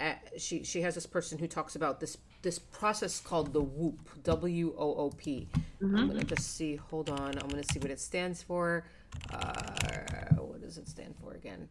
Uh, 0.00 0.12
she 0.36 0.62
she 0.62 0.82
has 0.82 0.94
this 0.94 1.06
person 1.06 1.38
who 1.38 1.46
talks 1.46 1.74
about 1.76 2.00
this 2.00 2.18
this 2.42 2.58
process 2.58 3.20
called 3.20 3.52
the 3.52 3.62
WOOP, 3.62 3.98
W 4.22 4.74
O 4.78 4.94
O 4.94 5.10
P. 5.10 5.48
Mm-hmm. 5.82 5.96
I'm 5.96 6.06
gonna 6.08 6.24
just 6.24 6.56
see. 6.56 6.76
Hold 6.76 7.10
on. 7.10 7.38
I'm 7.38 7.48
gonna 7.48 7.64
see 7.64 7.78
what 7.78 7.90
it 7.90 8.00
stands 8.00 8.42
for. 8.42 8.84
Uh, 9.32 10.34
what 10.36 10.60
does 10.60 10.78
it 10.78 10.88
stand 10.88 11.14
for 11.22 11.32
again? 11.32 11.68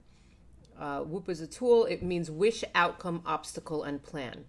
Uh, 0.78 1.04
WOOP 1.04 1.30
is 1.30 1.41
a 1.41 1.48
tool. 1.48 1.86
It 1.86 2.04
means 2.04 2.30
wish, 2.30 2.63
outcome, 2.76 3.22
obstacle, 3.26 3.84
and 3.84 4.02
plan. 4.02 4.46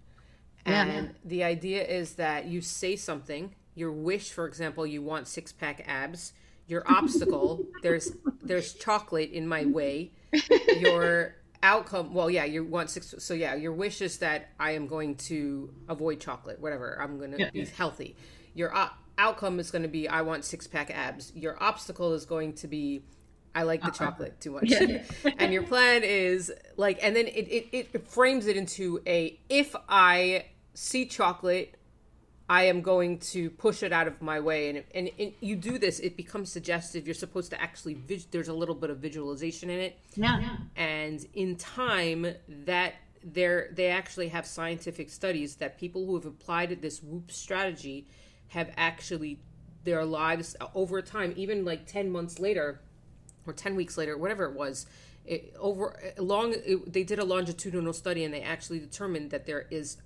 And 0.65 1.05
yeah. 1.07 1.11
the 1.23 1.43
idea 1.43 1.83
is 1.83 2.13
that 2.13 2.45
you 2.45 2.61
say 2.61 2.95
something. 2.95 3.55
Your 3.75 3.91
wish, 3.91 4.31
for 4.31 4.45
example, 4.45 4.85
you 4.85 5.01
want 5.01 5.27
six 5.27 5.51
pack 5.51 5.83
abs 5.87 6.33
your 6.69 6.83
obstacle 6.91 7.65
there's 7.81 8.13
there's 8.49 8.73
chocolate 8.73 9.31
in 9.31 9.47
my 9.47 9.65
way. 9.65 10.11
Your 10.79 11.35
outcome 11.61 12.13
well 12.13 12.29
yeah 12.29 12.45
you 12.45 12.63
want 12.63 12.89
six 12.89 13.13
so 13.17 13.33
yeah 13.33 13.53
your 13.53 13.73
wish 13.73 14.01
is 14.01 14.19
that 14.19 14.47
i 14.61 14.71
am 14.71 14.87
going 14.87 15.13
to 15.13 15.69
avoid 15.89 16.17
chocolate 16.17 16.57
whatever 16.61 16.97
i'm 17.01 17.17
going 17.17 17.31
to 17.31 17.37
yeah, 17.37 17.49
be 17.49 17.65
healthy. 17.65 18.15
Your 18.53 18.73
uh, 18.73 18.87
outcome 19.17 19.59
is 19.59 19.69
going 19.69 19.81
to 19.81 19.89
be 19.89 20.07
i 20.07 20.21
want 20.21 20.45
six 20.45 20.67
pack 20.67 20.89
abs. 20.89 21.33
Your 21.35 21.61
obstacle 21.61 22.13
is 22.13 22.25
going 22.25 22.53
to 22.53 22.67
be 22.67 23.03
i 23.53 23.63
like 23.63 23.81
the 23.81 23.87
uh-uh. 23.87 23.91
chocolate 23.93 24.39
too 24.39 24.51
much. 24.51 24.69
Yeah. 24.69 25.03
and 25.37 25.51
your 25.51 25.63
plan 25.63 26.03
is 26.03 26.51
like 26.77 27.03
and 27.03 27.13
then 27.13 27.27
it, 27.27 27.47
it, 27.49 27.89
it 27.93 28.07
frames 28.07 28.47
it 28.47 28.55
into 28.55 29.01
a 29.05 29.37
if 29.49 29.75
i 29.89 30.45
see 30.73 31.05
chocolate 31.05 31.75
I 32.49 32.63
am 32.63 32.81
going 32.81 33.19
to 33.19 33.51
push 33.51 33.83
it 33.83 33.93
out 33.93 34.07
of 34.07 34.23
my 34.23 34.39
way. 34.39 34.69
And, 34.69 34.83
and, 34.95 35.11
and 35.19 35.33
you 35.39 35.55
do 35.55 35.77
this, 35.77 35.99
it 35.99 36.17
becomes 36.17 36.51
suggestive. 36.51 37.05
You're 37.05 37.13
supposed 37.13 37.51
to 37.51 37.61
actually, 37.61 37.93
vis- 37.93 38.25
there's 38.25 38.47
a 38.47 38.53
little 38.53 38.73
bit 38.73 38.89
of 38.89 38.97
visualization 38.97 39.69
in 39.69 39.79
it. 39.79 39.99
Yeah. 40.15 40.57
And 40.75 41.23
in 41.35 41.57
time, 41.57 42.25
that 42.65 42.95
there, 43.23 43.69
they 43.71 43.87
actually 43.87 44.29
have 44.29 44.47
scientific 44.47 45.11
studies 45.11 45.57
that 45.57 45.77
people 45.77 46.07
who 46.07 46.15
have 46.15 46.25
applied 46.25 46.81
this 46.81 47.01
WOOP 47.01 47.31
strategy 47.31 48.07
have 48.47 48.71
actually, 48.75 49.39
their 49.83 50.03
lives 50.03 50.55
over 50.73 51.03
time, 51.03 51.35
even 51.37 51.63
like 51.63 51.85
10 51.85 52.09
months 52.09 52.39
later 52.39 52.81
or 53.45 53.53
10 53.53 53.75
weeks 53.75 53.95
later, 53.95 54.17
whatever 54.17 54.45
it 54.45 54.53
was, 54.53 54.87
it, 55.23 55.53
over 55.59 55.95
long, 56.17 56.55
it, 56.65 56.91
they 56.91 57.03
did 57.03 57.19
a 57.19 57.23
longitudinal 57.23 57.93
study 57.93 58.23
and 58.23 58.33
they 58.33 58.41
actually 58.41 58.79
determined 58.79 59.29
that 59.29 59.45
there 59.45 59.67
is 59.69 59.97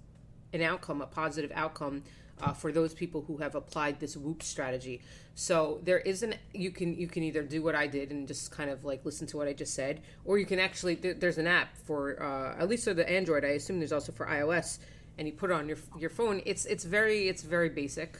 an 0.51 0.61
outcome, 0.61 1.01
a 1.01 1.07
positive 1.07 1.51
outcome 1.55 2.03
uh, 2.41 2.53
for 2.53 2.71
those 2.71 2.93
people 2.93 3.21
who 3.21 3.37
have 3.37 3.55
applied 3.55 3.99
this 3.99 4.15
WOOP 4.15 4.43
strategy 4.43 5.01
so 5.35 5.79
there 5.83 5.99
isn't 5.99 6.35
you 6.53 6.71
can 6.71 6.95
you 6.95 7.07
can 7.07 7.23
either 7.23 7.41
do 7.41 7.63
what 7.63 7.73
i 7.73 7.87
did 7.87 8.11
and 8.11 8.27
just 8.27 8.51
kind 8.51 8.69
of 8.69 8.85
like 8.85 9.03
listen 9.03 9.25
to 9.25 9.37
what 9.37 9.47
i 9.47 9.53
just 9.53 9.73
said 9.73 10.01
or 10.25 10.37
you 10.37 10.45
can 10.45 10.59
actually 10.59 10.95
there, 10.95 11.13
there's 11.13 11.37
an 11.37 11.47
app 11.47 11.75
for 11.85 12.21
uh, 12.21 12.61
at 12.61 12.69
least 12.69 12.83
for 12.83 12.93
the 12.93 13.09
android 13.09 13.43
i 13.43 13.49
assume 13.49 13.79
there's 13.79 13.91
also 13.91 14.11
for 14.11 14.27
ios 14.27 14.77
and 15.17 15.27
you 15.27 15.33
put 15.33 15.49
it 15.49 15.53
on 15.53 15.67
your 15.67 15.77
your 15.97 16.09
phone 16.09 16.41
it's 16.45 16.65
it's 16.65 16.83
very 16.83 17.27
it's 17.27 17.41
very 17.41 17.69
basic 17.69 18.19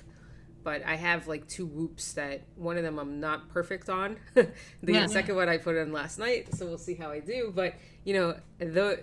but 0.64 0.84
i 0.86 0.96
have 0.96 1.28
like 1.28 1.48
two 1.48 1.68
whoops 1.68 2.14
that 2.14 2.42
one 2.56 2.78
of 2.78 2.84
them 2.84 2.98
i'm 2.98 3.20
not 3.20 3.48
perfect 3.50 3.90
on 3.90 4.18
the 4.34 4.48
yeah, 4.82 5.06
second 5.06 5.36
yeah. 5.36 5.42
one 5.42 5.50
i 5.50 5.58
put 5.58 5.76
in 5.76 5.92
last 5.92 6.18
night 6.18 6.52
so 6.56 6.66
we'll 6.66 6.80
see 6.80 6.96
how 6.96 7.12
i 7.12 7.20
do 7.20 7.52
but 7.56 7.76
you 8.06 8.14
know 8.14 8.36
the 8.58 9.00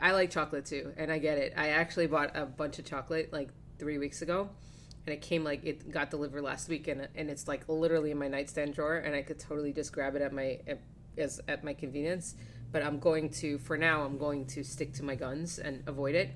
I 0.00 0.12
like 0.12 0.30
chocolate 0.30 0.64
too, 0.64 0.92
and 0.96 1.10
I 1.10 1.18
get 1.18 1.38
it. 1.38 1.54
I 1.56 1.70
actually 1.70 2.06
bought 2.06 2.36
a 2.36 2.46
bunch 2.46 2.78
of 2.78 2.84
chocolate, 2.84 3.32
like 3.32 3.48
three 3.78 3.98
weeks 3.98 4.22
ago, 4.22 4.48
and 5.06 5.14
it 5.14 5.20
came 5.20 5.44
like 5.44 5.64
it 5.64 5.90
got 5.90 6.10
delivered 6.10 6.42
last 6.42 6.68
week, 6.68 6.88
and 6.88 7.08
and 7.14 7.30
it's 7.30 7.48
like 7.48 7.68
literally 7.68 8.10
in 8.10 8.18
my 8.18 8.28
nightstand 8.28 8.74
drawer, 8.74 8.96
and 8.96 9.14
I 9.14 9.22
could 9.22 9.38
totally 9.38 9.72
just 9.72 9.92
grab 9.92 10.16
it 10.16 10.22
at 10.22 10.32
my 10.32 10.58
at, 10.66 10.80
as 11.16 11.40
at 11.48 11.64
my 11.64 11.74
convenience. 11.74 12.34
But 12.70 12.82
I'm 12.82 12.98
going 12.98 13.30
to, 13.30 13.56
for 13.58 13.78
now, 13.78 14.02
I'm 14.02 14.18
going 14.18 14.44
to 14.48 14.62
stick 14.62 14.92
to 14.94 15.02
my 15.02 15.14
guns 15.14 15.58
and 15.58 15.82
avoid 15.86 16.14
it. 16.14 16.30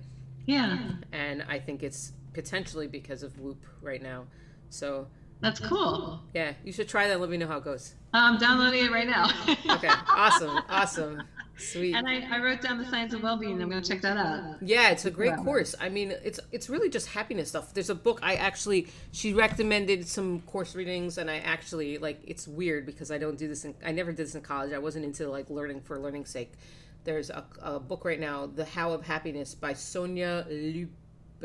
Yeah. 0.46 0.78
And 1.12 1.44
I 1.46 1.58
think 1.58 1.82
it's 1.82 2.12
potentially 2.32 2.86
because 2.86 3.22
of 3.22 3.38
WOOP 3.38 3.62
right 3.82 4.02
now. 4.02 4.24
So 4.70 5.08
that's 5.40 5.60
cool. 5.60 6.20
Yeah, 6.32 6.54
you 6.64 6.72
should 6.72 6.88
try 6.88 7.08
that. 7.08 7.20
Let 7.20 7.28
me 7.28 7.36
know 7.36 7.48
how 7.48 7.58
it 7.58 7.64
goes. 7.64 7.94
I'm 8.14 8.38
downloading 8.38 8.86
it 8.86 8.92
right 8.92 9.06
now. 9.06 9.28
okay, 9.48 9.90
awesome, 10.08 10.62
awesome. 10.68 11.22
Sweet. 11.58 11.94
And 11.94 12.08
I, 12.08 12.26
I 12.34 12.42
wrote 12.42 12.60
down 12.60 12.78
the 12.78 12.86
science 12.86 13.14
of 13.14 13.22
well-being. 13.22 13.62
I'm 13.62 13.68
going 13.68 13.82
to 13.82 13.88
check 13.88 14.00
that 14.02 14.16
out. 14.16 14.56
Yeah, 14.62 14.90
it's 14.90 15.04
a 15.04 15.10
great 15.10 15.36
course. 15.36 15.74
I 15.80 15.90
mean, 15.90 16.12
it's 16.24 16.40
it's 16.50 16.68
really 16.68 16.88
just 16.88 17.08
happiness 17.08 17.50
stuff. 17.50 17.74
There's 17.74 17.90
a 17.90 17.94
book 17.94 18.20
I 18.22 18.34
actually 18.34 18.88
she 19.12 19.34
recommended 19.34 20.08
some 20.08 20.40
course 20.42 20.74
readings, 20.74 21.18
and 21.18 21.30
I 21.30 21.38
actually 21.38 21.98
like. 21.98 22.20
It's 22.26 22.48
weird 22.48 22.86
because 22.86 23.10
I 23.10 23.18
don't 23.18 23.38
do 23.38 23.48
this. 23.48 23.64
In, 23.64 23.74
I 23.84 23.92
never 23.92 24.12
did 24.12 24.26
this 24.26 24.34
in 24.34 24.40
college. 24.40 24.72
I 24.72 24.78
wasn't 24.78 25.04
into 25.04 25.28
like 25.28 25.50
learning 25.50 25.82
for 25.82 25.98
learning's 25.98 26.30
sake. 26.30 26.52
There's 27.04 27.30
a, 27.30 27.44
a 27.60 27.80
book 27.80 28.04
right 28.04 28.20
now, 28.20 28.46
The 28.46 28.64
How 28.64 28.92
of 28.92 29.04
Happiness 29.04 29.54
by 29.54 29.74
Sonja 29.74 30.46
Lyub, 30.48 30.88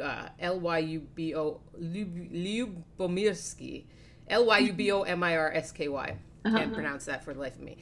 uh, 0.02 0.30
L 0.40 0.60
Y 0.60 0.78
U 0.80 1.00
B 1.16 1.36
O 1.36 1.60
Lyubomirsky, 1.80 3.86
L 4.30 4.46
Y 4.46 4.58
U 4.60 4.74
B 4.74 4.92
O 4.92 5.02
M 5.02 5.24
I 5.24 5.36
R 5.36 5.52
S 5.54 5.72
K 5.72 5.88
Y. 5.88 6.16
Can't 6.46 6.74
pronounce 6.74 7.06
that 7.06 7.26
for 7.26 7.34
the 7.34 7.40
life 7.40 7.56
of 7.56 7.62
me. 7.62 7.78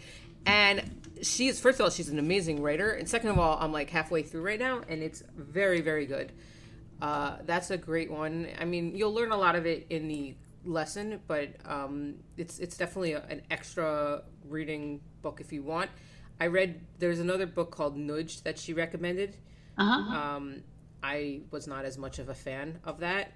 And 0.48 0.95
she's 1.22 1.60
first 1.60 1.80
of 1.80 1.86
all, 1.86 1.90
she's 1.90 2.10
an 2.10 2.20
amazing 2.20 2.62
writer, 2.62 2.92
and 2.92 3.08
second 3.08 3.30
of 3.30 3.40
all, 3.40 3.58
I'm 3.60 3.72
like 3.72 3.90
halfway 3.90 4.24
through 4.24 4.42
right 4.42 4.60
now, 4.60 4.82
and 4.88 5.02
it's 5.02 5.24
very, 5.36 5.82
very 5.82 6.06
good. 6.06 6.32
Uh, 7.02 7.38
that's 7.46 7.72
a 7.72 7.78
great 7.78 8.10
one. 8.10 8.48
I 8.60 8.66
mean, 8.66 8.96
you'll 8.96 9.14
learn 9.14 9.32
a 9.32 9.38
lot 9.38 9.56
of 9.56 9.66
it 9.66 9.86
in 9.90 10.08
the 10.08 10.36
lesson, 10.64 11.20
but 11.28 11.50
um, 11.66 12.16
it's 12.38 12.60
it's 12.60 12.78
definitely 12.78 13.14
a, 13.14 13.24
an 13.30 13.42
extra 13.52 14.24
reading 14.48 15.02
book 15.22 15.40
if 15.42 15.52
you 15.52 15.64
want. 15.64 15.90
I 16.40 16.48
read 16.48 16.82
there's 17.00 17.20
another 17.20 17.46
book 17.46 17.72
called 17.72 17.98
Nudge 17.98 18.42
that 18.44 18.60
she 18.60 18.74
recommended. 18.74 19.38
Uh-huh. 19.78 20.18
Um, 20.18 20.64
I 21.04 21.42
was 21.52 21.68
not 21.68 21.86
as 21.86 21.98
much 21.98 22.20
of 22.20 22.30
a 22.30 22.34
fan 22.34 22.80
of 22.84 23.00
that 23.00 23.34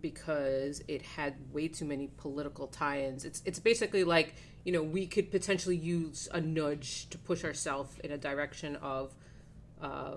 because 0.00 0.82
it 0.88 1.02
had 1.02 1.34
way 1.52 1.68
too 1.68 1.84
many 1.84 2.10
political 2.16 2.66
tie-ins. 2.66 3.24
It's 3.24 3.42
it's 3.44 3.58
basically 3.58 4.04
like 4.04 4.34
you 4.64 4.72
know 4.72 4.82
we 4.82 5.06
could 5.06 5.30
potentially 5.30 5.76
use 5.76 6.28
a 6.32 6.40
nudge 6.40 7.08
to 7.10 7.18
push 7.18 7.44
ourselves 7.44 7.98
in 8.04 8.12
a 8.12 8.18
direction 8.18 8.76
of 8.76 9.14
uh, 9.80 10.14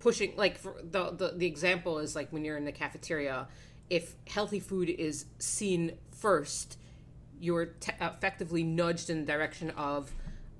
pushing 0.00 0.34
like 0.36 0.60
the, 0.62 1.10
the 1.10 1.32
the 1.36 1.46
example 1.46 1.98
is 1.98 2.14
like 2.14 2.30
when 2.32 2.44
you're 2.44 2.56
in 2.56 2.64
the 2.64 2.72
cafeteria 2.72 3.48
if 3.90 4.14
healthy 4.26 4.60
food 4.60 4.88
is 4.88 5.26
seen 5.38 5.92
first 6.12 6.78
you're 7.40 7.66
te- 7.66 7.92
effectively 8.00 8.62
nudged 8.62 9.10
in 9.10 9.20
the 9.20 9.26
direction 9.26 9.70
of 9.70 10.12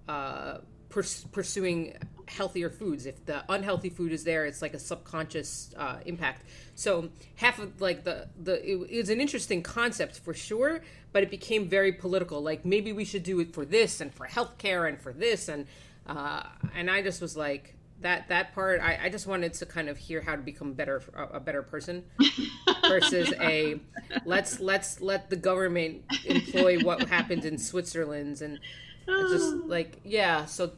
uh, 0.08 0.58
pers- 0.88 1.24
pursuing 1.32 1.96
healthier 2.28 2.70
foods. 2.70 3.06
If 3.06 3.24
the 3.26 3.44
unhealthy 3.48 3.90
food 3.90 4.12
is 4.12 4.24
there 4.24 4.46
it's 4.46 4.62
like 4.62 4.74
a 4.74 4.78
subconscious 4.78 5.74
uh, 5.76 5.98
impact. 6.06 6.44
So 6.74 7.10
half 7.36 7.58
of 7.58 7.80
like 7.80 8.04
the 8.04 8.28
the 8.42 8.54
it, 8.64 8.76
it 8.90 8.96
was 8.98 9.10
an 9.10 9.20
interesting 9.20 9.62
concept 9.62 10.18
for 10.18 10.34
sure 10.34 10.82
but 11.12 11.22
it 11.22 11.30
became 11.30 11.68
very 11.68 11.92
political. 11.92 12.42
Like 12.42 12.64
maybe 12.64 12.92
we 12.92 13.04
should 13.04 13.22
do 13.22 13.40
it 13.40 13.54
for 13.54 13.64
this 13.64 14.00
and 14.00 14.12
for 14.12 14.26
healthcare 14.26 14.88
and 14.88 15.00
for 15.00 15.12
this 15.12 15.48
and 15.48 15.66
uh, 16.08 16.42
and 16.74 16.90
i 16.90 17.02
just 17.02 17.20
was 17.20 17.36
like 17.36 17.74
that 18.00 18.28
that 18.28 18.54
part 18.54 18.80
I, 18.80 18.98
I 19.04 19.08
just 19.08 19.26
wanted 19.26 19.54
to 19.54 19.66
kind 19.66 19.88
of 19.88 19.98
hear 19.98 20.20
how 20.20 20.36
to 20.36 20.42
become 20.42 20.72
better 20.72 21.02
a, 21.14 21.36
a 21.36 21.40
better 21.40 21.62
person 21.62 22.04
versus 22.88 23.32
a 23.40 23.80
let's 24.24 24.60
let's 24.60 25.00
let 25.00 25.30
the 25.30 25.36
government 25.36 26.04
employ 26.24 26.78
what 26.80 27.08
happened 27.08 27.44
in 27.44 27.58
switzerland 27.58 28.40
and 28.40 28.60
it's 29.06 29.32
just 29.32 29.54
like 29.66 30.00
yeah 30.04 30.44
so 30.44 30.72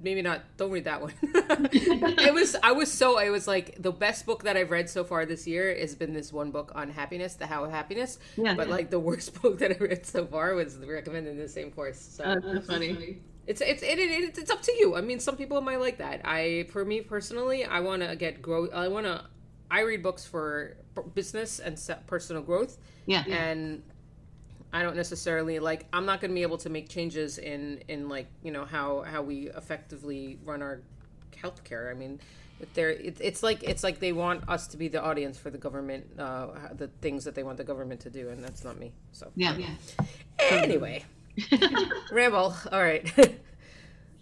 maybe 0.00 0.20
not 0.22 0.42
don't 0.56 0.70
read 0.70 0.84
that 0.84 1.00
one 1.00 1.12
it 1.22 2.34
was 2.34 2.54
i 2.62 2.70
was 2.72 2.92
so 2.92 3.18
it 3.18 3.30
was 3.30 3.48
like 3.48 3.74
the 3.80 3.90
best 3.92 4.26
book 4.26 4.42
that 4.44 4.56
i've 4.56 4.70
read 4.70 4.88
so 4.90 5.02
far 5.04 5.24
this 5.24 5.46
year 5.46 5.74
has 5.74 5.94
been 5.94 6.12
this 6.12 6.32
one 6.32 6.50
book 6.50 6.70
on 6.74 6.90
happiness 6.90 7.34
the 7.34 7.46
how 7.46 7.64
of 7.64 7.70
happiness 7.70 8.18
Yeah. 8.36 8.54
but 8.54 8.68
like 8.68 8.90
the 8.90 9.00
worst 9.00 9.34
book 9.42 9.58
that 9.60 9.70
i 9.72 9.76
read 9.78 10.04
so 10.04 10.26
far 10.26 10.54
was 10.54 10.76
recommended 10.76 11.30
in 11.30 11.38
the 11.38 11.48
same 11.48 11.70
course 11.70 11.98
so 11.98 12.24
Oh, 12.24 12.52
that's 12.54 12.66
funny. 12.66 13.18
it's 13.46 13.60
it's 13.60 13.82
it, 13.82 13.98
it, 13.98 14.36
it's 14.38 14.50
up 14.50 14.60
to 14.62 14.72
you. 14.72 14.96
I 14.96 15.00
mean, 15.00 15.20
some 15.20 15.36
people 15.36 15.60
might 15.60 15.78
like 15.80 15.98
that. 15.98 16.20
I, 16.24 16.66
for 16.72 16.84
me 16.84 17.00
personally, 17.00 17.64
I 17.64 17.78
want 17.78 18.02
to 18.02 18.16
get 18.16 18.42
grow. 18.42 18.68
I 18.70 18.88
want 18.88 19.06
to. 19.06 19.22
I 19.70 19.82
read 19.82 20.02
books 20.02 20.26
for 20.26 20.76
business 21.14 21.60
and 21.60 21.78
personal 22.08 22.42
growth, 22.42 22.76
Yeah. 23.06 23.22
and 23.28 23.84
I 24.72 24.82
don't 24.82 24.96
necessarily 24.96 25.58
like. 25.58 25.86
I'm 25.92 26.06
not 26.06 26.20
going 26.20 26.30
to 26.30 26.34
be 26.34 26.42
able 26.42 26.58
to 26.58 26.68
make 26.68 26.88
changes 26.88 27.38
in 27.38 27.82
in 27.88 28.08
like 28.08 28.26
you 28.42 28.52
know 28.52 28.64
how 28.64 29.02
how 29.02 29.22
we 29.22 29.48
effectively 29.50 30.38
run 30.44 30.62
our 30.62 30.80
healthcare. 31.42 31.90
I 31.90 31.94
mean. 31.94 32.20
If 32.58 32.72
they're, 32.72 32.88
it, 32.88 33.18
it's 33.20 33.42
like 33.42 33.62
it's 33.64 33.84
like 33.84 34.00
they 34.00 34.12
want 34.14 34.48
us 34.48 34.66
to 34.68 34.78
be 34.78 34.88
the 34.88 35.02
audience 35.02 35.36
for 35.36 35.50
the 35.50 35.58
government, 35.58 36.06
uh, 36.18 36.46
the 36.74 36.88
things 37.02 37.24
that 37.24 37.34
they 37.34 37.42
want 37.42 37.58
the 37.58 37.64
government 37.64 38.00
to 38.00 38.08
do, 38.08 38.30
and 38.30 38.42
that's 38.42 38.64
not 38.64 38.78
me. 38.78 38.92
So 39.12 39.30
Yeah. 39.34 39.68
Anyway, 40.38 41.04
ramble. 42.10 42.56
All 42.72 42.80
right. 42.82 43.06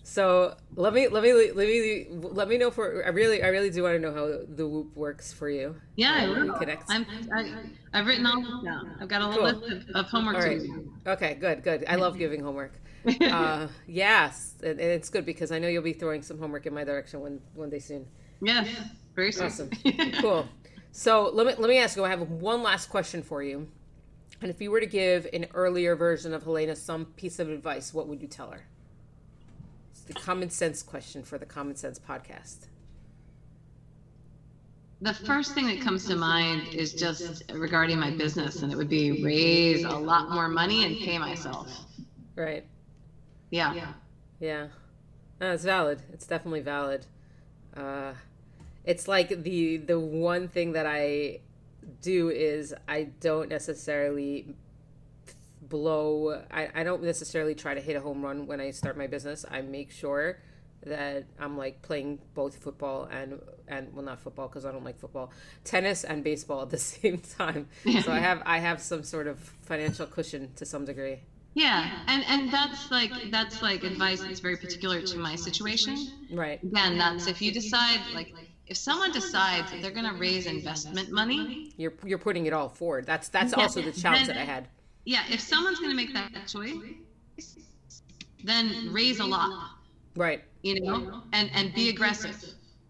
so 0.06 0.54
let 0.76 0.92
me 0.92 1.08
let 1.08 1.22
me 1.22 1.32
let 1.32 1.56
me 1.56 2.06
let 2.10 2.46
me 2.46 2.58
know 2.58 2.70
for 2.70 3.04
I 3.06 3.08
really 3.08 3.42
I 3.42 3.48
really 3.48 3.70
do 3.70 3.82
want 3.82 3.94
to 3.94 3.98
know 3.98 4.12
how 4.12 4.26
the 4.26 4.64
WOOP 4.68 4.94
works 4.94 5.32
for 5.32 5.48
you. 5.48 5.74
Yeah, 5.96 6.12
I 6.14 6.28
we 6.28 6.42
will. 6.42 6.58
connect. 6.58 6.84
I'm, 6.90 7.06
I, 7.34 7.50
I've 7.94 8.06
written 8.06 8.26
all 8.26 8.40
this 8.40 8.64
down. 8.64 8.96
I've 9.00 9.08
got 9.08 9.22
a 9.22 9.28
little 9.28 9.50
Cool. 9.50 9.60
list 9.60 9.88
of, 9.88 9.96
of 9.96 10.06
homework 10.06 10.36
All 10.36 10.42
to 10.42 10.90
Okay, 11.06 11.34
good, 11.40 11.62
good. 11.62 11.84
I 11.88 11.96
love 11.96 12.18
giving 12.18 12.40
homework. 12.42 12.72
Uh, 13.20 13.68
yes, 13.86 14.54
and, 14.62 14.80
and 14.80 14.90
it's 14.90 15.10
good 15.10 15.26
because 15.26 15.52
I 15.52 15.58
know 15.58 15.68
you'll 15.68 15.82
be 15.82 15.92
throwing 15.92 16.22
some 16.22 16.38
homework 16.38 16.64
in 16.64 16.72
my 16.72 16.84
direction 16.84 17.20
one 17.20 17.40
one 17.54 17.68
day 17.68 17.78
soon. 17.78 18.06
Yes, 18.40 18.68
very 19.14 19.32
soon. 19.32 19.46
Awesome. 19.46 19.70
cool. 20.20 20.48
So 20.92 21.30
let 21.32 21.46
me 21.46 21.54
let 21.58 21.68
me 21.68 21.78
ask 21.78 21.96
you. 21.96 22.04
I 22.04 22.08
have 22.10 22.22
one 22.22 22.62
last 22.62 22.88
question 22.88 23.22
for 23.22 23.42
you. 23.42 23.68
And 24.40 24.50
if 24.50 24.60
you 24.60 24.70
were 24.70 24.80
to 24.80 24.86
give 24.86 25.26
an 25.32 25.46
earlier 25.54 25.96
version 25.96 26.34
of 26.34 26.42
Helena 26.44 26.76
some 26.76 27.06
piece 27.06 27.38
of 27.38 27.48
advice, 27.50 27.94
what 27.94 28.08
would 28.08 28.20
you 28.20 28.28
tell 28.28 28.50
her? 28.50 28.66
It's 30.06 30.14
the 30.14 30.20
common 30.20 30.50
sense 30.50 30.82
question 30.82 31.22
for 31.22 31.38
the 31.38 31.46
Common 31.46 31.76
Scents 31.76 31.98
podcast. 31.98 32.66
The 35.00 35.14
first 35.14 35.54
thing 35.54 35.66
that 35.66 35.80
comes 35.80 36.06
to 36.06 36.16
mind 36.16 36.74
is 36.74 36.92
just 36.92 37.50
regarding 37.52 37.98
my 37.98 38.10
business, 38.10 38.62
and 38.62 38.70
it 38.70 38.76
would 38.76 38.88
be 38.88 39.22
raise 39.22 39.84
a 39.84 39.96
lot 39.96 40.30
more 40.30 40.48
money 40.48 40.84
and 40.84 40.96
pay 40.98 41.18
myself. 41.18 41.86
Right. 42.36 42.66
Yeah. 43.50 43.92
Yeah. 44.40 44.66
No, 45.40 45.52
it's 45.52 45.64
valid. 45.64 46.02
It's 46.12 46.26
definitely 46.26 46.60
valid. 46.60 47.06
Uh, 47.74 48.12
it's 48.84 49.08
like 49.08 49.42
the 49.42 49.78
the 49.78 49.98
one 49.98 50.48
thing 50.48 50.72
that 50.72 50.86
I 50.86 51.40
do 52.02 52.28
is 52.30 52.74
I 52.86 53.04
don't 53.20 53.48
necessarily 53.48 54.54
blow 55.68 56.42
I, 56.50 56.68
I 56.74 56.82
don't 56.84 57.02
necessarily 57.02 57.54
try 57.54 57.74
to 57.74 57.80
hit 57.80 57.96
a 57.96 58.00
home 58.00 58.22
run 58.24 58.46
when 58.46 58.60
I 58.60 58.70
start 58.70 58.96
my 58.96 59.06
business. 59.06 59.44
I 59.50 59.62
make 59.62 59.90
sure 59.90 60.38
that 60.86 61.24
I'm 61.38 61.56
like 61.56 61.80
playing 61.82 62.18
both 62.34 62.56
football 62.56 63.04
and 63.10 63.40
and 63.68 63.92
well 63.94 64.04
not 64.04 64.20
football 64.20 64.48
because 64.48 64.66
I 64.66 64.72
don't 64.72 64.84
like 64.84 64.98
football, 64.98 65.32
tennis 65.64 66.04
and 66.04 66.22
baseball 66.22 66.62
at 66.62 66.70
the 66.70 66.78
same 66.94 67.18
time. 67.18 67.68
So 68.02 68.12
I 68.12 68.18
have 68.18 68.42
I 68.44 68.58
have 68.58 68.80
some 68.82 69.02
sort 69.02 69.26
of 69.26 69.38
financial 69.38 70.06
cushion 70.06 70.50
to 70.56 70.66
some 70.66 70.84
degree. 70.84 71.20
Yeah, 71.54 71.88
and 72.08 72.24
and 72.28 72.52
that's 72.52 72.90
like 72.90 73.12
that's 73.30 73.62
like 73.62 73.84
advice 73.84 74.20
that's 74.20 74.40
very 74.40 74.56
particular 74.56 75.00
to 75.00 75.18
my 75.18 75.36
situation. 75.36 75.96
Right. 76.32 76.62
Again, 76.62 76.98
that's 76.98 77.26
if 77.28 77.40
you 77.40 77.52
decide 77.52 78.00
like 78.12 78.34
if 78.66 78.76
someone 78.76 79.12
decides 79.12 79.70
that 79.70 79.80
they're 79.80 79.90
going 79.90 80.10
to 80.10 80.18
raise 80.18 80.46
investment 80.46 81.10
money, 81.10 81.72
You're 81.76 81.92
you're 82.04 82.18
putting 82.18 82.46
it 82.46 82.52
all 82.52 82.68
forward. 82.68 83.06
That's 83.06 83.28
that's 83.28 83.54
Yeah, 83.56 83.62
also 83.62 83.82
the 83.82 83.92
challenge 83.92 84.26
then- 84.26 84.36
that 84.36 84.42
I 84.42 84.44
had. 84.44 84.68
Yeah, 85.04 85.22
if 85.30 85.40
someone's 85.40 85.78
going 85.78 85.90
to 85.90 85.96
make 85.96 86.12
that 86.14 86.46
choice, 86.46 86.74
then 88.42 88.92
raise 88.92 89.20
a 89.20 89.24
lot, 89.24 89.70
Right. 90.16 90.42
you 90.62 90.80
know, 90.80 91.22
and 91.32 91.50
and 91.54 91.74
be 91.74 91.88
aggressive. 91.88 92.42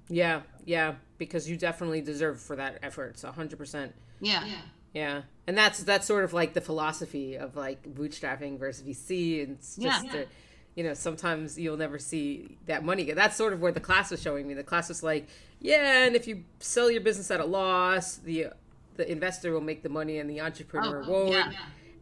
Yeah. 0.09 0.43
Yeah. 0.65 0.95
Because 1.19 1.49
you 1.49 1.57
definitely 1.57 2.01
deserve 2.01 2.41
for 2.41 2.57
that 2.57 2.79
effort. 2.83 3.19
So 3.19 3.31
100%. 3.31 3.93
Yeah. 4.21 4.45
Yeah. 4.45 4.53
yeah, 4.93 5.23
And 5.47 5.57
that's 5.57 5.83
that's 5.85 6.07
sort 6.07 6.25
of 6.25 6.33
like 6.33 6.55
the 6.55 6.61
philosophy 6.61 7.37
of 7.37 7.57
like 7.57 7.83
bootstrapping 7.95 8.59
versus 8.59 8.83
VC. 8.85 9.43
And 9.45 9.53
it's 9.53 9.77
just, 9.77 10.05
Yeah. 10.07 10.13
the- 10.13 10.27
you 10.75 10.83
know, 10.83 10.93
sometimes 10.95 11.57
you'll 11.57 11.77
never 11.77 12.01
see 12.01 12.59
that 12.67 12.85
money. 12.85 13.13
That's 13.13 13.37
sort 13.37 13.53
of 13.53 13.61
where 13.61 13.71
the 13.71 13.79
class 13.81 14.11
was 14.11 14.21
showing 14.21 14.49
me. 14.49 14.55
The 14.55 14.65
class 14.65 14.89
was 14.89 15.05
like, 15.05 15.29
yeah, 15.61 16.05
and 16.05 16.17
if 16.17 16.27
you 16.27 16.43
sell 16.59 16.91
your 16.91 17.01
business 17.01 17.31
at 17.31 17.39
a 17.41 17.45
loss, 17.45 18.17
the 18.17 18.49
the 18.97 19.11
investor 19.11 19.53
will 19.53 19.61
make 19.61 19.83
the 19.85 19.89
money 19.89 20.19
and 20.19 20.29
the 20.31 20.41
entrepreneur 20.41 21.05
Oh, 21.07 21.11
won't. 21.11 21.31
yeah. 21.33 21.53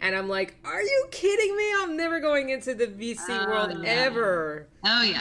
And 0.02 0.16
I'm 0.16 0.28
like, 0.28 0.56
are 0.64 0.82
you 0.82 1.06
kidding 1.12 1.56
me? 1.56 1.72
I'm 1.78 1.96
never 1.96 2.18
going 2.20 2.50
into 2.50 2.74
the 2.74 2.88
VC 2.88 3.20
Oh, 3.28 3.46
world 3.48 3.78
yeah. 3.84 3.88
ever. 3.88 4.66
Oh 4.84 5.02
yeah. 5.02 5.20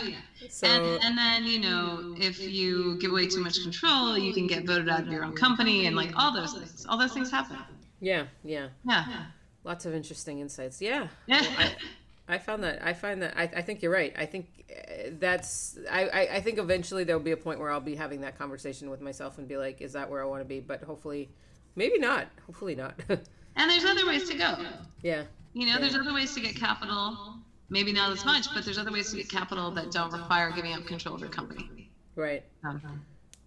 So 0.49 0.65
And 0.67 1.03
and 1.03 1.17
then 1.17 1.43
you 1.45 1.59
know 1.59 2.15
if 2.17 2.39
you 2.41 2.97
give 2.99 3.11
away 3.11 3.27
too 3.27 3.41
much 3.43 3.61
control, 3.61 4.17
you 4.17 4.33
can 4.33 4.47
get 4.47 4.65
voted 4.65 4.89
out 4.89 5.01
of 5.01 5.07
your 5.07 5.23
own 5.23 5.35
company, 5.35 5.85
and 5.85 5.95
like 5.95 6.11
all 6.17 6.33
those 6.33 6.53
things. 6.53 6.85
All 6.89 6.97
those 6.97 7.13
things 7.13 7.29
happen. 7.29 7.57
yeah, 7.99 8.25
yeah. 8.43 8.69
Yeah. 8.85 9.25
Lots 9.63 9.85
of 9.85 9.93
interesting 9.93 10.39
insights. 10.39 10.81
Yeah. 10.81 11.07
Yeah. 11.27 11.41
Well, 11.41 11.69
I, 12.27 12.35
I 12.35 12.37
found 12.39 12.63
that. 12.63 12.83
I 12.83 12.93
find 12.93 13.21
that. 13.21 13.37
I, 13.37 13.43
I 13.43 13.61
think 13.61 13.83
you're 13.83 13.91
right. 13.91 14.13
I 14.17 14.25
think 14.25 14.47
uh, 14.71 15.09
that's. 15.19 15.77
I, 15.91 16.07
I, 16.07 16.21
I 16.37 16.41
think 16.41 16.57
eventually 16.57 17.03
there'll 17.03 17.21
be 17.21 17.31
a 17.33 17.37
point 17.37 17.59
where 17.59 17.69
I'll 17.69 17.79
be 17.79 17.93
having 17.95 18.21
that 18.21 18.35
conversation 18.39 18.89
with 18.89 19.01
myself 19.01 19.37
and 19.37 19.47
be 19.47 19.57
like, 19.57 19.79
is 19.81 19.93
that 19.93 20.09
where 20.09 20.23
I 20.23 20.25
want 20.25 20.41
to 20.41 20.45
be? 20.45 20.59
But 20.59 20.81
hopefully, 20.83 21.29
maybe 21.75 21.99
not. 21.99 22.27
Hopefully 22.47 22.73
not. 22.73 22.95
And 23.55 23.69
there's 23.69 23.85
other 23.85 24.05
ways 24.07 24.29
to 24.29 24.37
go. 24.37 24.55
yeah. 25.01 25.23
You 25.53 25.65
know, 25.67 25.79
there's 25.79 25.95
other 25.95 26.13
ways 26.13 26.33
to 26.35 26.41
get 26.41 26.55
capital. 26.55 27.35
maybe 27.69 27.91
not 27.91 28.11
as 28.11 28.25
much, 28.25 28.47
but 28.53 28.63
there's 28.65 28.77
other 28.77 28.91
ways 28.91 29.11
to 29.11 29.17
get 29.17 29.29
capital 29.29 29.71
that 29.71 29.91
don't 29.91 30.11
require 30.11 30.51
giving 30.51 30.73
up 30.73 30.85
control 30.85 31.15
of 31.15 31.21
your 31.21 31.29
company. 31.29 31.89
Right. 32.15 32.43
Um, 32.63 33.01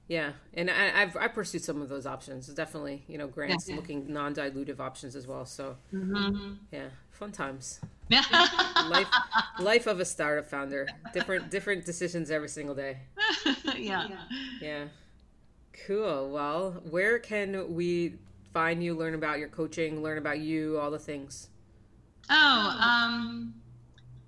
yeah, 0.07 0.33
and 0.53 0.71
I, 0.71 1.01
have 1.01 1.17
I 1.17 1.29
pursued 1.29 1.65
some 1.65 1.81
of 1.81 1.89
those 1.89 2.05
options. 2.05 2.47
Definitely, 2.49 3.05
you 3.09 3.17
know, 3.17 3.27
grants, 3.27 3.69
yeah. 3.69 3.77
looking 3.77 4.13
non-dilutive 4.13 4.79
options 4.79 5.17
as 5.17 5.27
well. 5.27 5.47
So, 5.47 5.77
mm-hmm. 5.95 6.55
yeah, 6.71 6.89
fun 7.11 7.33
times. 7.33 7.81
Yeah, 8.11 8.23
life, 8.91 9.09
life 9.59 9.87
of 9.87 10.01
a 10.01 10.05
startup 10.05 10.47
founder. 10.47 10.87
Different, 11.15 11.51
different 11.51 11.87
decisions 11.87 12.31
every 12.31 12.51
single 12.51 12.75
day. 12.75 12.99
yeah, 13.79 14.09
yeah. 14.61 14.85
Cool. 15.87 16.31
Well, 16.31 16.83
where 16.91 17.19
can 17.19 17.75
we 17.75 18.15
find 18.55 18.83
you? 18.83 18.95
Learn 18.95 19.15
about 19.15 19.39
your 19.39 19.49
coaching. 19.49 20.03
Learn 20.03 20.17
about 20.17 20.39
you. 20.39 20.79
All 20.79 20.91
the 20.91 20.99
things. 20.99 21.49
Oh, 22.31 22.79
um, 22.81 23.53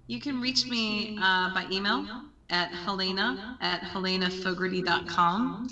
you 0.09 0.21
can 0.21 0.41
reach 0.41 0.67
me 0.67 1.17
uh, 1.23 1.55
by 1.55 1.67
email 1.71 2.05
at 2.51 2.71
Helena 2.73 3.57
at 3.63 3.81
helenafogarty.com. 3.81 5.71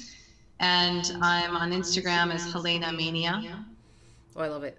And 0.60 1.12
I'm 1.20 1.56
on 1.56 1.72
Instagram 1.72 2.32
as 2.32 2.50
Helena 2.50 2.92
Mania. 2.92 3.66
Oh, 4.36 4.40
I 4.40 4.48
love 4.48 4.64
it. 4.64 4.78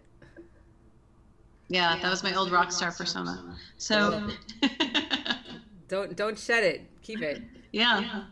Yeah, 1.68 2.00
that 2.02 2.10
was 2.10 2.24
my 2.24 2.34
old 2.36 2.52
rock 2.52 2.72
star 2.72 2.92
persona. 2.92 3.58
So 3.78 4.30
don't 5.88 6.16
don't 6.16 6.40
shed 6.40 6.64
it. 6.64 6.82
Keep 7.02 7.22
it. 7.22 7.42
Yeah. 7.72 8.24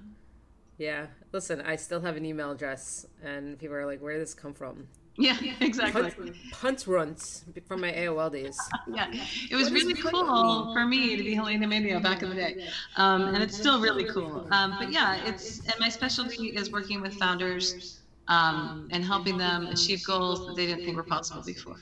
Yeah. 0.78 1.08
Listen, 1.32 1.62
I 1.62 1.76
still 1.76 2.00
have 2.02 2.16
an 2.16 2.26
email 2.26 2.52
address 2.52 3.06
and 3.24 3.60
people 3.60 3.76
are 3.76 3.86
like, 3.86 4.02
where 4.02 4.14
did 4.14 4.22
this 4.22 4.34
come 4.34 4.54
from? 4.54 4.88
Yeah, 5.16 5.38
exactly. 5.60 6.02
Punt, 6.02 6.36
punt 6.52 6.88
runs 6.88 7.46
from 7.68 7.82
my 7.82 7.92
AOL 7.92 8.32
days. 8.32 8.58
yeah, 8.88 9.12
it 9.50 9.56
was 9.56 9.66
what 9.66 9.74
really 9.74 9.94
cool 9.94 10.74
for 10.74 10.86
me 10.86 11.16
to 11.16 11.24
be 11.24 11.36
Helena 11.36 11.68
Mania 11.68 12.00
back 12.00 12.24
in 12.24 12.30
the 12.30 12.36
day, 12.36 12.68
um, 12.98 13.22
and 13.34 13.44
it's 13.44 13.56
still 13.56 13.80
really 13.80 14.06
cool. 14.06 14.48
Um, 14.52 14.76
but 14.80 14.92
yeah, 14.92 15.24
it's 15.26 15.60
and 15.60 15.76
my 15.80 15.90
specialty 15.90 16.48
is 16.48 16.72
working 16.72 17.00
with 17.00 17.14
founders 17.14 18.02
um, 18.28 18.88
and 18.92 19.04
helping 19.04 19.38
them 19.38 19.68
achieve 19.68 20.04
goals 20.04 20.48
that 20.48 20.56
they 20.56 20.66
didn't 20.66 20.84
think 20.84 20.98
were 20.98 21.04
possible 21.04 21.44
before. 21.44 21.76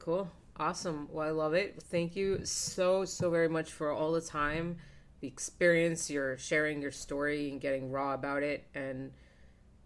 Cool, 0.00 0.28
awesome. 0.56 1.08
Well, 1.12 1.26
I 1.26 1.30
love 1.30 1.54
it. 1.54 1.80
Thank 1.80 2.16
you 2.16 2.44
so 2.44 3.04
so 3.04 3.30
very 3.30 3.48
much 3.48 3.70
for 3.70 3.92
all 3.92 4.10
the 4.10 4.20
time, 4.20 4.78
the 5.20 5.28
experience, 5.28 6.10
your 6.10 6.36
sharing 6.38 6.82
your 6.82 6.90
story 6.90 7.52
and 7.52 7.60
getting 7.60 7.92
raw 7.92 8.14
about 8.14 8.42
it, 8.42 8.66
and 8.74 9.12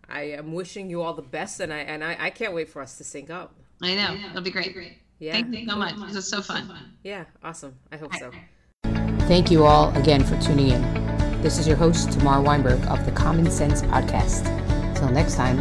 I 0.09 0.23
am 0.23 0.53
wishing 0.53 0.89
you 0.89 1.03
all 1.03 1.15
the 1.15 1.23
best, 1.23 1.61
and 1.61 1.73
I 1.73 1.79
and 1.79 2.03
I, 2.03 2.17
I 2.19 2.31
can't 2.31 2.55
wait 2.55 2.69
for 2.71 2.81
us 2.81 2.97
to 2.99 3.05
sync 3.05 3.31
up. 3.31 3.55
I 3.83 3.95
know 3.95 4.17
it'll 4.31 4.43
be 4.43 4.51
great. 4.51 4.75
Yeah. 5.19 5.33
Thank 5.33 5.55
you 5.55 5.69
so 5.69 5.77
much. 5.77 5.97
This 6.07 6.17
is 6.17 6.29
so 6.29 6.41
fun. 6.41 6.71
Yeah, 7.03 7.25
awesome. 7.43 7.77
I 7.93 7.97
hope 7.97 8.15
so. 8.15 8.31
Thank 9.27 9.51
you 9.51 9.67
all 9.67 9.95
again 9.97 10.25
for 10.25 10.41
tuning 10.41 10.69
in. 10.69 11.43
This 11.43 11.59
is 11.59 11.67
your 11.69 11.77
host, 11.77 12.13
Tamar 12.13 12.41
Weinberg 12.41 12.85
of 12.87 13.05
the 13.05 13.13
Common 13.13 13.51
Scents 13.51 13.83
Podcast. 13.83 14.45
Till 14.97 15.11
next 15.11 15.37
time, 15.37 15.59